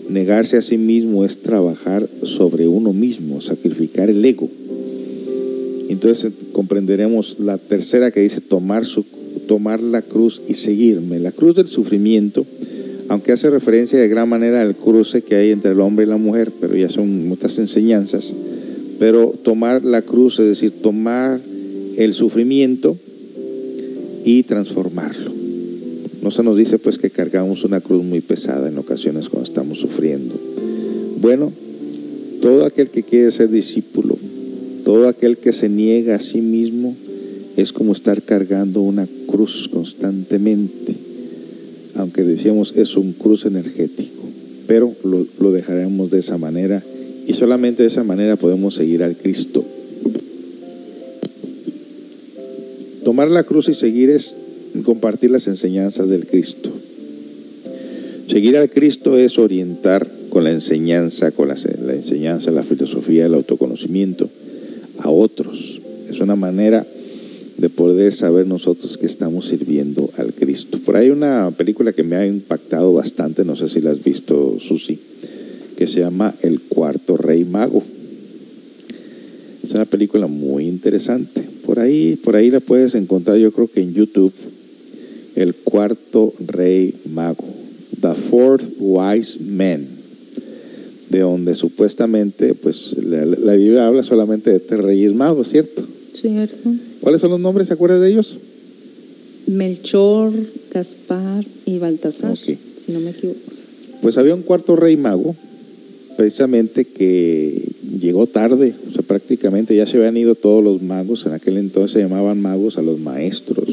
Negarse 0.09 0.57
a 0.57 0.61
sí 0.61 0.77
mismo 0.77 1.25
es 1.25 1.37
trabajar 1.37 2.07
sobre 2.23 2.67
uno 2.67 2.93
mismo, 2.93 3.41
sacrificar 3.41 4.09
el 4.09 4.23
ego. 4.23 4.49
Entonces 5.89 6.33
comprenderemos 6.51 7.37
la 7.39 7.57
tercera 7.57 8.11
que 8.11 8.21
dice 8.21 8.41
tomar, 8.41 8.83
tomar 9.47 9.81
la 9.81 10.01
cruz 10.01 10.41
y 10.47 10.55
seguirme. 10.55 11.19
La 11.19 11.31
cruz 11.31 11.55
del 11.55 11.67
sufrimiento, 11.67 12.45
aunque 13.09 13.31
hace 13.31 13.49
referencia 13.49 13.99
de 13.99 14.07
gran 14.07 14.27
manera 14.27 14.61
al 14.61 14.75
cruce 14.75 15.21
que 15.21 15.35
hay 15.35 15.51
entre 15.51 15.71
el 15.71 15.79
hombre 15.79 16.05
y 16.05 16.09
la 16.09 16.17
mujer, 16.17 16.51
pero 16.59 16.75
ya 16.75 16.89
son 16.89 17.27
muchas 17.27 17.57
enseñanzas, 17.59 18.33
pero 18.99 19.33
tomar 19.43 19.83
la 19.83 20.01
cruz, 20.01 20.39
es 20.39 20.47
decir, 20.47 20.71
tomar 20.81 21.39
el 21.97 22.13
sufrimiento 22.13 22.97
y 24.25 24.43
transformarlo. 24.43 25.31
No 26.21 26.31
se 26.31 26.43
nos 26.43 26.57
dice 26.57 26.79
pues 26.79 26.97
que 26.97 27.09
cargamos 27.09 27.65
una 27.65 27.81
cruz 27.81 28.03
muy 28.03 28.21
pesada 28.21 28.69
en 28.69 28.77
ocasiones 28.77 29.29
cuando 29.29 29.49
estamos 29.49 29.79
sufriendo. 29.79 30.33
Bueno, 31.19 31.51
todo 32.41 32.65
aquel 32.65 32.89
que 32.89 33.03
quiere 33.03 33.29
ser 33.31 33.49
discípulo, 33.49 34.17
todo 34.85 35.07
aquel 35.07 35.37
que 35.37 35.51
se 35.51 35.69
niega 35.69 36.15
a 36.15 36.19
sí 36.19 36.41
mismo, 36.41 36.95
es 37.57 37.71
como 37.71 37.91
estar 37.91 38.21
cargando 38.21 38.81
una 38.81 39.07
cruz 39.27 39.69
constantemente. 39.71 40.95
Aunque 41.95 42.23
decíamos 42.23 42.73
es 42.75 42.95
un 42.95 43.13
cruz 43.13 43.45
energético, 43.45 44.23
pero 44.65 44.93
lo, 45.03 45.27
lo 45.39 45.51
dejaremos 45.51 46.09
de 46.09 46.19
esa 46.19 46.37
manera 46.37 46.81
y 47.27 47.33
solamente 47.33 47.83
de 47.83 47.89
esa 47.89 48.03
manera 48.03 48.35
podemos 48.35 48.75
seguir 48.75 49.03
al 49.03 49.15
Cristo. 49.15 49.63
Tomar 53.03 53.29
la 53.29 53.43
cruz 53.43 53.69
y 53.69 53.73
seguir 53.73 54.09
es 54.09 54.35
compartir 54.83 55.31
las 55.31 55.47
enseñanzas 55.47 56.09
del 56.09 56.25
Cristo. 56.25 56.71
Seguir 58.27 58.57
al 58.57 58.69
Cristo 58.69 59.17
es 59.17 59.37
orientar 59.37 60.09
con 60.29 60.43
la 60.43 60.51
enseñanza, 60.51 61.31
con 61.31 61.49
la, 61.49 61.55
enseñanza, 61.93 62.49
la 62.51 62.63
filosofía, 62.63 63.25
el 63.25 63.33
autoconocimiento 63.33 64.29
a 64.99 65.09
otros. 65.09 65.81
Es 66.09 66.19
una 66.21 66.35
manera 66.35 66.85
de 67.57 67.69
poder 67.69 68.13
saber 68.13 68.47
nosotros 68.47 68.97
que 68.97 69.05
estamos 69.05 69.47
sirviendo 69.47 70.09
al 70.17 70.33
Cristo. 70.33 70.79
Por 70.79 70.95
ahí 70.95 71.05
hay 71.05 71.11
una 71.11 71.51
película 71.55 71.93
que 71.93 72.03
me 72.03 72.15
ha 72.15 72.25
impactado 72.25 72.93
bastante, 72.93 73.45
no 73.45 73.55
sé 73.55 73.69
si 73.69 73.81
la 73.81 73.91
has 73.91 74.03
visto, 74.03 74.57
Susi, 74.59 74.97
que 75.77 75.87
se 75.87 75.99
llama 75.99 76.33
El 76.41 76.61
Cuarto 76.61 77.17
Rey 77.17 77.43
Mago. 77.43 77.83
Es 79.63 79.71
una 79.71 79.85
película 79.85 80.27
muy 80.27 80.67
interesante. 80.67 81.52
Por 81.65 81.79
ahí, 81.79 82.15
por 82.17 82.35
ahí 82.35 82.49
la 82.51 82.59
puedes 82.59 82.95
encontrar, 82.95 83.37
yo 83.37 83.51
creo 83.51 83.67
que 83.67 83.81
en 83.81 83.93
YouTube, 83.93 84.33
El 85.35 85.55
Cuarto 85.55 86.33
Rey 86.45 86.95
Mago, 87.13 87.45
The 88.01 88.13
Fourth 88.15 88.63
Wise 88.79 89.39
Man, 89.39 89.87
de 91.09 91.19
donde 91.19 91.53
supuestamente, 91.53 92.53
pues 92.53 92.95
la, 92.97 93.25
la 93.25 93.53
Biblia 93.53 93.87
habla 93.87 94.03
solamente 94.03 94.51
de 94.51 94.59
tres 94.59 94.81
reyes 94.81 95.13
magos, 95.13 95.49
¿cierto? 95.49 95.83
Cierto. 96.13 96.71
¿Cuáles 97.01 97.21
son 97.21 97.31
los 97.31 97.39
nombres? 97.39 97.67
¿Se 97.67 97.73
acuerdas 97.73 98.01
de 98.01 98.09
ellos? 98.09 98.37
Melchor, 99.47 100.31
Gaspar 100.73 101.45
y 101.65 101.77
Baltasar, 101.77 102.37
si 102.37 102.57
no 102.89 102.99
me 102.99 103.11
equivoco. 103.11 103.39
Pues 104.01 104.17
había 104.17 104.35
un 104.35 104.41
cuarto 104.41 104.75
rey 104.75 104.97
mago, 104.97 105.35
precisamente 106.17 106.85
que 106.85 107.61
llegó 107.99 108.27
tarde, 108.27 108.73
o 108.87 108.91
sea, 108.91 109.01
prácticamente 109.03 109.75
ya 109.75 109.85
se 109.85 109.97
habían 109.97 110.17
ido 110.17 110.35
todos 110.35 110.63
los 110.63 110.81
magos, 110.81 111.25
en 111.25 111.33
aquel 111.33 111.57
entonces 111.57 111.91
se 111.91 111.99
llamaban 111.99 112.41
magos 112.41 112.77
a 112.77 112.81
los 112.81 112.99
maestros. 112.99 113.67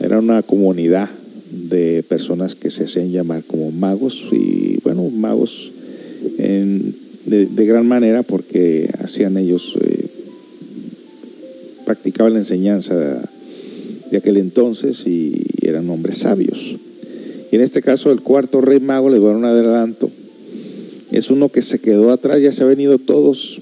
Era 0.00 0.18
una 0.18 0.42
comunidad 0.42 1.08
de 1.50 2.04
personas 2.08 2.54
que 2.54 2.70
se 2.70 2.84
hacían 2.84 3.12
llamar 3.12 3.44
como 3.44 3.70
magos 3.70 4.26
y 4.32 4.78
bueno, 4.82 5.08
magos 5.10 5.70
de, 7.26 7.66
gran 7.66 7.86
manera 7.86 8.22
porque 8.22 8.90
hacían 9.02 9.36
ellos, 9.36 9.76
eh, 9.80 10.06
practicaban 11.84 12.34
la 12.34 12.40
enseñanza 12.40 12.94
de 12.94 14.16
aquel 14.16 14.36
entonces 14.36 15.06
y 15.06 15.34
eran 15.62 15.88
hombres 15.88 16.18
sabios. 16.18 16.76
Y 17.50 17.56
en 17.56 17.62
este 17.62 17.82
caso 17.82 18.10
el 18.10 18.20
cuarto 18.20 18.60
rey 18.60 18.80
mago, 18.80 19.10
les 19.10 19.20
voy 19.20 19.34
un 19.34 19.44
adelanto, 19.44 20.10
es 21.12 21.30
uno 21.30 21.48
que 21.50 21.62
se 21.62 21.78
quedó 21.78 22.10
atrás, 22.10 22.40
ya 22.40 22.52
se 22.52 22.62
han 22.62 22.70
venido 22.70 22.98
todos 22.98 23.60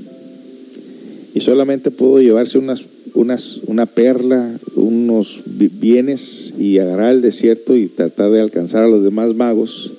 y 1.34 1.40
solamente 1.40 1.90
pudo 1.90 2.20
llevarse 2.20 2.58
unas, 2.58 2.84
unas, 3.14 3.58
una 3.66 3.86
perla, 3.86 4.50
unos 4.76 5.42
bi- 5.46 5.68
bienes 5.68 6.54
y 6.58 6.78
agarrar 6.78 7.14
el 7.14 7.22
desierto 7.22 7.76
y 7.76 7.86
tratar 7.86 8.30
de 8.30 8.40
alcanzar 8.40 8.84
a 8.84 8.88
los 8.88 9.02
demás 9.04 9.34
magos. 9.34 9.92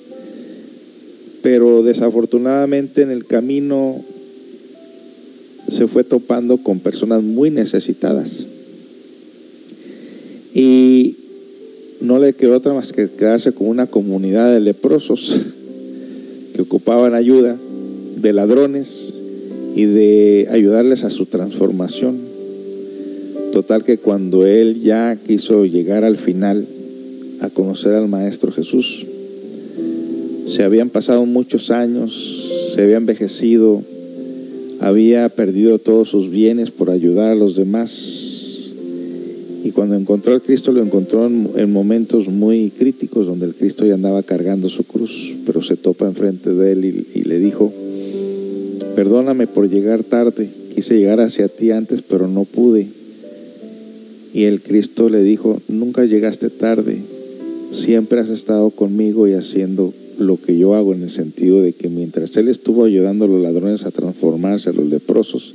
Pero 1.42 1.82
desafortunadamente 1.82 3.02
en 3.02 3.10
el 3.10 3.24
camino 3.26 4.02
se 5.68 5.86
fue 5.88 6.04
topando 6.04 6.58
con 6.58 6.80
personas 6.80 7.22
muy 7.22 7.50
necesitadas. 7.50 8.46
Y 10.54 11.16
no 12.00 12.18
le 12.18 12.34
quedó 12.34 12.56
otra 12.56 12.74
más 12.74 12.92
que 12.92 13.08
quedarse 13.08 13.52
con 13.52 13.68
una 13.68 13.86
comunidad 13.86 14.52
de 14.52 14.60
leprosos 14.60 15.36
que 16.54 16.62
ocupaban 16.62 17.14
ayuda, 17.14 17.56
de 18.16 18.32
ladrones 18.32 19.14
y 19.74 19.84
de 19.84 20.48
ayudarles 20.50 21.04
a 21.04 21.10
su 21.10 21.26
transformación. 21.26 22.18
Total 23.52 23.84
que 23.84 23.98
cuando 23.98 24.46
él 24.46 24.80
ya 24.82 25.16
quiso 25.26 25.64
llegar 25.66 26.04
al 26.04 26.16
final, 26.16 26.66
a 27.42 27.50
conocer 27.50 27.94
al 27.94 28.08
Maestro 28.08 28.52
Jesús. 28.52 29.04
Se 30.46 30.62
habían 30.62 30.90
pasado 30.90 31.26
muchos 31.26 31.70
años, 31.70 32.70
se 32.74 32.82
había 32.82 32.96
envejecido, 32.96 33.82
había 34.80 35.28
perdido 35.28 35.78
todos 35.78 36.08
sus 36.08 36.30
bienes 36.30 36.70
por 36.70 36.90
ayudar 36.90 37.30
a 37.30 37.34
los 37.34 37.56
demás. 37.56 38.31
Y 39.64 39.70
cuando 39.70 39.94
encontró 39.94 40.32
al 40.32 40.42
Cristo 40.42 40.72
lo 40.72 40.82
encontró 40.82 41.26
en, 41.26 41.48
en 41.56 41.72
momentos 41.72 42.28
muy 42.28 42.70
críticos 42.70 43.26
donde 43.26 43.46
el 43.46 43.54
Cristo 43.54 43.86
ya 43.86 43.94
andaba 43.94 44.22
cargando 44.22 44.68
su 44.68 44.84
cruz, 44.84 45.36
pero 45.46 45.62
se 45.62 45.76
topa 45.76 46.06
enfrente 46.06 46.52
de 46.52 46.72
él 46.72 46.84
y, 46.84 47.18
y 47.20 47.22
le 47.24 47.38
dijo, 47.38 47.72
perdóname 48.96 49.46
por 49.46 49.68
llegar 49.68 50.02
tarde, 50.02 50.48
quise 50.74 50.98
llegar 50.98 51.20
hacia 51.20 51.48
ti 51.48 51.70
antes, 51.70 52.02
pero 52.02 52.26
no 52.26 52.44
pude. 52.44 52.88
Y 54.34 54.44
el 54.44 54.62
Cristo 54.62 55.08
le 55.08 55.22
dijo, 55.22 55.60
nunca 55.68 56.04
llegaste 56.04 56.50
tarde, 56.50 56.98
siempre 57.70 58.20
has 58.20 58.30
estado 58.30 58.70
conmigo 58.70 59.28
y 59.28 59.34
haciendo 59.34 59.92
lo 60.18 60.40
que 60.40 60.56
yo 60.58 60.74
hago 60.74 60.92
en 60.94 61.02
el 61.02 61.10
sentido 61.10 61.62
de 61.62 61.72
que 61.72 61.88
mientras 61.88 62.36
Él 62.36 62.48
estuvo 62.48 62.84
ayudando 62.84 63.24
a 63.24 63.28
los 63.28 63.42
ladrones 63.42 63.84
a 63.84 63.90
transformarse, 63.90 64.70
a 64.70 64.72
los 64.72 64.86
leprosos, 64.86 65.54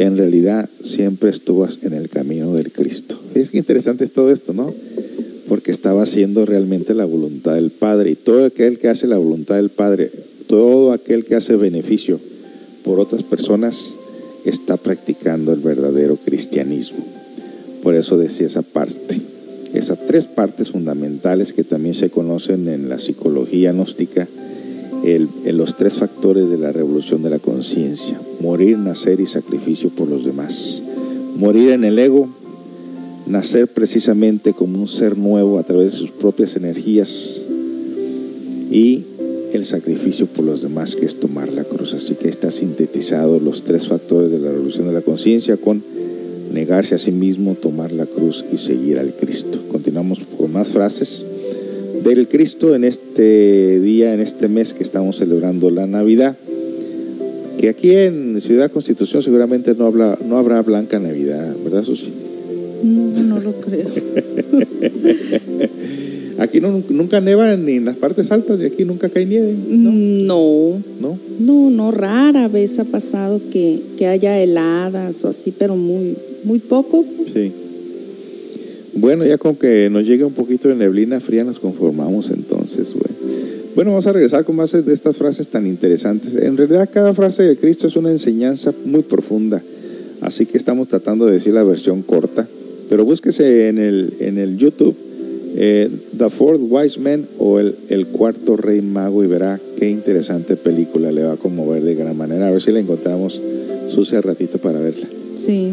en 0.00 0.16
realidad 0.16 0.66
siempre 0.82 1.28
estuvo 1.28 1.68
en 1.82 1.92
el 1.92 2.08
camino 2.08 2.54
del 2.54 2.72
Cristo. 2.72 3.20
Es 3.34 3.52
interesante 3.52 4.04
es 4.04 4.12
todo 4.14 4.30
esto, 4.30 4.54
¿no? 4.54 4.72
Porque 5.46 5.70
estaba 5.70 6.04
haciendo 6.04 6.46
realmente 6.46 6.94
la 6.94 7.04
voluntad 7.04 7.56
del 7.56 7.70
Padre 7.70 8.12
y 8.12 8.14
todo 8.14 8.46
aquel 8.46 8.78
que 8.78 8.88
hace 8.88 9.06
la 9.06 9.18
voluntad 9.18 9.56
del 9.56 9.68
Padre, 9.68 10.10
todo 10.46 10.92
aquel 10.92 11.26
que 11.26 11.34
hace 11.34 11.54
beneficio 11.54 12.18
por 12.82 12.98
otras 12.98 13.24
personas, 13.24 13.92
está 14.46 14.78
practicando 14.78 15.52
el 15.52 15.60
verdadero 15.60 16.16
cristianismo. 16.16 17.04
Por 17.82 17.94
eso 17.94 18.16
decía 18.16 18.46
esa 18.46 18.62
parte, 18.62 19.20
esas 19.74 20.06
tres 20.06 20.26
partes 20.26 20.70
fundamentales 20.70 21.52
que 21.52 21.62
también 21.62 21.94
se 21.94 22.08
conocen 22.08 22.68
en 22.68 22.88
la 22.88 22.98
psicología 22.98 23.72
gnóstica, 23.72 24.26
el, 25.04 25.28
en 25.44 25.56
los 25.56 25.76
tres 25.76 25.94
factores 25.94 26.50
de 26.50 26.58
la 26.58 26.72
revolución 26.72 27.22
de 27.22 27.30
la 27.30 27.38
conciencia, 27.38 28.20
morir, 28.40 28.78
nacer 28.78 29.20
y 29.20 29.26
sacrificio 29.26 29.90
por 29.90 30.08
los 30.08 30.24
demás. 30.24 30.82
Morir 31.36 31.70
en 31.70 31.84
el 31.84 31.98
ego, 31.98 32.28
nacer 33.26 33.68
precisamente 33.68 34.52
como 34.52 34.80
un 34.80 34.88
ser 34.88 35.16
nuevo 35.16 35.58
a 35.58 35.62
través 35.62 35.92
de 35.92 35.98
sus 35.98 36.10
propias 36.10 36.56
energías 36.56 37.40
y 38.70 39.04
el 39.52 39.64
sacrificio 39.64 40.26
por 40.26 40.44
los 40.44 40.62
demás, 40.62 40.94
que 40.96 41.06
es 41.06 41.18
tomar 41.18 41.52
la 41.52 41.64
cruz. 41.64 41.94
Así 41.94 42.14
que 42.14 42.28
está 42.28 42.50
sintetizado 42.50 43.40
los 43.40 43.64
tres 43.64 43.88
factores 43.88 44.30
de 44.30 44.38
la 44.38 44.50
revolución 44.50 44.86
de 44.86 44.92
la 44.92 45.00
conciencia 45.00 45.56
con 45.56 45.82
negarse 46.52 46.94
a 46.94 46.98
sí 46.98 47.12
mismo, 47.12 47.54
tomar 47.54 47.92
la 47.92 48.06
cruz 48.06 48.44
y 48.52 48.56
seguir 48.58 48.98
al 48.98 49.12
Cristo. 49.12 49.60
Continuamos 49.70 50.20
con 50.36 50.52
más 50.52 50.68
frases 50.68 51.24
del 52.02 52.28
Cristo 52.28 52.74
en 52.74 52.84
este 52.84 53.80
día, 53.80 54.14
en 54.14 54.20
este 54.20 54.48
mes 54.48 54.74
que 54.74 54.82
estamos 54.82 55.16
celebrando 55.16 55.70
la 55.70 55.86
Navidad. 55.86 56.36
Que 57.58 57.68
aquí 57.68 57.92
en 57.92 58.40
Ciudad 58.40 58.70
Constitución 58.70 59.22
seguramente 59.22 59.74
no, 59.74 59.86
habla, 59.86 60.18
no 60.26 60.38
habrá 60.38 60.62
blanca 60.62 60.98
Navidad, 60.98 61.54
¿verdad, 61.62 61.82
Susi? 61.82 62.10
No, 62.82 63.22
no 63.22 63.40
lo 63.40 63.52
creo. 63.52 63.88
aquí 66.38 66.60
no, 66.60 66.82
nunca 66.88 67.20
neva 67.20 67.54
ni 67.56 67.72
en 67.72 67.84
las 67.84 67.96
partes 67.96 68.32
altas 68.32 68.58
de 68.58 68.68
aquí 68.68 68.86
nunca 68.86 69.10
cae 69.10 69.26
nieve. 69.26 69.54
No, 69.68 69.92
no, 69.92 70.82
¿No? 71.00 71.18
no, 71.38 71.70
no, 71.70 71.90
rara 71.90 72.48
vez 72.48 72.78
ha 72.78 72.84
pasado 72.84 73.42
que, 73.52 73.78
que 73.98 74.06
haya 74.06 74.40
heladas 74.40 75.22
o 75.24 75.28
así, 75.28 75.52
pero 75.56 75.76
muy, 75.76 76.16
muy 76.44 76.60
poco. 76.60 77.04
Sí. 77.34 77.52
Bueno, 78.94 79.24
ya 79.24 79.38
con 79.38 79.56
que 79.56 79.88
nos 79.90 80.06
llegue 80.06 80.24
un 80.24 80.32
poquito 80.32 80.68
de 80.68 80.74
neblina 80.74 81.20
fría 81.20 81.44
nos 81.44 81.58
conformamos 81.58 82.30
entonces. 82.30 82.94
Bueno, 83.74 83.92
vamos 83.92 84.06
a 84.06 84.12
regresar 84.12 84.44
con 84.44 84.56
más 84.56 84.72
de 84.72 84.92
estas 84.92 85.16
frases 85.16 85.48
tan 85.48 85.66
interesantes. 85.66 86.34
En 86.34 86.56
realidad 86.56 86.88
cada 86.92 87.14
frase 87.14 87.44
de 87.44 87.56
Cristo 87.56 87.86
es 87.86 87.96
una 87.96 88.10
enseñanza 88.10 88.74
muy 88.84 89.02
profunda, 89.02 89.62
así 90.20 90.46
que 90.46 90.58
estamos 90.58 90.88
tratando 90.88 91.26
de 91.26 91.34
decir 91.34 91.54
la 91.54 91.62
versión 91.62 92.02
corta, 92.02 92.46
pero 92.88 93.04
búsquese 93.04 93.68
en 93.68 93.78
el, 93.78 94.14
en 94.20 94.38
el 94.38 94.56
YouTube 94.56 94.96
eh, 95.56 95.90
The 96.16 96.30
Fourth 96.30 96.60
Wise 96.62 97.00
Man 97.00 97.26
o 97.38 97.58
el, 97.58 97.74
el 97.88 98.06
Cuarto 98.06 98.56
Rey 98.56 98.80
Mago 98.82 99.24
y 99.24 99.26
verá 99.26 99.58
qué 99.78 99.88
interesante 99.88 100.56
película 100.56 101.10
le 101.10 101.24
va 101.24 101.32
a 101.32 101.36
conmover 101.36 101.82
de 101.82 101.94
gran 101.94 102.16
manera. 102.16 102.48
A 102.48 102.50
ver 102.50 102.62
si 102.62 102.70
la 102.70 102.80
encontramos 102.80 103.40
sucia 103.88 104.20
ratito 104.20 104.58
para 104.58 104.78
verla. 104.78 105.08
Sí. 105.36 105.72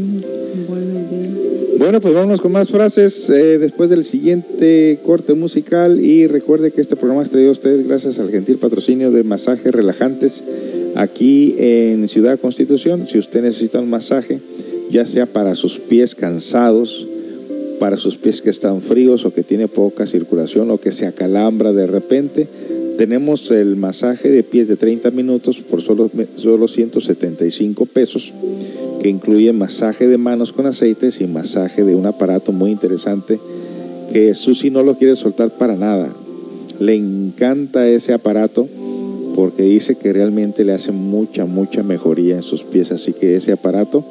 Bueno, 1.78 2.02
pues 2.02 2.16
vámonos 2.16 2.42
con 2.42 2.52
más 2.52 2.70
frases 2.70 3.30
eh, 3.30 3.60
después 3.60 3.92
del 3.92 4.04
siguiente 4.04 4.98
corte 5.06 5.36
musical 5.36 6.04
y 6.04 6.26
recuerde 6.26 6.72
que 6.72 6.82
este 6.82 6.96
programa 6.96 7.22
es 7.22 7.30
traído 7.30 7.50
a 7.50 7.52
ustedes 7.52 7.88
gracias 7.88 8.18
al 8.18 8.32
gentil 8.32 8.58
patrocinio 8.58 9.12
de 9.12 9.24
masajes 9.24 9.72
relajantes 9.72 10.44
aquí 10.96 11.54
en 11.60 12.08
Ciudad 12.08 12.40
Constitución. 12.40 13.06
Si 13.06 13.20
usted 13.20 13.44
necesita 13.44 13.80
un 13.80 13.92
masaje, 13.92 14.40
ya 14.90 15.06
sea 15.06 15.28
para 15.28 15.54
sus 15.54 15.78
pies 15.78 16.16
cansados, 16.16 17.08
para 17.80 17.98
sus 17.98 18.18
pies 18.18 18.42
que 18.42 18.50
están 18.50 18.82
fríos 18.82 19.24
o 19.26 19.32
que 19.32 19.44
tiene 19.44 19.68
poca 19.68 20.08
circulación 20.08 20.72
o 20.72 20.80
que 20.80 20.92
se 20.92 21.06
acalambra 21.06 21.74
de 21.74 21.86
repente, 21.86 22.48
tenemos 22.98 23.52
el 23.52 23.76
masaje 23.76 24.30
de 24.30 24.42
pies 24.42 24.68
de 24.68 24.78
30 24.78 25.12
minutos 25.12 25.60
por 25.60 25.84
solo, 25.84 26.10
solo 26.38 26.68
175 26.68 27.86
pesos 27.86 28.34
que 29.08 29.12
incluye 29.12 29.54
masaje 29.54 30.06
de 30.06 30.18
manos 30.18 30.52
con 30.52 30.66
aceites 30.66 31.22
y 31.22 31.28
masaje 31.28 31.86
de 31.86 31.96
un 31.96 32.06
aparato 32.06 32.52
muy 32.52 32.72
interesante 32.72 33.40
que 34.12 34.34
Susi 34.34 34.70
no 34.70 34.84
lo 34.84 34.98
quiere 34.98 35.16
soltar 35.16 35.50
para 35.52 35.78
nada. 35.78 36.10
Le 36.82 36.94
encanta 36.94 37.88
ese 37.88 38.12
aparato 38.12 38.68
porque 39.34 39.64
dice 39.64 39.96
que 39.96 40.12
realmente 40.12 40.66
le 40.66 40.74
hace 40.74 40.92
mucha, 40.92 41.46
mucha 41.46 41.84
mejoría 41.84 42.36
en 42.36 42.42
sus 42.42 42.64
pies. 42.64 42.92
Así 42.92 43.14
que 43.14 43.38
ese 43.38 43.54
aparato 43.54 44.04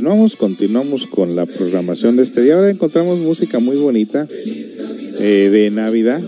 Continuamos, 0.00 0.36
continuamos 0.36 1.06
con 1.06 1.36
la 1.36 1.44
programación 1.44 2.16
de 2.16 2.22
este 2.22 2.40
día. 2.40 2.54
Ahora 2.54 2.70
encontramos 2.70 3.18
música 3.18 3.58
muy 3.58 3.76
bonita 3.76 4.26
eh, 4.30 5.50
de 5.52 5.70
Navidad 5.70 6.22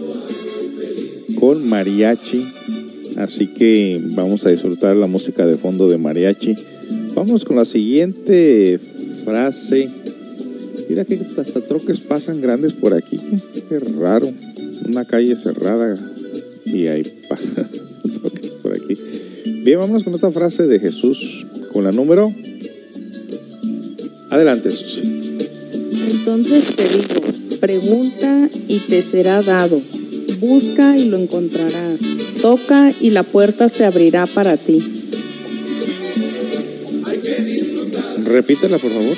con 1.41 1.67
mariachi. 1.67 2.45
Así 3.17 3.47
que 3.47 3.99
vamos 4.15 4.45
a 4.45 4.51
disfrutar 4.51 4.95
la 4.97 5.07
música 5.07 5.47
de 5.47 5.57
fondo 5.57 5.89
de 5.89 5.97
mariachi. 5.97 6.55
Vamos 7.15 7.47
con 7.47 7.57
la 7.57 7.65
siguiente 7.65 8.79
frase. 9.25 9.89
Mira 10.91 11.07
que 11.07 11.19
hasta 11.39 11.63
troques 11.63 12.01
pasan 12.01 12.43
grandes 12.43 12.75
por 12.75 12.93
aquí. 12.93 13.19
Qué 13.71 13.81
raro. 13.81 14.31
Una 14.87 15.07
calle 15.07 15.35
cerrada 15.35 15.99
y 16.67 16.89
hay 16.89 17.05
por 18.63 18.75
aquí. 18.75 18.99
Bien, 19.65 19.79
vamos 19.79 20.05
con 20.05 20.13
otra 20.13 20.31
frase 20.31 20.67
de 20.67 20.79
Jesús. 20.79 21.47
Con 21.73 21.85
la 21.85 21.93
número. 21.93 22.35
Adelante, 24.43 24.73
Susi. 24.73 25.03
Entonces 26.11 26.75
te 26.75 26.83
digo, 26.89 27.21
pregunta 27.61 28.49
y 28.67 28.81
te 28.81 29.01
será 29.01 29.41
dado. 29.41 29.81
Busca 30.41 30.99
y 30.99 31.05
lo 31.05 31.17
encontrarás. 31.17 32.01
Toca 32.41 32.93
y 33.01 33.11
la 33.11 33.23
puerta 33.23 33.69
se 33.69 33.85
abrirá 33.85 34.27
para 34.27 34.57
ti. 34.57 34.83
Repítela, 38.25 38.79
por 38.79 38.91
favor. 38.91 39.17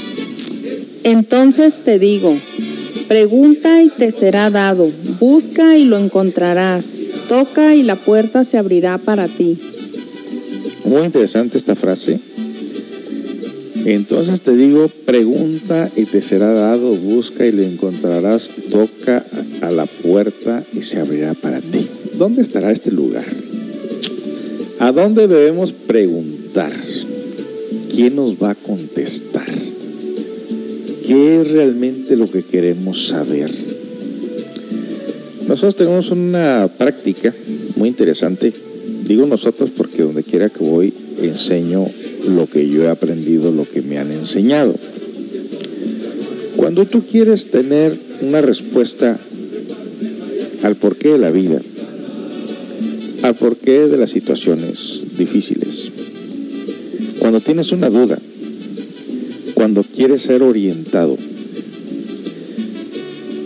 Entonces 1.05 1.81
te 1.87 1.99
digo, 1.99 2.37
pregunta 3.09 3.83
y 3.83 3.89
te 3.89 4.11
será 4.11 4.51
dado. 4.51 4.91
Busca 5.19 5.79
y 5.79 5.87
lo 5.87 5.97
encontrarás. 5.97 6.99
Toca 7.31 7.75
y 7.75 7.83
la 7.83 7.97
puerta 7.97 8.45
se 8.45 8.59
abrirá 8.59 8.99
para 8.99 9.27
ti. 9.27 9.57
Muy 10.85 11.01
interesante 11.01 11.57
esta 11.57 11.75
frase. 11.75 12.21
Entonces 13.85 14.41
te 14.41 14.57
digo, 14.57 14.89
pregunta 15.05 15.91
y 15.95 16.07
te 16.07 16.23
será 16.23 16.53
dado, 16.53 16.95
busca 16.97 17.47
y 17.47 17.53
lo 17.53 17.63
encontrarás, 17.63 18.51
toca 18.71 19.25
a 19.61 19.71
la 19.71 19.85
puerta 19.85 20.65
y 20.73 20.81
se 20.81 20.99
abrirá 20.99 21.35
para 21.35 21.61
ti. 21.61 21.87
¿Dónde 22.17 22.41
estará 22.41 22.73
este 22.73 22.91
lugar? 22.91 23.27
¿A 24.79 24.91
dónde 24.91 25.29
debemos 25.29 25.73
preguntar? 25.73 26.73
¿Quién 27.95 28.17
nos 28.17 28.43
va 28.43 28.53
a 28.53 28.55
contestar? 28.55 29.53
¿Qué 31.07 31.41
es 31.43 31.51
realmente 31.51 32.17
lo 32.17 32.31
que 32.31 32.43
queremos 32.43 33.09
saber? 33.09 33.51
Nosotros 35.47 35.77
tenemos 35.77 36.11
una 36.11 36.71
práctica 36.79 37.35
muy 37.77 37.91
interesante. 37.91 38.51
Digo 39.07 39.27
nosotros 39.27 39.71
porque 39.77 40.03
donde 40.03 40.23
quiera 40.23 40.49
que 40.49 40.65
voy 40.65 40.95
enseño 41.25 41.87
lo 42.29 42.47
que 42.47 42.69
yo 42.69 42.85
he 42.85 42.89
aprendido, 42.89 43.53
lo 43.53 43.69
que 43.69 43.83
me 43.83 43.99
han 43.99 44.11
enseñado. 44.13 44.75
Cuando 46.57 46.87
tú 46.87 47.03
quieres 47.03 47.51
tener 47.51 47.97
una 48.23 48.41
respuesta 48.41 49.19
al 50.63 50.77
porqué 50.77 51.11
de 51.11 51.19
la 51.19 51.31
vida, 51.31 51.61
al 53.23 53.35
porqué 53.35 53.87
de 53.87 53.97
las 53.97 54.11
situaciones 54.11 55.07
difíciles, 55.19 55.91
cuando 57.19 57.41
tienes 57.41 57.73
una 57.73 57.91
duda, 57.91 58.19
cuando 59.55 59.83
quieres 59.83 60.23
ser 60.23 60.43
orientado, 60.43 61.17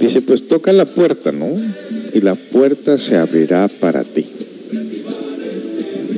dice, 0.00 0.22
pues 0.22 0.48
toca 0.48 0.72
la 0.72 0.84
puerta, 0.84 1.32
¿no? 1.32 1.48
Y 2.14 2.20
la 2.20 2.34
puerta 2.34 2.98
se 2.98 3.16
abrirá 3.16 3.68
para 3.68 4.04
ti. 4.04 4.24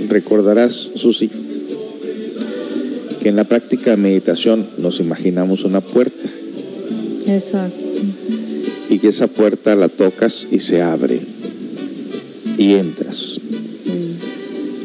Recordarás, 0.08 0.90
Susi, 0.94 1.30
que 3.20 3.28
en 3.28 3.36
la 3.36 3.44
práctica 3.44 3.90
de 3.90 3.96
meditación 3.98 4.66
nos 4.78 4.98
imaginamos 4.98 5.64
una 5.64 5.80
puerta 5.80 6.28
Exacto. 7.26 7.76
y 8.88 8.98
que 8.98 9.08
esa 9.08 9.26
puerta 9.26 9.76
la 9.76 9.88
tocas 9.88 10.46
y 10.50 10.58
se 10.58 10.82
abre 10.82 11.20
y 12.56 12.74
entras. 12.74 13.40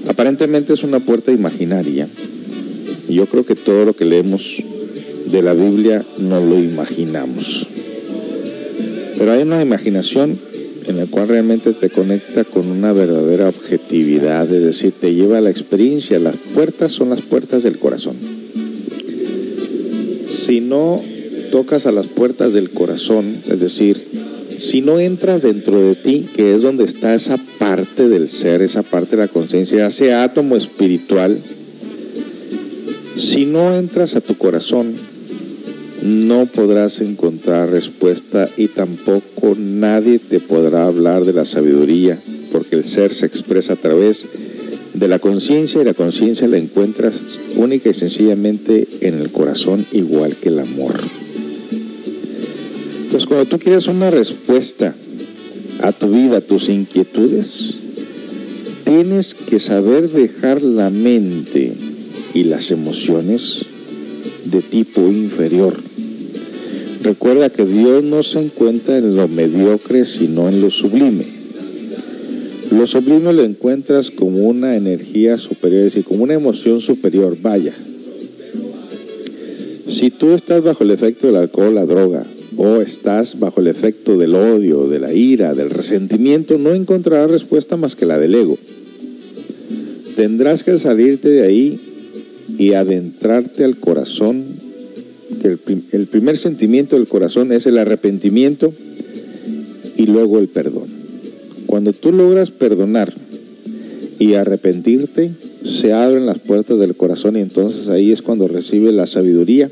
Aparentemente 0.07 0.73
es 0.73 0.83
una 0.83 0.99
puerta 0.99 1.31
imaginaria. 1.31 2.07
Yo 3.09 3.25
creo 3.25 3.45
que 3.45 3.55
todo 3.55 3.85
lo 3.85 3.95
que 3.95 4.05
leemos 4.05 4.63
de 5.25 5.41
la 5.41 5.53
Biblia 5.53 6.05
no 6.19 6.39
lo 6.39 6.59
imaginamos. 6.59 7.67
Pero 9.17 9.31
hay 9.31 9.41
una 9.41 9.61
imaginación 9.61 10.37
en 10.87 10.97
la 10.97 11.05
cual 11.05 11.27
realmente 11.27 11.73
te 11.73 11.89
conecta 11.89 12.43
con 12.43 12.67
una 12.67 12.93
verdadera 12.93 13.49
objetividad, 13.49 14.51
es 14.53 14.63
decir, 14.63 14.93
te 14.99 15.13
lleva 15.13 15.39
a 15.39 15.41
la 15.41 15.49
experiencia. 15.49 16.19
Las 16.19 16.35
puertas 16.53 16.91
son 16.91 17.09
las 17.09 17.21
puertas 17.21 17.63
del 17.63 17.79
corazón. 17.79 18.15
Si 20.29 20.61
no 20.61 21.01
tocas 21.51 21.85
a 21.85 21.91
las 21.91 22.07
puertas 22.07 22.53
del 22.53 22.69
corazón, 22.69 23.25
es 23.49 23.59
decir, 23.59 24.01
si 24.57 24.81
no 24.81 24.99
entras 24.99 25.41
dentro 25.41 25.81
de 25.81 25.95
ti, 25.95 26.27
que 26.33 26.55
es 26.55 26.61
donde 26.61 26.85
está 26.85 27.15
esa 27.15 27.37
parte 27.59 28.07
del 28.07 28.27
ser, 28.27 28.61
esa 28.61 28.83
parte 28.83 29.15
de 29.15 29.23
la 29.23 29.27
conciencia, 29.27 29.87
ese 29.87 30.13
átomo 30.13 30.55
espiritual, 30.55 31.39
si 33.17 33.45
no 33.45 33.75
entras 33.75 34.15
a 34.15 34.21
tu 34.21 34.37
corazón, 34.37 34.93
no 36.05 36.45
podrás 36.45 37.01
encontrar 37.01 37.71
respuesta 37.71 38.47
y 38.57 38.67
tampoco 38.67 39.55
nadie 39.57 40.19
te 40.19 40.39
podrá 40.39 40.85
hablar 40.85 41.25
de 41.25 41.33
la 41.33 41.45
sabiduría, 41.45 42.19
porque 42.51 42.75
el 42.75 42.83
ser 42.83 43.11
se 43.11 43.25
expresa 43.25 43.73
a 43.73 43.77
través 43.77 44.27
de 44.93 45.07
la 45.07 45.17
conciencia 45.17 45.81
y 45.81 45.83
la 45.83 45.95
conciencia 45.95 46.47
la 46.47 46.57
encuentras 46.57 47.39
única 47.55 47.89
y 47.89 47.93
sencillamente 47.93 48.87
en 49.01 49.15
el 49.15 49.31
corazón, 49.31 49.83
igual 49.93 50.35
que 50.35 50.49
el 50.49 50.59
amor. 50.59 50.93
Entonces, 53.05 53.25
cuando 53.27 53.47
tú 53.47 53.57
quieres 53.57 53.87
una 53.87 54.11
respuesta 54.11 54.93
a 55.81 55.91
tu 55.91 56.11
vida, 56.11 56.37
a 56.37 56.41
tus 56.41 56.69
inquietudes, 56.69 57.73
tienes 58.83 59.33
que 59.33 59.57
saber 59.57 60.11
dejar 60.11 60.61
la 60.61 60.91
mente 60.91 61.73
y 62.35 62.43
las 62.43 62.69
emociones 62.69 63.65
de 64.45 64.61
tipo 64.61 65.01
inferior. 65.01 65.84
Recuerda 67.05 67.51
que 67.51 67.63
Dios 67.67 68.03
no 68.03 68.23
se 68.23 68.39
encuentra 68.39 68.97
en 68.97 69.15
lo 69.15 69.27
mediocre, 69.27 70.05
sino 70.05 70.49
en 70.49 70.59
lo 70.59 70.71
sublime. 70.71 71.23
Lo 72.71 72.87
sublime 72.87 73.31
lo 73.31 73.43
encuentras 73.43 74.09
como 74.09 74.39
una 74.39 74.75
energía 74.75 75.37
superior, 75.37 75.81
es 75.81 75.93
decir, 75.93 76.03
como 76.03 76.23
una 76.23 76.33
emoción 76.33 76.81
superior. 76.81 77.37
Vaya, 77.39 77.73
si 79.87 80.09
tú 80.09 80.31
estás 80.31 80.63
bajo 80.63 80.83
el 80.83 80.89
efecto 80.89 81.27
del 81.27 81.35
alcohol, 81.35 81.75
la 81.75 81.85
droga, 81.85 82.25
o 82.57 82.77
estás 82.81 83.39
bajo 83.39 83.61
el 83.61 83.67
efecto 83.67 84.17
del 84.17 84.33
odio, 84.33 84.87
de 84.87 84.97
la 84.97 85.13
ira, 85.13 85.53
del 85.53 85.69
resentimiento, 85.69 86.57
no 86.57 86.73
encontrarás 86.73 87.29
respuesta 87.29 87.77
más 87.77 87.95
que 87.95 88.07
la 88.07 88.17
del 88.17 88.33
ego. 88.33 88.57
Tendrás 90.15 90.63
que 90.63 90.79
salirte 90.79 91.29
de 91.29 91.43
ahí 91.43 91.79
y 92.57 92.73
adentrarte 92.73 93.63
al 93.63 93.75
corazón 93.75 94.54
que 95.41 95.47
el, 95.47 95.59
el 95.91 96.07
primer 96.07 96.37
sentimiento 96.37 96.95
del 96.95 97.07
corazón 97.07 97.51
es 97.51 97.65
el 97.67 97.77
arrepentimiento 97.77 98.73
y 99.97 100.05
luego 100.05 100.39
el 100.39 100.47
perdón. 100.47 100.87
Cuando 101.65 101.93
tú 101.93 102.11
logras 102.11 102.51
perdonar 102.51 103.13
y 104.19 104.33
arrepentirte, 104.33 105.31
se 105.63 105.93
abren 105.93 106.25
las 106.25 106.39
puertas 106.39 106.79
del 106.79 106.95
corazón 106.95 107.37
y 107.37 107.41
entonces 107.41 107.89
ahí 107.89 108.11
es 108.11 108.21
cuando 108.21 108.47
recibe 108.47 108.91
la 108.91 109.07
sabiduría 109.07 109.69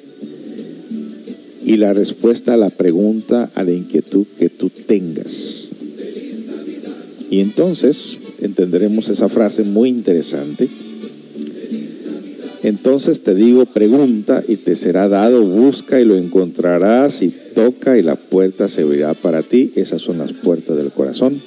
y 1.65 1.77
la 1.77 1.93
respuesta 1.93 2.53
a 2.53 2.57
la 2.57 2.69
pregunta, 2.69 3.49
a 3.55 3.63
la 3.63 3.71
inquietud 3.71 4.25
que 4.37 4.49
tú 4.49 4.69
tengas. 4.69 5.65
Y 7.29 7.39
entonces 7.39 8.17
entenderemos 8.41 9.09
esa 9.09 9.29
frase 9.29 9.63
muy 9.63 9.89
interesante. 9.89 10.67
Entonces 12.63 13.21
te 13.21 13.35
digo, 13.35 13.65
pregunta 13.65 14.41
y 14.47 14.55
te 14.55 14.75
será 14.75 15.09
dado, 15.09 15.43
busca 15.43 15.99
y 15.99 16.05
lo 16.05 16.15
encontrarás 16.15 17.21
y 17.21 17.29
toca 17.29 17.97
y 17.97 18.01
la 18.01 18.15
puerta 18.15 18.69
se 18.69 18.81
abrirá 18.81 19.13
para 19.13 19.43
ti. 19.43 19.73
Esas 19.75 20.01
son 20.01 20.17
las 20.17 20.31
puertas 20.31 20.77
del 20.77 20.91
corazón 20.91 21.39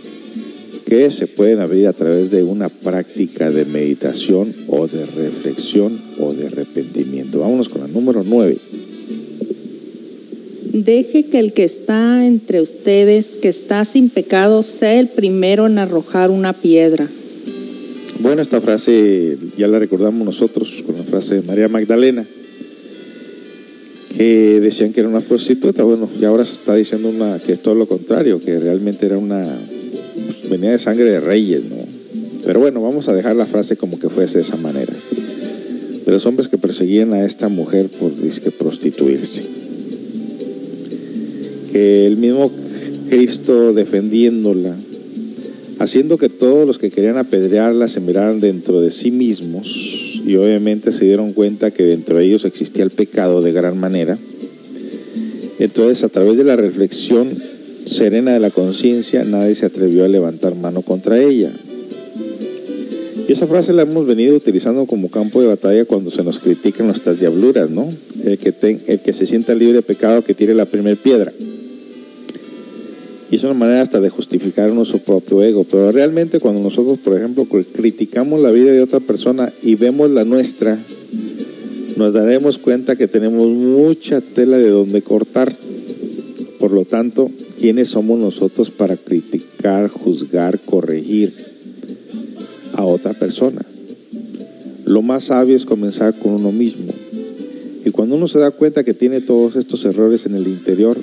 que 0.86 1.10
se 1.10 1.26
pueden 1.26 1.58
abrir 1.58 1.88
a 1.88 1.92
través 1.92 2.30
de 2.30 2.44
una 2.44 2.68
práctica 2.68 3.50
de 3.50 3.64
meditación 3.64 4.54
o 4.68 4.86
de 4.86 5.04
reflexión 5.04 5.98
o 6.20 6.32
de 6.32 6.46
arrepentimiento. 6.46 7.40
Vámonos 7.40 7.68
con 7.68 7.80
la 7.80 7.88
número 7.88 8.22
9. 8.24 8.56
Deje 10.72 11.24
que 11.24 11.38
el 11.40 11.54
que 11.54 11.64
está 11.64 12.24
entre 12.24 12.60
ustedes, 12.60 13.36
que 13.40 13.48
está 13.48 13.84
sin 13.84 14.10
pecado, 14.10 14.62
sea 14.62 15.00
el 15.00 15.08
primero 15.08 15.66
en 15.66 15.78
arrojar 15.78 16.30
una 16.30 16.52
piedra. 16.52 17.08
Bueno, 18.20 18.40
esta 18.40 18.60
frase 18.60 19.36
ya 19.58 19.68
la 19.68 19.78
recordamos 19.78 20.24
nosotros 20.24 20.82
con 20.86 20.96
la 20.96 21.02
frase 21.02 21.36
de 21.36 21.42
María 21.42 21.68
Magdalena, 21.68 22.24
que 24.16 24.60
decían 24.60 24.92
que 24.92 25.00
era 25.00 25.08
una 25.08 25.20
prostituta. 25.20 25.84
Bueno, 25.84 26.08
y 26.18 26.24
ahora 26.24 26.44
se 26.44 26.54
está 26.54 26.74
diciendo 26.74 27.10
una, 27.10 27.38
que 27.38 27.52
es 27.52 27.60
todo 27.60 27.74
lo 27.74 27.86
contrario, 27.86 28.40
que 28.40 28.58
realmente 28.58 29.06
era 29.06 29.18
una. 29.18 29.46
venía 30.50 30.70
de 30.70 30.78
sangre 30.78 31.10
de 31.10 31.20
reyes, 31.20 31.64
¿no? 31.64 31.76
Pero 32.44 32.60
bueno, 32.60 32.80
vamos 32.80 33.08
a 33.08 33.12
dejar 33.12 33.36
la 33.36 33.46
frase 33.46 33.76
como 33.76 33.98
que 33.98 34.08
fuese 34.08 34.38
de 34.38 34.42
esa 34.42 34.56
manera. 34.56 34.94
De 36.06 36.12
los 36.12 36.24
hombres 36.24 36.48
que 36.48 36.56
perseguían 36.56 37.12
a 37.12 37.24
esta 37.24 37.48
mujer 37.48 37.88
por 37.88 38.18
disque 38.18 38.50
prostituirse. 38.50 39.44
Que 41.72 42.06
el 42.06 42.16
mismo 42.16 42.50
Cristo 43.10 43.74
defendiéndola, 43.74 44.74
haciendo 45.78 46.18
que 46.18 46.28
todos 46.28 46.66
los 46.66 46.78
que 46.78 46.90
querían 46.90 47.18
apedrearla 47.18 47.88
se 47.88 48.00
miraran 48.00 48.40
dentro 48.40 48.80
de 48.80 48.90
sí 48.90 49.10
mismos 49.10 50.20
y 50.26 50.36
obviamente 50.36 50.92
se 50.92 51.04
dieron 51.04 51.32
cuenta 51.32 51.70
que 51.70 51.84
dentro 51.84 52.16
de 52.16 52.24
ellos 52.24 52.44
existía 52.44 52.84
el 52.84 52.90
pecado 52.90 53.42
de 53.42 53.52
gran 53.52 53.78
manera. 53.78 54.18
Entonces, 55.58 56.04
a 56.04 56.08
través 56.08 56.36
de 56.36 56.44
la 56.44 56.56
reflexión 56.56 57.28
serena 57.84 58.32
de 58.32 58.40
la 58.40 58.50
conciencia, 58.50 59.24
nadie 59.24 59.54
se 59.54 59.66
atrevió 59.66 60.04
a 60.04 60.08
levantar 60.08 60.54
mano 60.54 60.82
contra 60.82 61.22
ella. 61.22 61.50
Y 63.28 63.32
esa 63.32 63.46
frase 63.46 63.72
la 63.72 63.82
hemos 63.82 64.06
venido 64.06 64.36
utilizando 64.36 64.86
como 64.86 65.10
campo 65.10 65.40
de 65.40 65.48
batalla 65.48 65.84
cuando 65.84 66.10
se 66.10 66.22
nos 66.22 66.38
critican 66.38 66.86
nuestras 66.86 67.18
diabluras, 67.18 67.70
¿no? 67.70 67.88
El 68.24 68.38
que, 68.38 68.80
el 68.86 69.00
que 69.00 69.12
se 69.12 69.26
sienta 69.26 69.54
libre 69.54 69.74
de 69.74 69.82
pecado 69.82 70.22
que 70.22 70.34
tire 70.34 70.54
la 70.54 70.66
primera 70.66 70.96
piedra. 70.96 71.32
Y 73.30 73.36
es 73.36 73.44
una 73.44 73.54
manera 73.54 73.82
hasta 73.82 74.00
de 74.00 74.08
justificar 74.08 74.70
nuestro 74.72 74.98
propio 74.98 75.42
ego. 75.42 75.64
Pero 75.64 75.90
realmente 75.90 76.38
cuando 76.38 76.60
nosotros, 76.60 76.98
por 76.98 77.16
ejemplo, 77.16 77.44
cri- 77.44 77.66
criticamos 77.72 78.40
la 78.40 78.52
vida 78.52 78.70
de 78.72 78.82
otra 78.82 79.00
persona 79.00 79.52
y 79.62 79.74
vemos 79.74 80.10
la 80.10 80.24
nuestra, 80.24 80.78
nos 81.96 82.12
daremos 82.12 82.58
cuenta 82.58 82.94
que 82.94 83.08
tenemos 83.08 83.48
mucha 83.48 84.20
tela 84.20 84.58
de 84.58 84.68
donde 84.68 85.02
cortar. 85.02 85.52
Por 86.60 86.70
lo 86.72 86.84
tanto, 86.84 87.30
¿quiénes 87.58 87.88
somos 87.88 88.18
nosotros 88.18 88.70
para 88.70 88.96
criticar, 88.96 89.88
juzgar, 89.88 90.60
corregir 90.60 91.34
a 92.74 92.84
otra 92.84 93.12
persona? 93.12 93.62
Lo 94.84 95.02
más 95.02 95.24
sabio 95.24 95.56
es 95.56 95.64
comenzar 95.64 96.16
con 96.16 96.32
uno 96.32 96.52
mismo. 96.52 96.92
Y 97.84 97.90
cuando 97.90 98.14
uno 98.14 98.28
se 98.28 98.38
da 98.38 98.52
cuenta 98.52 98.84
que 98.84 98.94
tiene 98.94 99.20
todos 99.20 99.56
estos 99.56 99.84
errores 99.84 100.26
en 100.26 100.34
el 100.36 100.46
interior, 100.46 100.96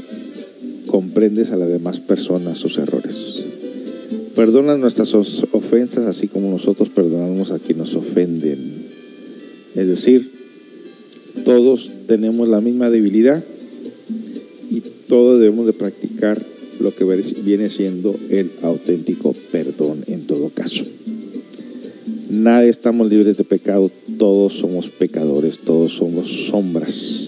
comprendes 0.94 1.50
a 1.50 1.58
las 1.58 1.70
demás 1.70 2.00
personas 2.00 2.60
sus 2.60 2.78
errores. 2.78 3.46
Perdona 4.36 4.78
nuestras 4.78 5.12
ofensas 5.16 6.06
así 6.06 6.28
como 6.28 6.52
nosotros 6.52 6.90
perdonamos 6.90 7.50
a 7.50 7.58
quienes 7.58 7.78
nos 7.78 7.96
ofenden. 7.96 8.60
Es 9.74 9.88
decir, 9.88 10.30
todos 11.46 11.90
tenemos 12.06 12.48
la 12.48 12.62
misma 12.62 12.92
debilidad 12.92 13.44
y 14.70 14.82
todos 15.08 15.40
debemos 15.40 15.66
de 15.66 15.74
practicar 15.74 16.40
lo 16.80 16.94
que 16.94 17.06
viene 17.44 17.70
siendo 17.70 18.16
el 18.30 18.52
auténtico 18.62 19.34
perdón 19.52 20.04
en 20.06 20.28
todo 20.28 20.50
caso. 20.50 20.86
Nadie 22.30 22.70
estamos 22.70 23.10
libres 23.10 23.38
de 23.38 23.46
pecado, 23.46 23.90
todos 24.20 24.54
somos 24.54 24.90
pecadores, 24.90 25.58
todos 25.58 25.92
somos 25.94 26.50
sombras 26.50 27.23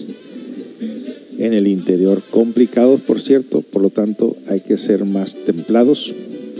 en 1.38 1.52
el 1.52 1.66
interior, 1.66 2.22
complicados 2.30 3.00
por 3.02 3.20
cierto, 3.20 3.60
por 3.62 3.82
lo 3.82 3.90
tanto 3.90 4.36
hay 4.48 4.60
que 4.60 4.76
ser 4.76 5.04
más 5.04 5.34
templados, 5.44 6.14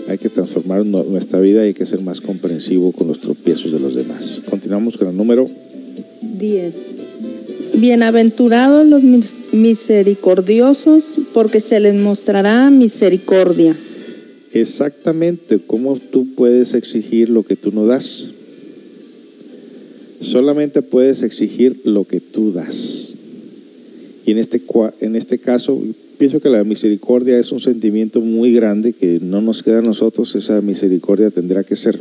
hay 0.08 0.18
que 0.18 0.28
transformar 0.28 0.84
nu- 0.84 1.04
nuestra 1.04 1.40
vida 1.40 1.64
y 1.64 1.68
hay 1.68 1.74
que 1.74 1.86
ser 1.86 2.00
más 2.02 2.20
comprensivo 2.20 2.92
con 2.92 3.08
los 3.08 3.20
tropiezos 3.20 3.72
de 3.72 3.80
los 3.80 3.94
demás. 3.94 4.40
Continuamos 4.48 4.96
con 4.96 5.08
el 5.08 5.16
número 5.16 5.48
10. 6.38 6.74
Bienaventurados 7.74 8.86
los 8.86 9.02
mis- 9.02 9.34
misericordiosos, 9.52 11.04
porque 11.34 11.60
se 11.60 11.80
les 11.80 11.94
mostrará 11.94 12.70
misericordia. 12.70 13.74
exactamente 14.52 15.58
cómo 15.66 15.98
tú 15.98 16.28
puedes 16.34 16.72
exigir 16.74 17.28
lo 17.28 17.42
que 17.42 17.56
tú 17.56 17.72
no 17.72 17.84
das. 17.86 18.30
Solamente 20.22 20.80
puedes 20.82 21.22
exigir 21.22 21.82
lo 21.84 22.04
que 22.04 22.20
tú 22.20 22.52
das. 22.52 23.05
Y 24.26 24.32
en 24.32 24.38
este, 24.38 24.60
en 25.00 25.14
este 25.14 25.38
caso, 25.38 25.80
pienso 26.18 26.40
que 26.40 26.48
la 26.48 26.64
misericordia 26.64 27.38
es 27.38 27.52
un 27.52 27.60
sentimiento 27.60 28.20
muy 28.20 28.52
grande 28.52 28.92
que 28.92 29.20
no 29.22 29.40
nos 29.40 29.62
queda 29.62 29.78
a 29.78 29.82
nosotros. 29.82 30.34
Esa 30.34 30.60
misericordia 30.60 31.30
tendrá 31.30 31.62
que 31.62 31.76
ser 31.76 32.00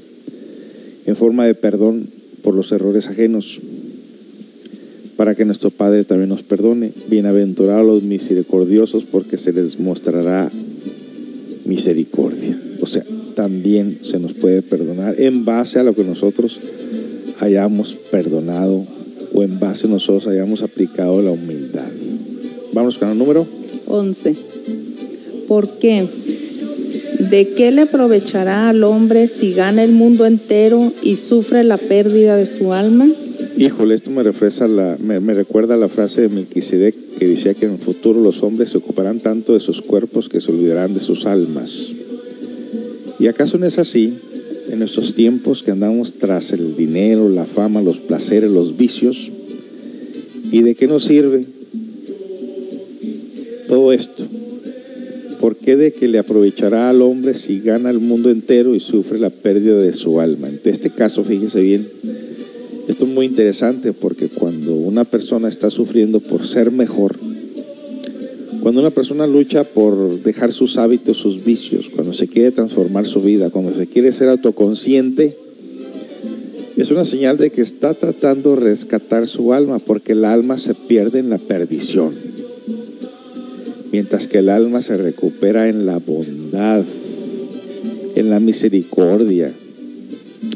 en 1.05 1.15
forma 1.15 1.45
de 1.45 1.53
perdón 1.53 2.07
por 2.41 2.55
los 2.55 2.71
errores 2.71 3.05
ajenos, 3.05 3.61
para 5.17 5.35
que 5.35 5.45
nuestro 5.45 5.69
Padre 5.69 6.03
también 6.03 6.29
nos 6.29 6.41
perdone. 6.41 6.91
Bienaventurados 7.07 7.85
los 7.85 8.01
misericordiosos, 8.01 9.03
porque 9.03 9.37
se 9.37 9.53
les 9.53 9.79
mostrará 9.79 10.51
misericordia. 11.65 12.59
O 12.81 12.87
sea, 12.87 13.05
también 13.35 13.99
se 14.01 14.19
nos 14.19 14.33
puede 14.33 14.63
perdonar 14.63 15.21
en 15.21 15.45
base 15.45 15.77
a 15.77 15.83
lo 15.83 15.93
que 15.93 16.03
nosotros 16.03 16.59
hayamos 17.39 17.95
perdonado 18.09 18.83
o 19.31 19.43
en 19.43 19.59
base 19.59 19.85
a 19.85 19.89
nosotros 19.91 20.27
hayamos 20.27 20.63
aplicado 20.63 21.21
la 21.21 21.31
humildad. 21.31 22.04
Vamos 22.75 22.97
con 22.97 23.09
el 23.09 23.17
número. 23.17 23.47
11. 23.87 24.35
¿Por 25.47 25.79
qué? 25.79 26.05
¿De 27.31 27.47
qué 27.55 27.71
le 27.71 27.83
aprovechará 27.83 28.67
al 28.67 28.83
hombre 28.83 29.29
si 29.29 29.53
gana 29.53 29.81
el 29.81 29.93
mundo 29.93 30.25
entero 30.25 30.91
y 31.01 31.15
sufre 31.15 31.63
la 31.63 31.77
pérdida 31.77 32.35
de 32.35 32.45
su 32.45 32.73
alma? 32.73 33.07
Híjole, 33.57 33.95
esto 33.95 34.11
me, 34.11 34.23
refresa 34.23 34.67
la, 34.67 34.97
me, 34.99 35.21
me 35.21 35.33
recuerda 35.33 35.77
la 35.77 35.87
frase 35.87 36.19
de 36.19 36.27
Melquisedec 36.27 36.93
que 37.17 37.29
decía 37.29 37.53
que 37.53 37.65
en 37.65 37.71
el 37.71 37.77
futuro 37.77 38.19
los 38.19 38.43
hombres 38.43 38.71
se 38.71 38.77
ocuparán 38.77 39.21
tanto 39.21 39.53
de 39.53 39.61
sus 39.61 39.81
cuerpos 39.81 40.27
que 40.27 40.41
se 40.41 40.51
olvidarán 40.51 40.93
de 40.93 40.99
sus 40.99 41.25
almas. 41.25 41.93
¿Y 43.19 43.27
acaso 43.27 43.57
no 43.57 43.67
es 43.67 43.79
así? 43.79 44.15
En 44.69 44.79
nuestros 44.79 45.15
tiempos 45.15 45.63
que 45.63 45.71
andamos 45.71 46.15
tras 46.15 46.51
el 46.51 46.75
dinero, 46.75 47.29
la 47.29 47.45
fama, 47.45 47.81
los 47.81 47.99
placeres, 47.99 48.51
los 48.51 48.75
vicios. 48.75 49.31
¿Y 50.51 50.61
de 50.61 50.75
qué 50.75 50.87
nos 50.87 51.05
sirve 51.05 51.54
todo 53.67 53.91
esto? 53.91 54.23
¿Por 55.39 55.55
qué 55.57 55.75
de 55.75 55.93
que 55.93 56.07
le 56.07 56.17
aprovechará 56.17 56.89
al 56.89 57.01
hombre 57.01 57.33
si 57.35 57.59
gana 57.59 57.89
el 57.89 57.99
mundo 57.99 58.29
entero 58.31 58.73
y 58.73 58.79
sufre 58.79 59.19
la 59.19 59.29
pérdida 59.29 59.77
de 59.77 59.93
su 59.93 60.19
alma? 60.19 60.47
En 60.47 60.59
este 60.63 60.89
caso, 60.89 61.23
fíjese 61.23 61.61
bien, 61.61 61.87
esto 62.87 63.05
es 63.05 63.11
muy 63.11 63.25
interesante 63.25 63.93
porque 63.93 64.29
cuando 64.29 64.73
una 64.75 65.03
persona 65.03 65.47
está 65.47 65.69
sufriendo 65.69 66.19
por 66.19 66.47
ser 66.47 66.71
mejor, 66.71 67.15
cuando 68.61 68.81
una 68.81 68.89
persona 68.89 69.27
lucha 69.27 69.63
por 69.63 70.23
dejar 70.23 70.51
sus 70.51 70.77
hábitos, 70.77 71.17
sus 71.17 71.43
vicios, 71.43 71.89
cuando 71.89 72.13
se 72.13 72.27
quiere 72.27 72.51
transformar 72.51 73.05
su 73.05 73.21
vida, 73.21 73.51
cuando 73.51 73.73
se 73.75 73.85
quiere 73.85 74.11
ser 74.11 74.29
autoconsciente, 74.29 75.37
es 76.77 76.91
una 76.91 77.05
señal 77.05 77.37
de 77.37 77.51
que 77.51 77.61
está 77.61 77.93
tratando 77.93 78.55
de 78.55 78.61
rescatar 78.61 79.27
su 79.27 79.53
alma, 79.53 79.79
porque 79.79 80.11
el 80.11 80.25
alma 80.25 80.57
se 80.57 80.73
pierde 80.73 81.19
en 81.19 81.29
la 81.29 81.37
perdición, 81.37 82.13
mientras 83.95 84.27
que 84.27 84.39
el 84.39 84.49
alma 84.49 84.81
se 84.81 84.97
recupera 84.97 85.69
en 85.69 85.85
la 85.85 85.99
bondad, 85.99 86.83
en 88.15 88.29
la 88.29 88.41
misericordia, 88.41 89.49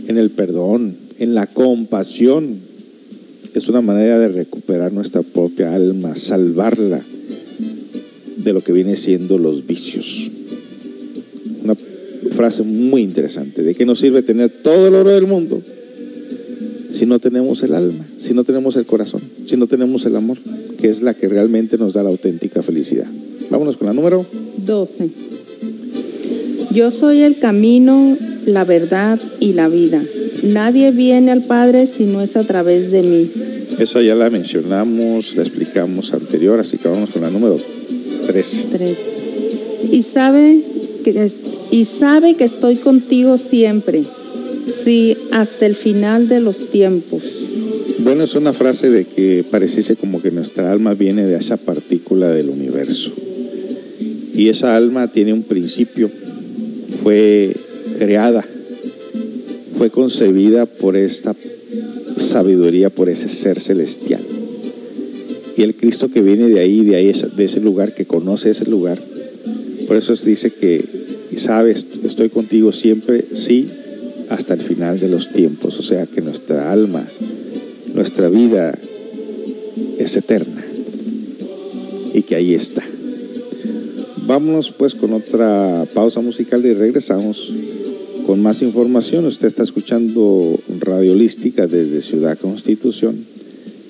en 0.10 0.18
el 0.18 0.30
perdón, 0.32 0.98
en 1.20 1.34
la 1.36 1.48
compasión. 1.48 2.58
es 3.54 3.70
una 3.70 3.80
manera 3.80 4.20
de 4.20 4.28
recuperar 4.28 4.92
nuestra 4.92 5.22
propia 5.22 5.74
alma, 5.74 6.18
salvarla 6.18 7.02
de 8.44 8.52
lo 8.52 8.60
que 8.60 8.74
viene 8.74 8.98
siendo 8.98 9.38
los 9.38 9.66
vicios. 9.66 10.30
Una 11.64 11.78
frase 12.32 12.64
muy 12.64 13.04
interesante. 13.04 13.64
¿De 13.64 13.74
qué 13.74 13.86
nos 13.86 14.02
sirve 14.02 14.22
tener 14.22 14.50
todo 14.50 14.90
el 14.90 14.96
oro 14.96 15.12
del 15.12 15.28
mundo 15.28 15.62
si 16.92 17.06
no 17.06 17.20
tenemos 17.20 17.64
el 17.64 17.74
alma, 17.74 18.06
si 18.18 18.34
no 18.34 18.44
tenemos 18.44 18.76
el 18.76 18.86
corazón, 18.86 19.22
si 19.46 19.56
no 19.56 19.66
tenemos 19.66 20.06
el 20.06 20.18
amor, 20.18 20.38
que 20.78 20.90
es 20.90 21.02
la 21.02 21.14
que 21.14 21.30
realmente 21.30 21.78
nos 21.78 21.94
da 21.94 22.04
la 22.04 22.10
auténtica 22.10 22.62
felicidad? 22.62 23.08
Vámonos 23.50 23.78
con 23.78 23.88
la 23.88 23.94
número 23.94 24.26
12. 24.58 25.10
Yo 26.72 26.92
soy 26.92 27.22
el 27.22 27.40
camino, 27.40 28.18
la 28.46 28.64
verdad 28.64 29.20
y 29.40 29.54
la 29.54 29.68
vida. 29.68 30.02
Nadie 30.44 30.92
viene 30.92 31.32
al 31.32 31.44
Padre 31.44 31.86
si 31.88 32.06
no 32.06 32.22
es 32.22 32.36
a 32.36 32.44
través 32.44 32.92
de 32.92 33.04
mí. 33.04 33.32
Esa 33.80 34.02
ya 34.02 34.16
la 34.16 34.30
mencionamos, 34.30 35.36
la 35.36 35.44
explicamos 35.44 36.14
anterior, 36.14 36.60
así 36.60 36.78
que 36.78 36.88
vamos 36.88 37.10
con 37.12 37.22
la 37.22 37.30
número 37.30 37.58
13. 38.28 38.66
3. 38.72 38.98
Y 39.92 40.02
sabe 40.04 40.60
que 41.04 41.32
y 41.72 41.86
sabe 41.86 42.36
que 42.36 42.44
estoy 42.44 42.78
contigo 42.78 43.38
siempre. 43.38 44.04
Sí, 44.84 45.18
hasta 45.32 45.66
el 45.66 45.76
final 45.76 46.28
de 46.28 46.40
los 46.40 46.70
tiempos. 46.70 47.24
Bueno, 48.00 48.24
es 48.24 48.36
una 48.36 48.54
frase 48.54 48.90
de 48.90 49.06
que 49.06 49.44
pareciese 49.50 49.96
como 49.96 50.22
que 50.22 50.32
nuestra 50.32 50.72
alma 50.72 50.94
viene 50.94 51.26
de 51.26 51.38
esa 51.38 51.58
partícula 51.58 52.30
del 52.30 52.50
universo. 52.50 52.69
Y 54.40 54.48
esa 54.48 54.74
alma 54.74 55.12
tiene 55.12 55.34
un 55.34 55.44
principio, 55.44 56.10
fue 57.04 57.54
creada, 57.98 58.42
fue 59.78 59.90
concebida 59.90 60.66
por 60.66 60.96
esta 60.96 61.36
sabiduría, 62.16 62.90
por 62.90 63.10
ese 63.10 63.28
ser 63.28 63.60
celestial. 63.60 64.22
Y 65.58 65.62
el 65.64 65.76
Cristo 65.76 66.10
que 66.10 66.22
viene 66.22 66.48
de 66.48 66.62
ahí, 66.62 66.86
de 66.86 66.96
ahí, 66.96 67.12
de 67.36 67.44
ese 67.44 67.60
lugar, 67.60 67.94
que 67.94 68.06
conoce 68.06 68.52
ese 68.52 68.64
lugar, 68.64 68.98
por 69.88 69.98
eso 69.98 70.16
dice 70.16 70.52
que, 70.52 70.86
sabes, 71.36 71.86
estoy 72.06 72.30
contigo 72.30 72.72
siempre, 72.72 73.26
sí, 73.34 73.68
hasta 74.30 74.54
el 74.54 74.62
final 74.62 75.02
de 75.02 75.10
los 75.10 75.34
tiempos. 75.34 75.78
O 75.80 75.84
sea 75.84 76.06
que 76.06 76.22
nuestra 76.22 76.72
alma, 76.72 77.06
nuestra 77.94 78.30
vida 78.30 78.74
es 79.98 80.16
eterna 80.16 80.64
y 82.14 82.22
que 82.22 82.36
ahí 82.36 82.54
está. 82.54 82.89
Vámonos 84.30 84.72
pues 84.72 84.94
con 84.94 85.14
otra 85.14 85.88
pausa 85.92 86.22
musical 86.22 86.64
y 86.64 86.76
regresamos 86.76 87.52
con 88.28 88.44
más 88.44 88.62
información. 88.62 89.26
Usted 89.26 89.48
está 89.48 89.64
escuchando 89.64 90.56
Radio 90.82 91.14
Holística 91.14 91.66
desde 91.66 92.04
Ciudad 92.04 92.38
Constitución, 92.38 93.26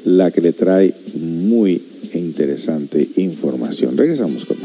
la 0.05 0.31
que 0.31 0.39
le 0.39 0.53
trae 0.53 0.93
muy 1.15 1.81
interesante 2.13 3.05
información. 3.17 3.97
Regresamos 3.97 4.45
con 4.45 4.55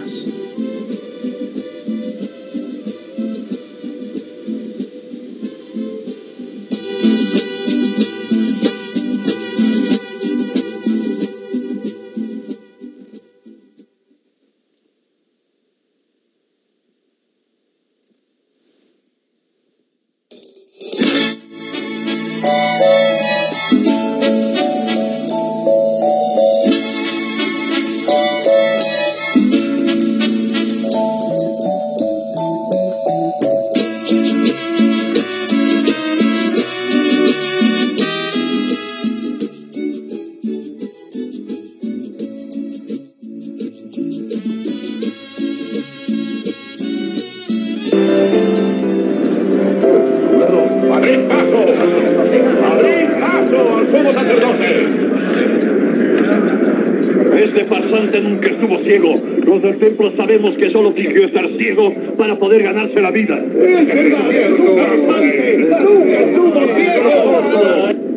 sabemos 60.35 60.59
que 60.59 60.71
solo 60.71 60.93
fingió 60.93 61.27
estar 61.27 61.49
ciego 61.57 61.93
para 62.17 62.37
poder 62.39 62.65
ganarse 62.65 63.01
la 63.01 63.11
vida. 63.13 63.41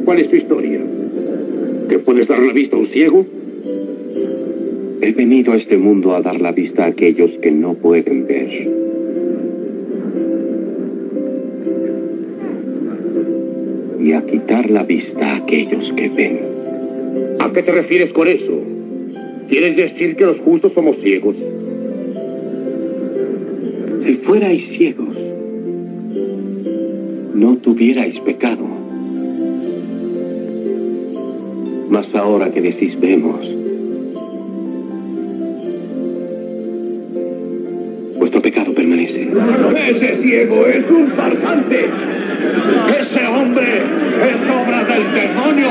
¿Cuál 0.04 0.20
es 0.20 0.30
tu 0.30 0.36
historia? 0.36 0.80
¿Que 1.90 2.00
puedes 2.00 2.28
dar 2.28 2.40
la 2.40 2.54
vista 2.54 2.76
a 2.76 2.80
un 2.80 2.88
ciego? 2.88 3.26
He 5.02 5.12
venido 5.12 5.54
a 5.54 5.58
este 5.58 5.78
mundo 5.78 6.16
a 6.16 6.22
dar 6.22 6.42
la 6.42 6.52
vista 6.52 6.86
a 6.86 6.88
aquellos 6.88 7.30
que 7.40 7.52
no 7.52 7.76
pueden 7.76 8.26
ver. 8.26 8.50
Y 14.02 14.14
a 14.14 14.26
quitar 14.26 14.70
la 14.72 14.84
vista 14.84 15.34
a 15.34 15.36
aquellos 15.38 15.94
que 15.94 16.10
ven. 16.10 16.40
¿A 17.40 17.54
qué 17.54 17.62
te 17.62 17.72
refieres 17.72 18.12
con 18.12 18.28
eso? 18.28 18.60
¿Quieres 19.50 19.78
decir 19.78 20.16
que 20.16 20.26
los 20.26 20.40
justos 20.40 20.74
somos 20.74 20.98
ciegos? 20.98 21.36
Si 24.04 24.16
fuerais 24.18 24.64
ciegos, 24.70 25.16
no 27.34 27.58
tuvierais 27.58 28.20
pecado. 28.22 28.66
Mas 31.90 32.14
ahora 32.16 32.52
que 32.52 32.62
decís 32.62 33.00
vemos, 33.00 33.42
vuestro 38.18 38.42
pecado 38.42 38.74
permanece. 38.74 39.30
¡Ese 39.90 40.18
ciego 40.22 40.66
es 40.68 40.90
un 40.90 41.08
farsante! 41.12 41.90
¡Ese 43.00 43.28
hombre 43.28 43.78
es 43.78 44.36
obra 44.50 44.84
del 44.84 45.14
demonio! 45.14 45.68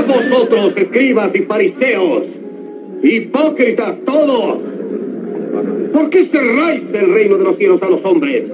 ¡Ah, 0.00 0.04
vosotros, 0.06 0.72
escribas 0.76 1.30
y 1.34 1.40
fariseos! 1.40 2.22
¡Hipócritas 3.02 3.96
todos! 4.06 4.58
¿Por 5.92 6.10
qué 6.10 6.26
cerráis 6.26 6.82
el 6.92 7.12
reino 7.12 7.36
de 7.36 7.44
los 7.44 7.56
cielos 7.56 7.82
a 7.82 7.90
los 7.90 8.02
hombres? 8.04 8.44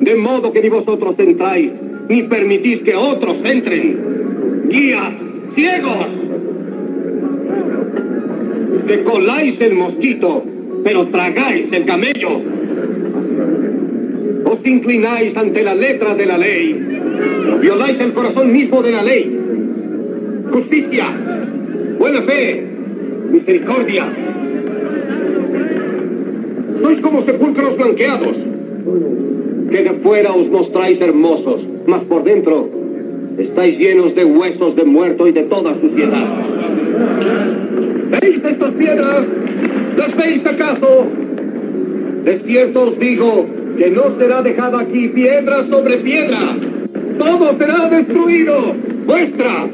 De 0.00 0.14
modo 0.16 0.52
que 0.52 0.62
ni 0.62 0.68
vosotros 0.68 1.14
entráis, 1.18 1.70
ni 2.08 2.24
permitís 2.24 2.82
que 2.82 2.94
otros 2.94 3.36
entren. 3.44 4.66
¡Guías, 4.68 5.12
ciegos! 5.54 6.06
Que 8.88 9.04
coláis 9.04 9.60
el 9.60 9.74
mosquito, 9.74 10.42
pero 10.82 11.06
tragáis 11.06 11.72
el 11.72 11.84
camello. 11.84 12.40
Os 14.44 14.66
inclináis 14.66 15.36
ante 15.36 15.62
la 15.62 15.74
letra 15.74 16.14
de 16.14 16.26
la 16.26 16.36
ley. 16.36 16.98
Violáis 17.60 18.00
el 18.00 18.12
corazón 18.12 18.52
mismo 18.52 18.82
de 18.82 18.90
la 18.90 19.02
ley. 19.04 19.43
Justicia, 20.54 21.06
buena 21.98 22.22
fe, 22.22 22.64
misericordia. 23.32 24.06
Sois 26.80 27.00
como 27.00 27.24
sepulcros 27.24 27.76
blanqueados, 27.76 28.36
que 29.68 29.82
de 29.82 29.94
fuera 30.00 30.32
os 30.32 30.48
mostráis 30.48 31.00
hermosos, 31.00 31.60
mas 31.88 32.04
por 32.04 32.22
dentro 32.22 32.70
estáis 33.36 33.76
llenos 33.80 34.14
de 34.14 34.24
huesos 34.24 34.76
de 34.76 34.84
muerto 34.84 35.26
y 35.26 35.32
de 35.32 35.42
toda 35.42 35.74
suciedad. 35.74 36.28
¿Veis 38.12 38.44
estas 38.44 38.74
piedras? 38.74 39.24
¿Las 39.96 40.16
veis 40.16 40.46
acaso? 40.46 41.06
De 42.22 42.72
os 42.76 42.98
digo 43.00 43.46
que 43.76 43.90
no 43.90 44.16
será 44.20 44.40
dejada 44.42 44.82
aquí 44.82 45.08
piedra 45.08 45.66
sobre 45.68 45.96
piedra. 45.96 46.56
Todo 47.18 47.58
será 47.58 47.88
destruido. 47.88 48.72
Vuestra 49.04 49.66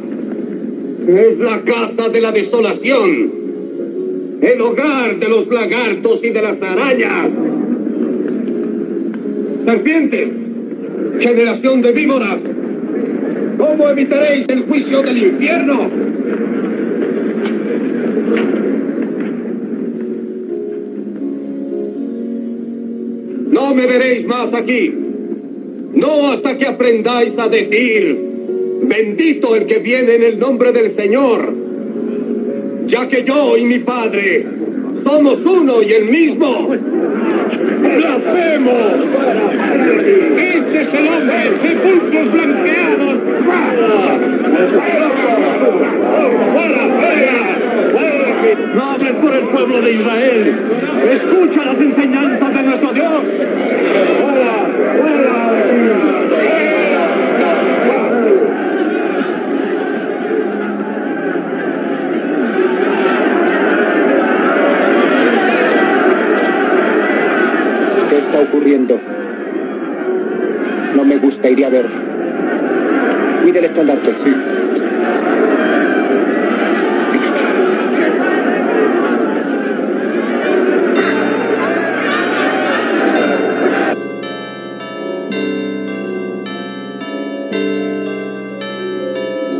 es 1.08 1.38
la 1.38 1.62
casa 1.62 2.08
de 2.08 2.20
la 2.20 2.32
desolación. 2.32 3.40
El 4.40 4.60
hogar 4.60 5.18
de 5.18 5.28
los 5.28 5.46
lagartos 5.48 6.20
y 6.22 6.30
de 6.30 6.42
las 6.42 6.62
arañas. 6.62 7.30
Serpientes, 9.64 10.28
generación 11.20 11.82
de 11.82 11.92
víboras. 11.92 12.38
¿Cómo 13.58 13.88
evitaréis 13.90 14.46
el 14.48 14.62
juicio 14.62 15.02
del 15.02 15.18
infierno? 15.18 15.90
me 23.74 23.86
veréis 23.86 24.26
más 24.26 24.52
aquí. 24.54 24.94
No 25.94 26.32
hasta 26.32 26.56
que 26.56 26.66
aprendáis 26.66 27.38
a 27.38 27.48
decir, 27.48 28.29
bendito 28.82 29.54
el 29.56 29.66
que 29.66 29.78
viene 29.78 30.16
en 30.16 30.22
el 30.22 30.38
nombre 30.38 30.72
del 30.72 30.94
Señor, 30.94 31.54
ya 32.86 33.08
que 33.08 33.24
yo 33.24 33.56
y 33.56 33.64
mi 33.64 33.78
Padre 33.80 34.46
somos 35.04 35.38
uno 35.44 35.82
y 35.82 35.92
el 35.92 36.04
mismo. 36.06 36.68
¡Blasfemo! 37.80 38.72
Este 40.36 40.82
es 40.82 40.94
el 40.94 41.08
hombre, 41.08 41.36
sepulcros 41.62 42.32
blanqueados. 42.32 43.20
No 48.74 48.90
hables 48.90 49.12
por 49.14 49.34
el 49.34 49.44
pueblo 49.48 49.80
de 49.82 49.92
Israel. 49.92 50.54
Escucha 51.12 51.64
las 51.64 51.80
enseñanzas 51.80 52.54
de 52.54 52.62
nuestro 52.62 52.92
Dios. 52.92 53.22
¿Qué 56.40 56.69
No 70.94 71.04
me 71.04 71.16
gusta, 71.18 71.50
iré 71.50 71.64
a 71.64 71.70
ver. 71.70 71.86
El 73.46 73.64
estandarte. 73.64 74.14
Sí. 74.22 74.34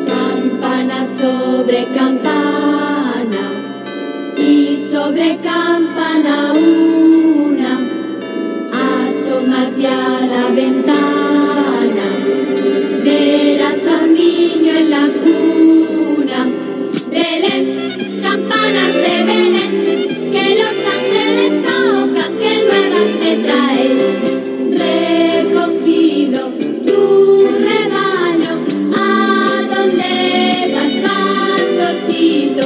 Campana 0.06 1.04
sobre 1.04 1.84
campana 1.96 3.44
y 4.38 4.76
sobre 4.76 5.38
campana 5.42 6.52
me 23.20 23.36
traes. 23.44 24.02
Recogido 24.82 26.40
tu 26.86 27.02
rebaño, 27.68 28.52
¿a 28.96 29.06
dónde 29.72 30.14
vas, 30.74 30.94
pastorcito? 31.06 32.64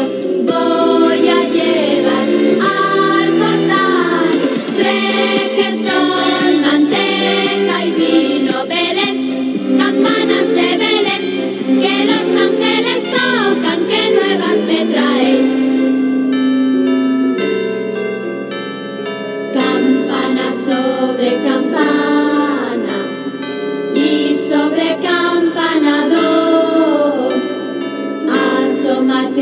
Voy 0.51 1.23
a 1.29 1.41
llevar 1.55 2.29
al 2.73 3.29
portal 3.41 4.31
requesón, 4.79 6.44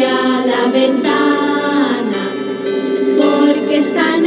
a 0.00 0.46
la 0.46 0.70
ventana, 0.72 2.22
porque 3.16 3.78
están 3.78 4.26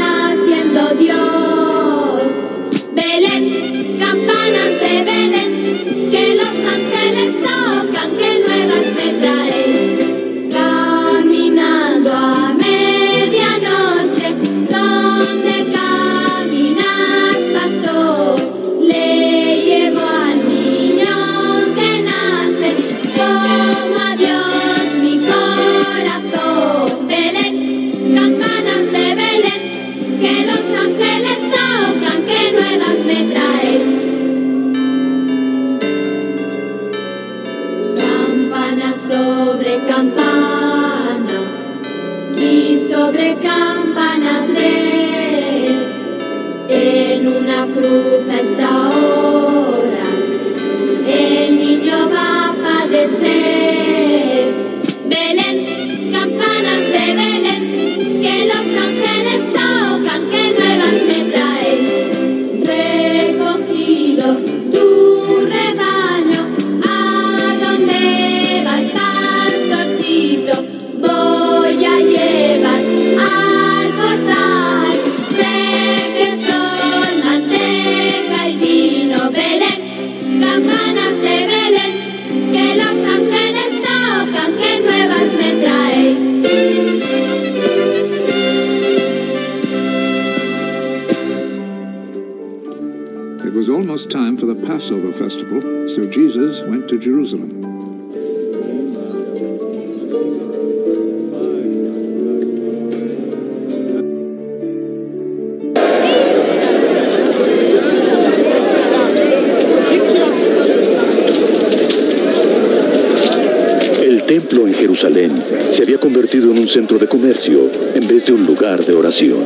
centro 116.76 117.00
de 117.00 117.08
comercio 117.08 117.72
en 117.94 118.06
vez 118.06 118.26
de 118.26 118.34
un 118.34 118.46
lugar 118.46 118.84
de 118.84 118.94
oración. 118.94 119.40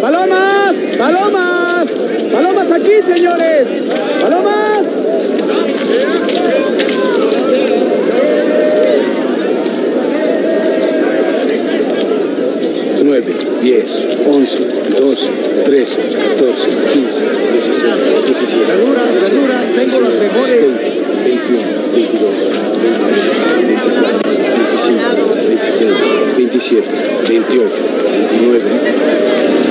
¡Palomas! 0.00 0.72
¡Palomas! 0.96 1.88
¡Palomas 2.32 2.70
aquí, 2.70 2.92
señores! 3.12 3.66
¡Palomas! 4.20 4.86
Nueve, 13.04 13.34
diez, 13.62 14.06
once, 14.28 14.58
doce, 14.96 15.28
trece, 15.64 16.02
catorce, 16.02 16.68
quince, 16.92 17.24
dieciséis, 17.52 17.94
diecisiete. 18.26 18.72
Tengo 19.74 20.00
los 20.02 20.14
mejores. 20.20 20.70
Veintiuno, 21.24 21.68
veintidós, 21.92 22.38
veintitrés, 22.80 23.66
veinticuatro, 23.66 24.25
27, 26.66 27.24
28, 27.26 28.38
29. 28.40 29.65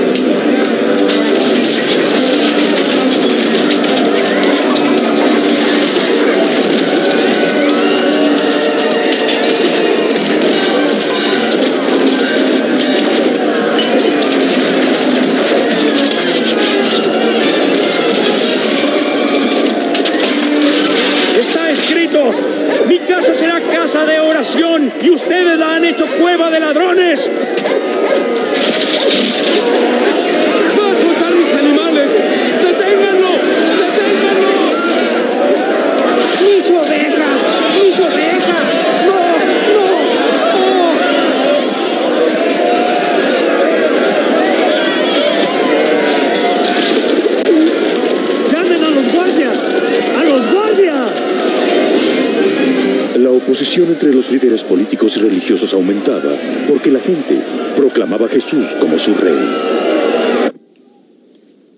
Religiosos 55.26 55.74
aumentaba 55.74 56.38
porque 56.68 56.92
la 56.92 57.00
gente 57.00 57.42
proclamaba 57.76 58.28
a 58.28 58.30
Jesús 58.30 58.66
como 58.80 59.00
su 59.00 59.14
rey. 59.14 59.38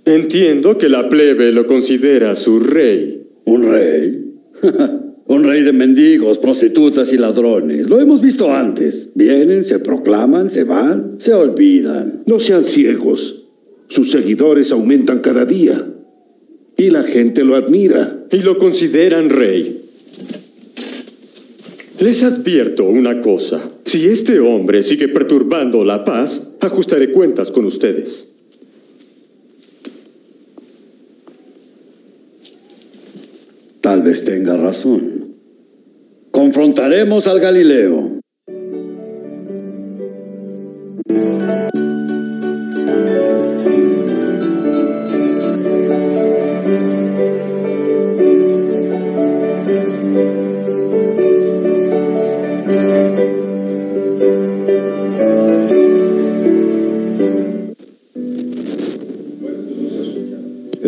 Entiendo 0.05 0.77
que 0.77 0.89
la 0.89 1.09
plebe 1.09 1.51
lo 1.51 1.65
considera 1.65 2.35
su 2.35 2.59
rey. 2.59 3.23
¿Un 3.45 3.71
rey? 3.71 4.25
Un 5.27 5.43
rey 5.43 5.61
de 5.63 5.73
mendigos, 5.73 6.37
prostitutas 6.37 7.11
y 7.11 7.17
ladrones. 7.17 7.89
Lo 7.89 7.99
hemos 7.99 8.21
visto 8.21 8.49
antes. 8.53 9.09
Vienen, 9.13 9.65
se 9.65 9.79
proclaman, 9.79 10.49
se 10.49 10.63
van, 10.63 11.15
se 11.19 11.33
olvidan. 11.33 12.23
No 12.25 12.39
sean 12.39 12.63
ciegos. 12.63 13.43
Sus 13.89 14.11
seguidores 14.11 14.71
aumentan 14.71 15.19
cada 15.19 15.43
día. 15.43 15.85
Y 16.77 16.89
la 16.89 17.03
gente 17.03 17.43
lo 17.43 17.55
admira. 17.55 18.25
Y 18.31 18.37
lo 18.37 18.57
consideran 18.57 19.29
rey. 19.29 19.76
Les 21.99 22.21
advierto 22.21 22.85
una 22.85 23.21
cosa. 23.21 23.71
Si 23.85 24.05
este 24.05 24.39
hombre 24.39 24.83
sigue 24.83 25.07
perturbando 25.09 25.83
la 25.83 26.03
paz, 26.03 26.55
ajustaré 26.59 27.11
cuentas 27.11 27.49
con 27.49 27.65
ustedes. 27.65 28.29
Tal 33.81 34.03
vez 34.03 34.23
tenga 34.25 34.57
razón. 34.57 35.35
Confrontaremos 36.31 37.25
al 37.25 37.39
Galileo. 37.39 38.17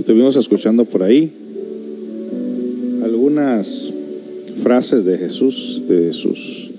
Estuvimos 0.09 0.35
escuchando 0.37 0.85
por 0.85 1.03
ahí 1.03 1.31
algunas 3.03 3.93
frases 4.63 5.05
de 5.05 5.19
Jesús, 5.19 5.83
de 5.87 6.11
sus 6.13 6.71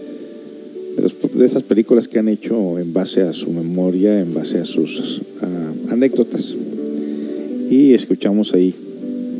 de, 1.37 1.45
esas 1.45 1.63
películas 1.63 2.09
que 2.09 2.19
han 2.19 2.27
hecho 2.27 2.81
en 2.81 2.93
base 2.93 3.23
a 3.23 3.33
su 3.33 3.53
memoria, 3.53 4.19
en 4.19 4.35
base 4.35 4.59
a 4.59 4.65
sus 4.65 5.23
anécdotas. 5.91 6.57
Y 7.71 7.95
escuchamos 7.95 8.53
ahí 8.53 8.75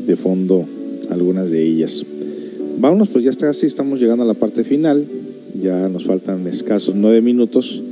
de 0.07 0.15
fondo 0.15 0.65
algunas 1.09 1.51
de 1.51 1.61
ellas. 1.61 2.05
Vámonos, 2.79 3.09
pues 3.09 3.25
ya 3.25 3.31
está 3.31 3.47
casi 3.47 3.65
estamos 3.65 3.99
llegando 3.99 4.23
a 4.23 4.27
la 4.27 4.35
parte 4.35 4.63
final. 4.63 5.03
Ya 5.61 5.89
nos 5.89 6.05
faltan 6.05 6.47
escasos 6.47 6.95
nueve 6.95 7.19
minutos. 7.19 7.83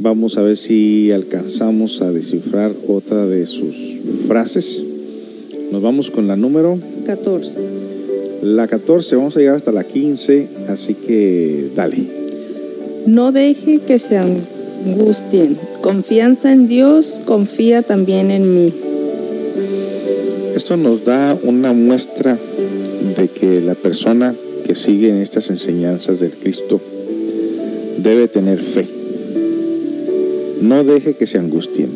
Vamos 0.00 0.36
a 0.36 0.42
ver 0.42 0.56
si 0.56 1.12
alcanzamos 1.12 2.02
a 2.02 2.10
descifrar 2.10 2.72
otra 2.88 3.24
de 3.24 3.46
sus 3.46 3.76
frases. 4.26 4.87
Nos 5.70 5.82
vamos 5.82 6.10
con 6.10 6.26
la 6.26 6.36
número 6.36 6.78
14. 7.04 7.58
la 8.42 8.66
14, 8.66 9.16
vamos 9.16 9.36
a 9.36 9.40
llegar 9.40 9.56
hasta 9.56 9.70
la 9.70 9.84
15, 9.84 10.48
así 10.68 10.94
que 10.94 11.70
dale. 11.76 12.06
No 13.06 13.32
deje 13.32 13.80
que 13.80 13.98
se 13.98 14.16
angustien. 14.16 15.58
Confianza 15.82 16.52
en 16.52 16.68
Dios, 16.68 17.20
confía 17.24 17.82
también 17.82 18.30
en 18.30 18.54
mí. 18.54 18.72
Esto 20.54 20.76
nos 20.76 21.04
da 21.04 21.36
una 21.42 21.72
muestra 21.72 22.38
de 23.16 23.28
que 23.28 23.60
la 23.60 23.74
persona 23.74 24.34
que 24.64 24.74
sigue 24.74 25.10
en 25.10 25.16
estas 25.16 25.50
enseñanzas 25.50 26.20
del 26.20 26.32
Cristo 26.32 26.80
debe 27.98 28.28
tener 28.28 28.58
fe. 28.58 28.86
No 30.60 30.82
deje 30.84 31.14
que 31.14 31.26
se 31.26 31.38
angustien. 31.38 31.90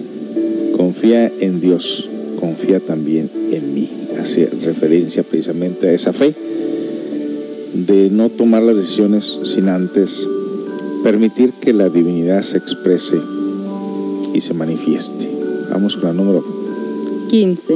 Confía 0.76 1.30
en 1.40 1.60
Dios, 1.60 2.08
confía 2.52 2.80
también 2.80 3.30
en 3.50 3.74
mí. 3.74 3.88
Hace 4.20 4.46
referencia 4.62 5.22
precisamente 5.22 5.88
a 5.88 5.92
esa 5.92 6.12
fe 6.12 6.34
de 7.72 8.10
no 8.10 8.28
tomar 8.28 8.62
las 8.62 8.76
decisiones 8.76 9.38
sin 9.44 9.70
antes 9.70 10.28
permitir 11.02 11.54
que 11.54 11.72
la 11.72 11.88
divinidad 11.88 12.42
se 12.42 12.58
exprese 12.58 13.16
y 14.34 14.40
se 14.42 14.52
manifieste. 14.52 15.30
Vamos 15.70 15.96
con 15.96 16.10
la 16.10 16.12
número 16.12 16.44
15. 17.30 17.74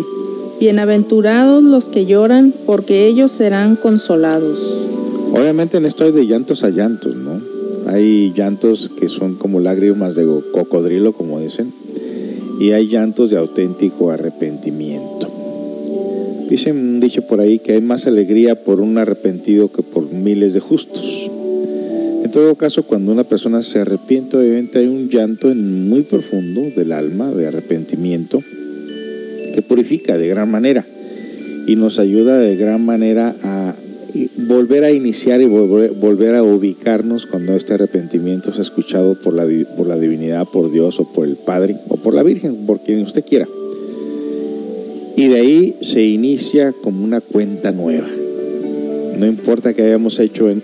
Bienaventurados 0.60 1.64
los 1.64 1.86
que 1.86 2.04
lloran, 2.04 2.52
porque 2.66 3.06
ellos 3.06 3.32
serán 3.32 3.76
consolados. 3.76 4.60
Obviamente 5.32 5.78
en 5.78 5.86
esto 5.86 6.04
hay 6.04 6.12
de 6.12 6.26
llantos 6.26 6.64
a 6.64 6.68
llantos, 6.68 7.16
¿no? 7.16 7.40
Hay 7.90 8.32
llantos 8.36 8.90
que 8.98 9.08
son 9.08 9.36
como 9.36 9.58
lágrimas 9.60 10.14
de 10.16 10.26
cocodrilo, 10.52 11.12
como 11.12 11.40
dicen, 11.40 11.72
y 12.60 12.72
hay 12.72 12.88
llantos 12.88 13.30
de 13.30 13.36
auténtico 13.36 14.10
arrepentimiento. 14.10 15.30
Dice 16.48 16.70
un 16.70 17.00
dicho 17.00 17.22
por 17.22 17.40
ahí 17.40 17.58
que 17.58 17.72
hay 17.72 17.80
más 17.80 18.06
alegría 18.06 18.54
por 18.54 18.80
un 18.80 18.98
arrepentido 18.98 19.70
que 19.70 19.82
por 19.82 20.10
miles 20.12 20.54
de 20.54 20.60
justos. 20.60 21.30
En 22.22 22.30
todo 22.30 22.54
caso, 22.54 22.84
cuando 22.84 23.12
una 23.12 23.24
persona 23.24 23.62
se 23.62 23.80
arrepiente, 23.80 24.36
obviamente 24.36 24.78
hay 24.78 24.86
un 24.86 25.08
llanto 25.08 25.48
muy 25.54 26.02
profundo 26.02 26.62
del 26.76 26.92
alma, 26.92 27.30
de 27.30 27.46
arrepentimiento, 27.46 28.42
que 29.54 29.62
purifica 29.62 30.16
de 30.16 30.28
gran 30.28 30.50
manera 30.50 30.84
y 31.66 31.76
nos 31.76 31.98
ayuda 31.98 32.38
de 32.38 32.56
gran 32.56 32.84
manera 32.84 33.34
a 33.42 33.74
volver 34.47 34.85
a 34.85 34.93
iniciar 34.93 35.40
y 35.40 35.47
volver, 35.47 35.93
volver 35.93 36.35
a 36.35 36.43
ubicarnos 36.43 37.27
cuando 37.27 37.55
este 37.55 37.74
arrepentimiento 37.74 38.51
es 38.51 38.59
escuchado 38.59 39.14
por 39.14 39.35
la, 39.35 39.47
por 39.77 39.86
la 39.86 39.98
divinidad, 39.98 40.47
por 40.47 40.70
Dios 40.70 41.01
o 41.01 41.12
por 41.12 41.27
el 41.27 41.36
Padre 41.36 41.77
o 41.89 41.97
por 41.97 42.14
la 42.14 42.23
Virgen, 42.23 42.66
por 42.66 42.81
quien 42.81 43.02
usted 43.02 43.24
quiera. 43.24 43.48
Y 45.16 45.28
de 45.28 45.36
ahí 45.36 45.77
se 45.81 46.02
inicia 46.02 46.73
como 46.82 47.02
una 47.05 47.20
cuenta 47.20 47.73
nueva. 47.73 48.09
No 49.18 49.27
importa 49.27 49.73
que 49.73 49.82
hayamos 49.82 50.18
hecho 50.18 50.51
en, 50.51 50.62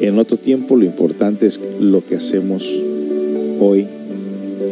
en 0.00 0.18
otro 0.18 0.36
tiempo, 0.36 0.76
lo 0.76 0.84
importante 0.84 1.46
es 1.46 1.58
lo 1.80 2.04
que 2.04 2.16
hacemos 2.16 2.62
hoy 3.60 3.86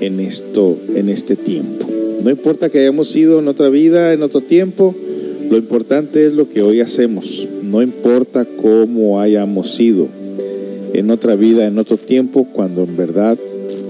en 0.01 0.20
esto, 0.20 0.77
en 0.94 1.09
este 1.09 1.35
tiempo. 1.35 1.89
No 2.23 2.31
importa 2.31 2.68
que 2.68 2.81
hayamos 2.81 3.09
sido 3.09 3.39
en 3.39 3.48
otra 3.48 3.70
vida, 3.70 4.12
en 4.12 4.23
otro 4.23 4.43
tiempo, 4.43 4.94
lo 5.51 5.56
importante 5.56 6.27
es 6.27 6.35
lo 6.35 6.48
que 6.48 6.62
hoy 6.62 6.81
hacemos. 6.81 7.48
No 7.70 7.82
importa 7.82 8.44
cómo 8.44 9.20
hayamos 9.20 9.74
sido 9.74 10.06
en 10.93 11.10
otra 11.10 11.34
vida, 11.34 11.66
en 11.66 11.78
otro 11.78 11.97
tiempo, 11.97 12.47
cuando 12.52 12.84
en 12.84 12.97
verdad 12.97 13.36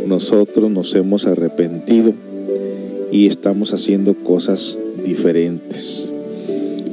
nosotros 0.07 0.71
nos 0.71 0.95
hemos 0.95 1.27
arrepentido 1.27 2.15
y 3.13 3.27
estamos 3.27 3.75
haciendo 3.75 4.15
cosas 4.15 4.79
diferentes. 5.05 6.09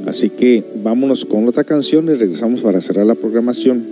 Así 0.06 0.28
que 0.28 0.62
vámonos 0.82 1.24
con 1.24 1.48
otra 1.48 1.64
canción 1.64 2.04
y 2.10 2.14
regresamos 2.14 2.60
para 2.60 2.82
cerrar 2.82 3.06
la 3.06 3.14
programación. 3.14 3.82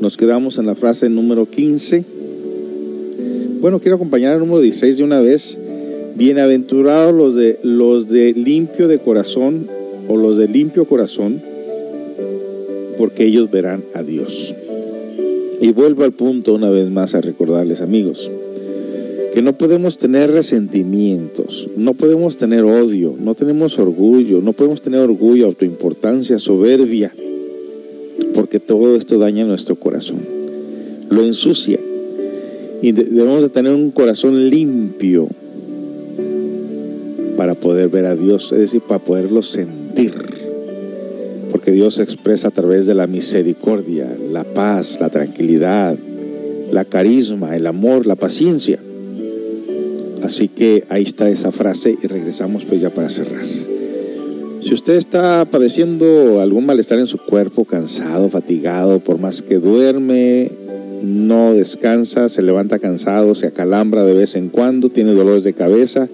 Nos 0.00 0.16
quedamos 0.16 0.58
en 0.58 0.66
la 0.66 0.74
frase 0.74 1.08
número 1.08 1.48
15. 1.48 2.04
Bueno, 3.60 3.78
quiero 3.78 3.94
acompañar 3.94 4.32
al 4.32 4.40
número 4.40 4.60
16 4.60 4.98
de 4.98 5.04
una 5.04 5.20
vez. 5.20 5.58
Bienaventurados 6.16 7.14
los 7.14 7.36
de 7.36 7.60
los 7.62 8.08
de 8.08 8.32
limpio 8.32 8.88
de 8.88 8.98
corazón 8.98 9.75
o 10.08 10.16
los 10.16 10.36
de 10.36 10.48
limpio 10.48 10.84
corazón, 10.84 11.40
porque 12.98 13.24
ellos 13.24 13.50
verán 13.50 13.82
a 13.94 14.02
Dios. 14.02 14.54
Y 15.60 15.72
vuelvo 15.72 16.04
al 16.04 16.12
punto 16.12 16.54
una 16.54 16.70
vez 16.70 16.90
más 16.90 17.14
a 17.14 17.20
recordarles, 17.20 17.80
amigos, 17.80 18.30
que 19.34 19.42
no 19.42 19.52
podemos 19.54 19.98
tener 19.98 20.30
resentimientos, 20.30 21.68
no 21.76 21.92
podemos 21.94 22.36
tener 22.36 22.62
odio, 22.64 23.14
no 23.18 23.34
tenemos 23.34 23.78
orgullo, 23.78 24.40
no 24.40 24.52
podemos 24.54 24.80
tener 24.80 25.00
orgullo, 25.00 25.46
autoimportancia, 25.46 26.38
soberbia, 26.38 27.12
porque 28.34 28.60
todo 28.60 28.96
esto 28.96 29.18
daña 29.18 29.44
nuestro 29.44 29.76
corazón, 29.76 30.20
lo 31.10 31.22
ensucia. 31.22 31.78
Y 32.82 32.92
de- 32.92 33.04
debemos 33.04 33.42
de 33.42 33.48
tener 33.48 33.72
un 33.72 33.90
corazón 33.90 34.48
limpio 34.50 35.28
para 37.36 37.54
poder 37.54 37.88
ver 37.88 38.06
a 38.06 38.14
Dios, 38.16 38.52
es 38.52 38.60
decir, 38.60 38.80
para 38.82 39.02
poderlo 39.02 39.42
sentir. 39.42 39.85
Porque 41.50 41.66
que 41.66 41.72
Dios 41.72 41.98
expresa 41.98 42.48
a 42.48 42.50
través 42.50 42.86
de 42.86 42.94
la 42.94 43.06
misericordia, 43.06 44.06
la 44.30 44.44
paz, 44.44 44.98
la 45.00 45.08
tranquilidad, 45.08 45.96
la 46.70 46.84
carisma, 46.84 47.56
el 47.56 47.66
amor, 47.66 48.06
la 48.06 48.14
paciencia. 48.14 48.78
Así 50.22 50.48
que 50.48 50.84
ahí 50.90 51.04
está 51.04 51.30
esa 51.30 51.52
frase 51.52 51.96
y 52.02 52.06
regresamos 52.06 52.64
pues 52.64 52.80
ya 52.80 52.90
para 52.90 53.08
cerrar. 53.08 53.44
Si 54.60 54.74
usted 54.74 54.96
está 54.96 55.44
padeciendo 55.44 56.40
algún 56.40 56.66
malestar 56.66 56.98
en 56.98 57.06
su 57.06 57.18
cuerpo, 57.18 57.64
cansado, 57.64 58.28
fatigado, 58.28 59.00
por 59.00 59.18
más 59.18 59.40
que 59.40 59.58
duerme, 59.58 60.50
no 61.02 61.54
descansa, 61.54 62.28
se 62.28 62.42
levanta 62.42 62.78
cansado, 62.78 63.34
se 63.34 63.46
acalambra 63.46 64.04
de 64.04 64.14
vez 64.14 64.34
en 64.34 64.48
cuando, 64.48 64.88
tiene 64.88 65.12
dolores 65.12 65.44
de 65.44 65.52
cabeza, 65.52 66.08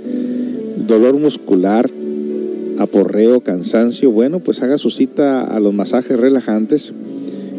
dolor 0.87 1.19
muscular, 1.19 1.91
aporreo, 2.79 3.41
cansancio, 3.41 4.11
bueno, 4.11 4.41
pues 4.41 4.63
haga 4.63 4.79
su 4.79 4.91
cita 4.91 5.45
a 5.45 5.61
los 5.61 5.75
masajes 5.75 6.19
relajantes. 6.19 6.93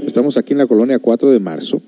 Estamos 0.06 0.38
aquí 0.38 0.54
en 0.54 0.60
la 0.60 0.68
colonia 0.68 1.00
4 1.00 1.32
de 1.32 1.40
marzo 1.40 1.82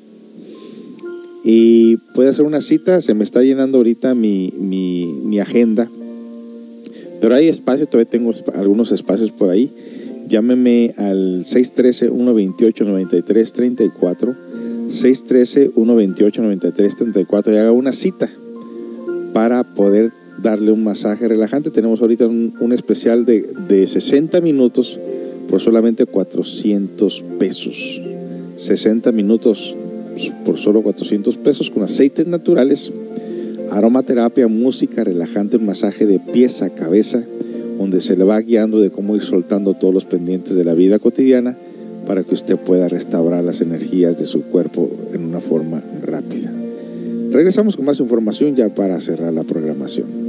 y 1.47 1.97
puede 2.15 2.29
hacer 2.29 2.43
una 2.43 2.59
cita, 2.59 3.01
se 3.01 3.13
me 3.13 3.23
está 3.23 3.43
llenando 3.43 3.77
ahorita 3.77 4.15
mi, 4.15 4.51
mi, 4.57 5.39
agenda, 5.39 5.87
pero 7.21 7.35
hay 7.35 7.49
espacio, 7.49 7.85
todavía 7.85 8.09
tengo 8.09 8.33
algunos 8.55 8.91
espacios 8.91 9.29
por 9.31 9.51
ahí. 9.51 9.71
Llámeme 10.27 10.95
al 10.97 11.45
613-128-9334, 11.45 14.35
613-128-9334 14.89 17.53
y 17.53 17.57
haga 17.57 17.71
una 17.71 17.91
cita 17.91 18.27
para 19.33 19.75
poder 19.75 20.11
darle 20.45 20.71
un 20.71 20.83
masaje 20.83 21.27
relajante. 21.27 21.71
Tenemos 21.71 22.01
ahorita 22.01 22.27
un, 22.27 22.71
especial 22.71 23.25
de 23.25 23.87
60 23.87 24.39
minutos 24.41 24.99
por 25.49 25.59
solamente 25.59 26.05
400 26.05 27.23
pesos. 27.39 28.01
60 28.55 29.11
minutos 29.11 29.75
por 30.45 30.57
solo 30.57 30.81
400 30.83 31.37
pesos 31.37 31.69
con 31.69 31.83
aceites 31.83 32.27
naturales, 32.27 32.93
aromaterapia, 33.71 34.47
música 34.47 35.03
relajante, 35.03 35.57
un 35.57 35.65
masaje 35.65 36.05
de 36.05 36.19
pies 36.19 36.61
a 36.61 36.69
cabeza, 36.69 37.23
donde 37.79 37.99
se 37.99 38.15
le 38.15 38.23
va 38.23 38.39
guiando 38.39 38.79
de 38.79 38.91
cómo 38.91 39.15
ir 39.15 39.23
soltando 39.23 39.73
todos 39.73 39.93
los 39.93 40.05
pendientes 40.05 40.55
de 40.55 40.63
la 40.63 40.75
vida 40.75 40.99
cotidiana 40.99 41.57
para 42.07 42.23
que 42.23 42.35
usted 42.35 42.55
pueda 42.55 42.87
restaurar 42.87 43.43
las 43.43 43.61
energías 43.61 44.17
de 44.17 44.25
su 44.25 44.43
cuerpo 44.43 44.89
en 45.11 45.25
una 45.25 45.41
forma 45.41 45.81
rápida. 46.03 46.53
Regresamos 47.31 47.75
con 47.75 47.85
más 47.85 47.99
información 47.99 48.55
ya 48.55 48.69
para 48.69 49.01
cerrar 49.01 49.33
la 49.33 49.43
programación. 49.43 50.24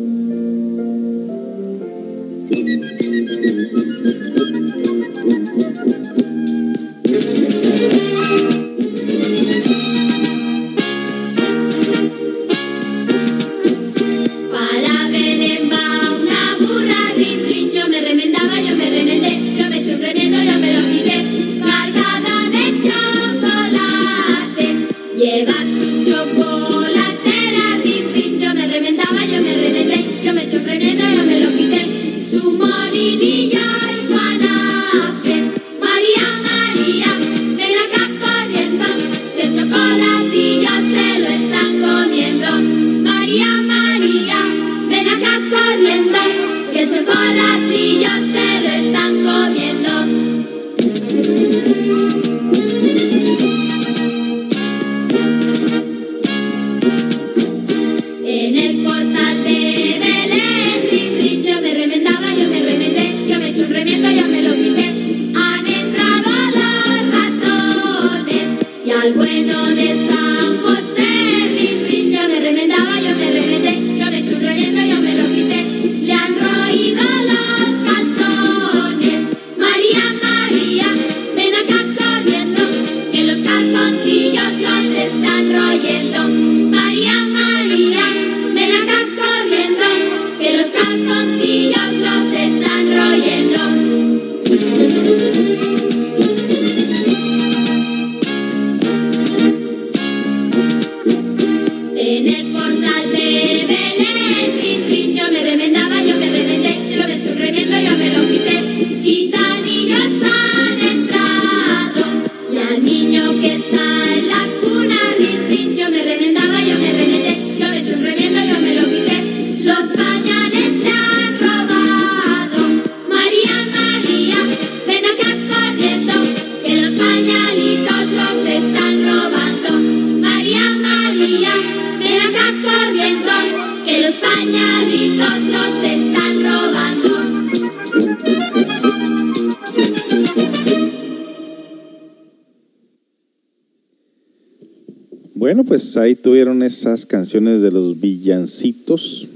Pues 145.66 145.96
ahí 145.96 146.14
tuvieron 146.14 146.62
esas 146.62 147.06
canciones 147.06 147.60
de 147.60 147.70
los 147.70 148.00
villancitos. 148.00 149.28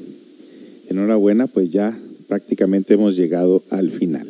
Enhorabuena, 0.88 1.46
pues 1.46 1.70
ya 1.70 1.96
prácticamente 2.28 2.94
hemos 2.94 3.16
llegado 3.16 3.62
al 3.70 3.90
final. 3.90 4.26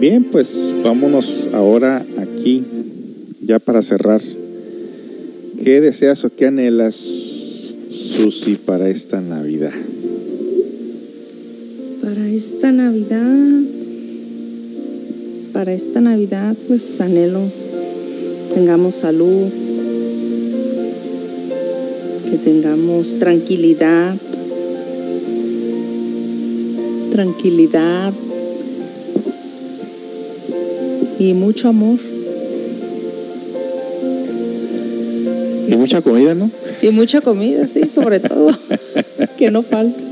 Bien, 0.00 0.24
pues 0.30 0.74
vámonos 0.84 1.48
ahora 1.52 2.04
aquí, 2.18 2.62
ya 3.40 3.58
para 3.58 3.80
cerrar. 3.80 4.20
¿Qué 5.64 5.80
deseas 5.80 6.22
o 6.24 6.30
qué 6.30 6.48
anhelas, 6.48 6.94
Susi, 7.88 8.56
para 8.56 8.90
esta 8.90 9.22
Navidad? 9.22 9.72
Para 12.02 12.28
esta 12.28 12.70
Navidad, 12.70 13.62
para 15.54 15.72
esta 15.72 16.02
Navidad, 16.02 16.54
pues 16.68 17.00
anhelo 17.00 17.40
tengamos 18.52 18.96
salud, 18.96 19.48
que 22.30 22.36
tengamos 22.36 23.18
tranquilidad, 23.18 24.16
tranquilidad 27.10 28.12
y 31.18 31.32
mucho 31.32 31.68
amor. 31.68 32.13
Y 35.68 35.76
mucha 35.76 36.02
comida, 36.02 36.34
¿no? 36.34 36.50
Y 36.82 36.90
mucha 36.90 37.20
comida, 37.20 37.66
sí, 37.66 37.82
sobre 37.92 38.20
todo, 38.20 38.50
que 39.38 39.50
no 39.50 39.62
falte. 39.62 40.02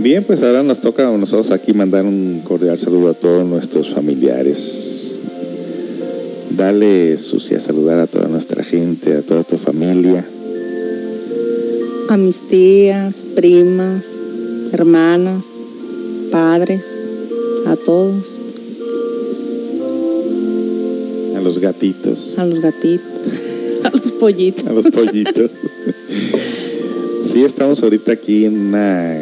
Bien, 0.00 0.22
pues 0.22 0.42
ahora 0.42 0.62
nos 0.62 0.80
toca 0.80 1.08
a 1.08 1.16
nosotros 1.16 1.50
aquí 1.50 1.72
mandar 1.72 2.04
un 2.04 2.42
cordial 2.44 2.76
saludo 2.76 3.10
a 3.10 3.14
todos 3.14 3.46
nuestros 3.46 3.90
familiares. 3.90 5.22
Dale, 6.50 7.16
Sucia, 7.16 7.58
saludar 7.58 7.98
a 8.00 8.06
toda 8.06 8.28
nuestra 8.28 8.62
gente, 8.62 9.14
a 9.14 9.22
toda 9.22 9.44
tu 9.44 9.56
familia. 9.56 10.24
A 12.10 12.16
mis 12.16 12.46
tías, 12.48 13.24
primas, 13.34 14.04
hermanas, 14.72 15.46
padres, 16.30 17.02
a 17.66 17.76
todos, 17.76 18.36
los 21.44 21.58
gatitos, 21.58 22.34
a 22.38 22.46
los 22.46 22.60
gatitos, 22.60 23.04
a 23.84 23.90
los 23.90 24.12
pollitos. 24.12 24.66
a 24.66 24.72
los 24.72 24.86
pollitos. 24.86 25.50
sí, 27.24 27.44
estamos 27.44 27.82
ahorita 27.82 28.12
aquí 28.12 28.46
en 28.46 28.58
una 28.58 29.18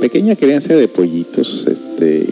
pequeña 0.00 0.36
crianza 0.36 0.74
de 0.76 0.86
pollitos. 0.86 1.66
Este, 1.66 2.26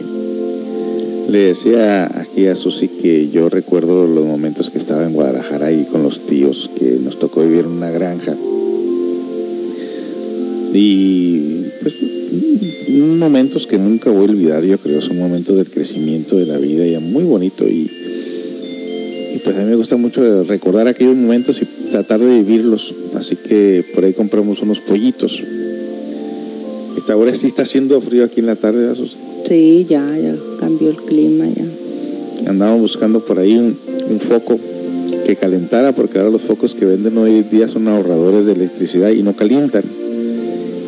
le 1.29 1.39
decía 1.39 2.07
aquí 2.21 2.47
a 2.47 2.55
Susi 2.55 2.89
que 2.89 3.29
yo 3.29 3.49
recuerdo 3.49 4.07
los 4.07 4.25
momentos 4.25 4.71
que 4.71 4.79
estaba 4.79 5.05
en 5.05 5.13
Guadalajara 5.13 5.67
ahí 5.67 5.87
con 5.91 6.03
los 6.03 6.21
tíos, 6.21 6.71
que 6.79 6.99
nos 7.03 7.19
tocó 7.19 7.43
vivir 7.43 7.61
en 7.61 7.73
una 7.73 7.91
granja. 7.91 8.37
Y 10.75 11.65
pues 11.83 11.95
momentos 13.23 13.67
que 13.69 13.79
nunca 13.79 14.11
voy 14.11 14.27
a 14.27 14.31
olvidar, 14.31 14.65
yo 14.65 14.79
creo, 14.79 15.01
son 15.01 15.19
momentos 15.19 15.57
del 15.57 15.71
crecimiento 15.71 16.37
de 16.37 16.47
la 16.47 16.59
vida 16.59 16.87
y 16.87 16.97
muy 16.99 17.25
bonito. 17.25 17.69
Y, 17.69 17.91
y 19.35 19.39
pues 19.39 19.57
a 19.57 19.61
mí 19.61 19.65
me 19.65 19.77
gusta 19.77 19.97
mucho 19.97 20.45
recordar 20.45 20.89
aquellos 20.89 21.17
momentos 21.17 21.61
y 21.63 21.91
tratar 21.91 22.21
de 22.21 22.43
vivirlos. 22.43 22.95
Así 23.15 23.37
que 23.37 23.85
por 23.95 24.05
ahí 24.05 24.13
compramos 24.13 24.61
unos 24.61 24.81
pollitos. 24.81 25.43
Esta 26.99 27.15
ahora 27.15 27.35
sí 27.35 27.47
está 27.47 27.63
haciendo 27.63 28.01
frío 28.01 28.25
aquí 28.25 28.41
en 28.41 28.47
la 28.47 28.57
tarde, 28.57 28.81
¿verdad, 28.81 28.97
Susi? 28.97 29.17
Sí, 29.49 29.87
ya, 29.89 30.07
ya 30.19 30.35
cambió 30.61 30.91
el 30.91 30.97
clima, 30.97 31.47
ya. 31.47 32.51
Andábamos 32.51 32.83
buscando 32.83 33.25
por 33.25 33.39
ahí 33.39 33.57
un, 33.57 33.77
un 34.11 34.21
foco 34.21 34.59
que 35.25 35.37
calentara, 35.37 35.93
porque 35.93 36.19
ahora 36.19 36.31
los 36.31 36.43
focos 36.43 36.75
que 36.75 36.85
venden 36.85 37.17
hoy 37.17 37.43
día 37.43 37.69
son 37.69 37.89
ahorradores 37.89 38.47
de 38.47 38.53
electricidad 38.53 39.11
y 39.11 39.23
no 39.23 39.35
calientan. 39.35 39.85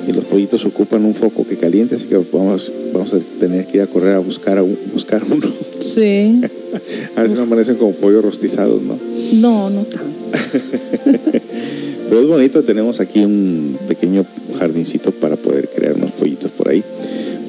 Y 0.07 0.13
los 0.13 0.25
pollitos 0.27 0.67
ocupan 0.67 1.05
un 1.05 1.15
foco 1.15 1.47
que 1.47 1.57
caliente, 1.57 1.95
así 1.95 2.09
que 2.09 2.21
vamos, 2.31 2.71
vamos 2.93 3.15
a 3.15 3.19
tener 3.41 3.67
que 3.67 3.79
ir 3.79 3.83
a 3.83 3.87
correr 3.87 4.17
a 4.17 4.19
buscar, 4.19 4.59
a 4.59 4.63
buscar 4.63 5.23
uno. 5.31 5.47
Sí. 5.81 6.43
A 7.17 7.27
si 7.27 7.35
no 7.35 7.43
amanecen 7.43 7.77
como 7.77 7.93
pollos 7.93 8.23
rostizados, 8.25 8.83
¿no? 8.83 8.99
No, 9.35 9.71
no 9.71 9.83
tanto. 9.85 10.09
Pero 12.09 12.21
es 12.21 12.27
bonito, 12.29 12.63
tenemos 12.63 13.01
aquí 13.01 13.25
un 13.25 13.77
pequeño 13.89 14.25
jardincito 14.59 15.11
para 15.13 15.37
poder 15.37 15.69
crear 15.75 15.95
unos 15.97 16.13
pollitos 16.13 16.51
por 16.53 16.69
ahí. 16.69 16.83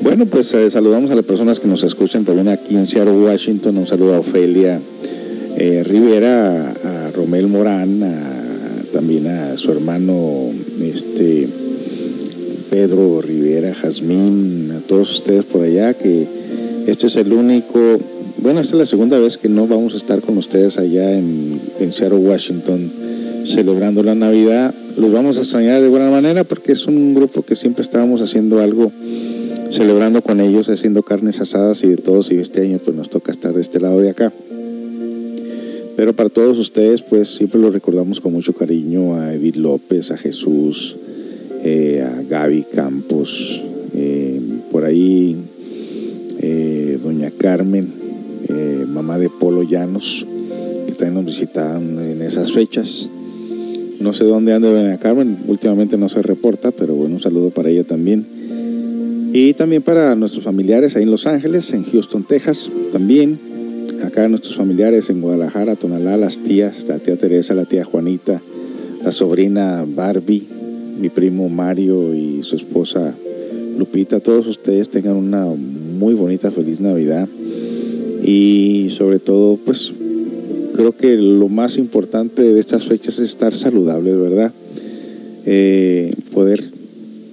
Bueno, 0.01 0.25
pues 0.25 0.53
eh, 0.53 0.69
saludamos 0.69 1.11
a 1.11 1.15
las 1.15 1.25
personas 1.25 1.59
que 1.59 1.67
nos 1.67 1.83
escuchan 1.83 2.25
también 2.25 2.47
aquí 2.47 2.75
en 2.75 2.85
Seattle, 2.85 3.13
Washington. 3.13 3.77
Un 3.77 3.87
saludo 3.87 4.13
a 4.15 4.19
Ofelia 4.19 4.79
eh, 5.57 5.83
Rivera, 5.85 6.71
a, 6.83 7.07
a 7.07 7.11
Romel 7.11 7.47
Morán, 7.47 8.03
a- 8.03 8.91
también 8.93 9.27
a 9.27 9.57
su 9.57 9.71
hermano 9.71 10.49
este 10.81 11.47
Pedro 12.69 13.21
Rivera, 13.21 13.73
Jazmín, 13.73 14.71
a 14.71 14.79
todos 14.87 15.11
ustedes 15.15 15.43
por 15.45 15.63
allá, 15.63 15.93
que 15.93 16.25
este 16.87 17.07
es 17.07 17.15
el 17.17 17.33
único, 17.33 17.99
bueno, 18.45 18.59
esta 18.59 18.75
es 18.75 18.79
la 18.79 18.85
segunda 18.85 19.17
vez 19.17 19.39
que 19.39 19.49
no 19.49 19.65
vamos 19.65 19.95
a 19.95 19.97
estar 19.97 20.21
con 20.21 20.37
ustedes 20.37 20.77
allá 20.77 21.17
en, 21.17 21.59
Seattle, 21.89 22.19
Washington, 22.19 22.91
celebrando 23.43 24.03
la 24.03 24.13
Navidad. 24.13 24.71
Los 24.99 25.11
vamos 25.11 25.39
a 25.39 25.41
extrañar 25.41 25.81
de 25.81 25.87
buena 25.87 26.11
manera 26.11 26.43
porque 26.43 26.73
es 26.73 26.85
un 26.85 27.15
grupo 27.15 27.41
que 27.41 27.55
siempre 27.55 27.81
estábamos 27.81 28.21
haciendo 28.21 28.59
algo, 28.59 28.91
celebrando 29.71 30.21
con 30.21 30.41
ellos, 30.41 30.69
haciendo 30.69 31.01
carnes 31.01 31.41
asadas 31.41 31.83
y 31.83 31.87
de 31.87 31.97
todos, 31.97 32.31
y 32.31 32.35
este 32.35 32.61
año 32.61 32.77
pues 32.77 32.95
nos 32.95 33.09
toca 33.09 33.31
estar 33.31 33.51
de 33.51 33.61
este 33.61 33.79
lado 33.79 33.99
de 33.99 34.11
acá. 34.11 34.31
Pero 35.95 36.13
para 36.13 36.29
todos 36.29 36.59
ustedes, 36.59 37.01
pues 37.01 37.29
siempre 37.29 37.59
lo 37.59 37.71
recordamos 37.71 38.21
con 38.21 38.31
mucho 38.31 38.53
cariño 38.53 39.15
a 39.15 39.33
Edith 39.33 39.55
López, 39.55 40.11
a 40.11 40.17
Jesús, 40.17 40.97
eh, 41.63 42.07
a 42.07 42.21
Gaby 42.21 42.63
Campos, 42.71 43.59
eh, 43.95 44.39
por 44.71 44.85
ahí 44.85 45.35
eh, 46.41 46.99
doña 47.03 47.31
Carmen, 47.31 48.04
eh, 48.47 48.85
mamá 48.87 49.17
de 49.17 49.29
Polo 49.29 49.63
Llanos, 49.63 50.25
que 50.85 50.93
también 50.93 51.15
nos 51.15 51.25
visitaban 51.25 51.99
en 51.99 52.21
esas 52.21 52.51
fechas. 52.51 53.09
No 53.99 54.13
sé 54.13 54.25
dónde 54.25 54.53
anda 54.53 54.69
doña 54.69 54.97
Carmen, 54.97 55.37
últimamente 55.47 55.97
no 55.97 56.09
se 56.09 56.21
reporta, 56.21 56.71
pero 56.71 56.95
bueno, 56.95 57.15
un 57.15 57.21
saludo 57.21 57.49
para 57.49 57.69
ella 57.69 57.83
también. 57.83 58.25
Y 59.33 59.53
también 59.53 59.81
para 59.81 60.15
nuestros 60.15 60.43
familiares 60.43 60.95
ahí 60.95 61.03
en 61.03 61.11
Los 61.11 61.27
Ángeles, 61.27 61.73
en 61.73 61.83
Houston, 61.83 62.23
Texas, 62.23 62.69
también. 62.91 63.37
Acá 64.03 64.27
nuestros 64.27 64.55
familiares 64.55 65.09
en 65.09 65.21
Guadalajara, 65.21 65.75
Tonalá, 65.75 66.17
las 66.17 66.37
tías, 66.37 66.87
la 66.87 66.99
tía 66.99 67.17
Teresa, 67.17 67.53
la 67.53 67.65
tía 67.65 67.83
Juanita, 67.83 68.41
la 69.03 69.11
sobrina 69.11 69.85
Barbie, 69.87 70.43
mi 70.99 71.09
primo 71.09 71.49
Mario 71.49 72.13
y 72.13 72.43
su 72.43 72.55
esposa 72.55 73.13
Lupita, 73.77 74.21
todos 74.21 74.47
ustedes 74.47 74.89
tengan 74.89 75.15
una 75.17 75.45
muy 75.45 76.13
bonita, 76.13 76.49
feliz 76.49 76.79
Navidad. 76.79 77.27
Y 78.25 78.87
sobre 78.89 79.19
todo, 79.19 79.57
pues 79.57 79.93
creo 80.75 80.97
que 80.97 81.15
lo 81.15 81.47
más 81.47 81.77
importante 81.77 82.41
de 82.41 82.59
estas 82.59 82.85
fechas 82.85 83.19
es 83.19 83.29
estar 83.29 83.53
saludables, 83.53 84.17
¿verdad? 84.17 84.51
Eh, 85.45 86.11
poder 86.33 86.63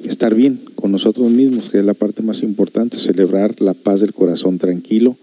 estar 0.04 0.34
bien 0.34 0.60
con 0.74 0.92
nosotros 0.92 1.30
mismos, 1.30 1.70
que 1.70 1.78
es 1.78 1.84
la 1.84 1.94
parte 1.94 2.22
más 2.22 2.42
importante, 2.42 2.98
celebrar 2.98 3.62
la 3.62 3.72
paz 3.72 4.00
del 4.00 4.12
corazón 4.12 4.58
tranquilo, 4.58 5.16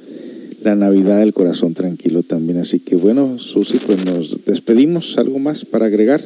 la 0.64 0.76
Navidad 0.76 1.20
del 1.20 1.34
corazón 1.34 1.76
tranquilo 1.76 2.24
también. 2.24 2.58
Así 2.58 2.80
que 2.80 2.96
bueno, 2.96 3.38
Susi, 3.38 3.78
pues 3.78 4.04
nos 4.06 4.46
despedimos. 4.46 5.20
¿Algo 5.20 5.38
más 5.38 5.66
para 5.66 5.86
agregar? 5.86 6.22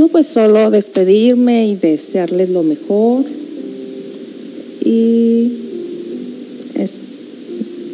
No, 0.00 0.08
pues 0.08 0.28
solo 0.28 0.70
despedirme 0.70 1.68
y 1.68 1.76
desearles 1.76 2.48
lo 2.48 2.62
mejor. 2.62 3.22
Y 4.82 5.52
es- 6.74 6.94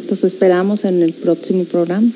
pues 0.07 0.23
esperamos 0.23 0.85
en 0.85 1.03
el 1.03 1.11
próximo 1.11 1.65
programa. 1.65 2.09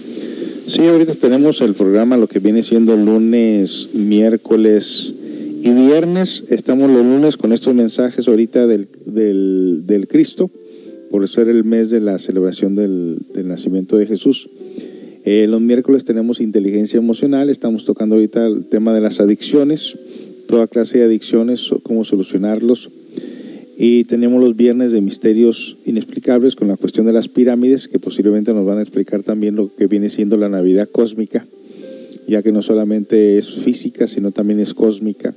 Sí, 0.65 0.83
ahorita 0.83 1.13
tenemos 1.15 1.59
el 1.59 1.73
programa, 1.73 2.15
lo 2.15 2.27
que 2.27 2.39
viene 2.39 2.63
siendo 2.63 2.95
lunes, 2.95 3.89
miércoles 3.93 5.13
y 5.61 5.69
viernes. 5.71 6.45
Estamos 6.47 6.89
los 6.89 7.03
lunes 7.03 7.35
con 7.35 7.51
estos 7.51 7.75
mensajes 7.75 8.29
ahorita 8.29 8.67
del, 8.67 8.87
del, 9.05 9.83
del 9.85 10.07
Cristo, 10.07 10.49
por 11.09 11.27
ser 11.27 11.49
el 11.49 11.65
mes 11.65 11.89
de 11.89 11.99
la 11.99 12.17
celebración 12.17 12.75
del 12.75 13.17
nacimiento 13.43 13.97
de 13.97 14.07
Jesús. 14.07 14.47
Eh, 15.23 15.45
los 15.47 15.61
miércoles 15.61 16.03
tenemos 16.03 16.41
inteligencia 16.41 16.97
emocional, 16.97 17.49
estamos 17.49 17.85
tocando 17.85 18.15
ahorita 18.15 18.47
el 18.47 18.65
tema 18.65 18.93
de 18.93 19.01
las 19.01 19.19
adicciones, 19.19 19.97
toda 20.47 20.67
clase 20.67 20.97
de 20.97 21.05
adicciones, 21.05 21.69
cómo 21.83 22.03
solucionarlos. 22.03 22.89
Y 23.77 24.03
tenemos 24.05 24.41
los 24.41 24.55
viernes 24.55 24.91
de 24.91 25.01
misterios 25.01 25.77
inexplicables 25.85 26.55
con 26.55 26.67
la 26.67 26.77
cuestión 26.77 27.05
de 27.05 27.13
las 27.13 27.27
pirámides, 27.27 27.87
que 27.87 27.99
posiblemente 27.99 28.53
nos 28.53 28.65
van 28.65 28.79
a 28.79 28.81
explicar 28.81 29.23
también 29.23 29.55
lo 29.55 29.73
que 29.75 29.87
viene 29.87 30.09
siendo 30.09 30.37
la 30.37 30.49
Navidad 30.49 30.89
cósmica, 30.91 31.45
ya 32.27 32.41
que 32.41 32.51
no 32.51 32.61
solamente 32.61 33.37
es 33.37 33.49
física, 33.49 34.07
sino 34.07 34.31
también 34.31 34.59
es 34.59 34.73
cósmica. 34.73 35.33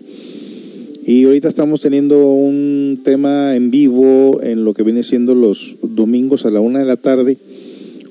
Y 1.07 1.25
ahorita 1.25 1.49
estamos 1.49 1.83
teniendo 1.83 2.33
un 2.33 3.01
tema 3.05 3.55
en 3.57 3.71
vivo 3.71 4.41
en 4.43 4.65
lo 4.65 4.73
que 4.73 4.83
viene 4.83 5.03
siendo 5.03 5.35
los 5.35 5.77
domingos 5.83 6.47
a 6.47 6.51
la 6.51 6.61
una 6.61 6.79
de 6.79 6.87
la 6.87 6.97
tarde, 6.97 7.37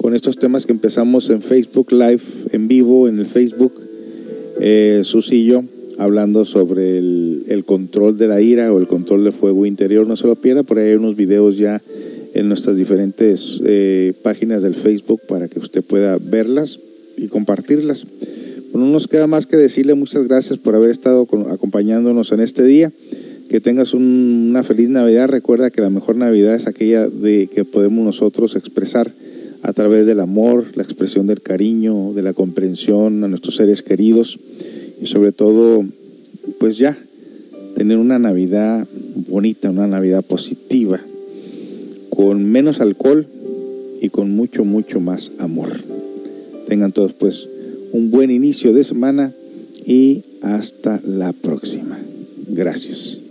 con 0.04 0.14
estos 0.14 0.38
temas 0.38 0.66
que 0.66 0.74
empezamos 0.74 1.30
en 1.30 1.42
Facebook 1.42 1.94
Live, 1.94 2.20
en 2.52 2.68
vivo, 2.68 3.08
en 3.08 3.20
el 3.20 3.26
Facebook, 3.26 3.72
eh, 4.60 5.02
hablando 5.98 6.44
sobre 6.44 6.98
el, 6.98 7.64
control 7.66 8.18
de 8.18 8.28
la 8.28 8.42
ira 8.42 8.74
o 8.74 8.82
el 8.82 8.88
control 8.88 9.24
del 9.24 9.32
fuego 9.32 9.66
interior. 9.66 10.06
No 10.06 10.18
se 10.18 10.28
lo 10.28 10.36
pierda, 10.36 10.64
por 10.64 10.78
ahí 10.78 10.90
hay 10.90 10.96
unos 10.96 11.16
videos 11.16 11.58
ya 11.58 11.82
en 12.34 12.50
nuestras 12.50 12.76
diferentes 12.76 13.62
eh, 13.64 14.12
páginas 14.22 14.62
del 14.62 14.76
Facebook 14.76 15.22
para 15.26 15.48
que 15.48 15.60
usted 15.60 15.82
pueda 15.82 16.18
verlas 16.20 16.82
y 17.16 17.30
compartirlas. 17.30 18.06
Bueno, 18.74 18.88
no 18.88 18.92
nos 18.92 19.08
queda 19.08 19.26
más 19.28 19.48
que 19.48 19.56
decirle 19.56 19.94
muchas 19.94 20.28
gracias 20.28 20.60
por 20.60 20.76
haber 20.76 20.90
estado 20.90 21.26
acompañándonos 21.50 22.34
en 22.34 22.42
este 22.42 22.66
día. 22.66 22.92
Que 23.50 23.62
tengas 23.62 23.94
un- 23.94 24.48
una 24.50 24.64
feliz 24.64 24.90
Navidad. 24.90 25.30
Recuerda 25.30 25.72
que 25.72 25.80
la 25.80 25.90
mejor 25.90 26.18
Navidad 26.18 26.56
es 26.56 26.68
aquella 26.68 27.08
de 27.08 27.48
que 27.48 27.64
podemos 27.64 28.04
nosotros 28.04 28.58
expresar 28.58 29.14
a 29.64 29.72
través 29.72 30.06
del 30.06 30.20
amor, 30.20 30.66
la 30.76 30.84
expresión 30.84 31.26
del 31.26 31.42
cariño, 31.42 32.14
de 32.14 32.22
la 32.22 32.34
comprensión 32.34 33.24
a 33.24 33.30
nuestros 33.30 33.56
seres 33.56 33.82
queridos 33.82 34.38
y 35.02 35.08
sobre 35.08 35.32
todo, 35.32 35.86
pues 36.60 36.78
ya, 36.78 36.98
tener 37.76 37.98
una 37.98 38.20
Navidad 38.20 38.86
bonita, 39.30 39.70
una 39.70 39.88
Navidad 39.88 40.24
positiva, 40.24 41.00
con 42.10 42.44
menos 42.46 42.82
alcohol 42.82 43.26
y 44.02 44.10
con 44.10 44.32
mucho, 44.32 44.66
mucho 44.66 45.00
más 45.00 45.32
amor. 45.40 45.82
Tengan 46.68 46.92
todos 46.92 47.14
pues 47.14 47.48
un 47.94 48.12
buen 48.12 48.32
inicio 48.32 48.74
de 48.74 48.84
semana 48.84 49.34
y 49.86 50.24
hasta 50.42 51.00
la 51.06 51.32
próxima. 51.32 51.98
Gracias. 52.50 53.23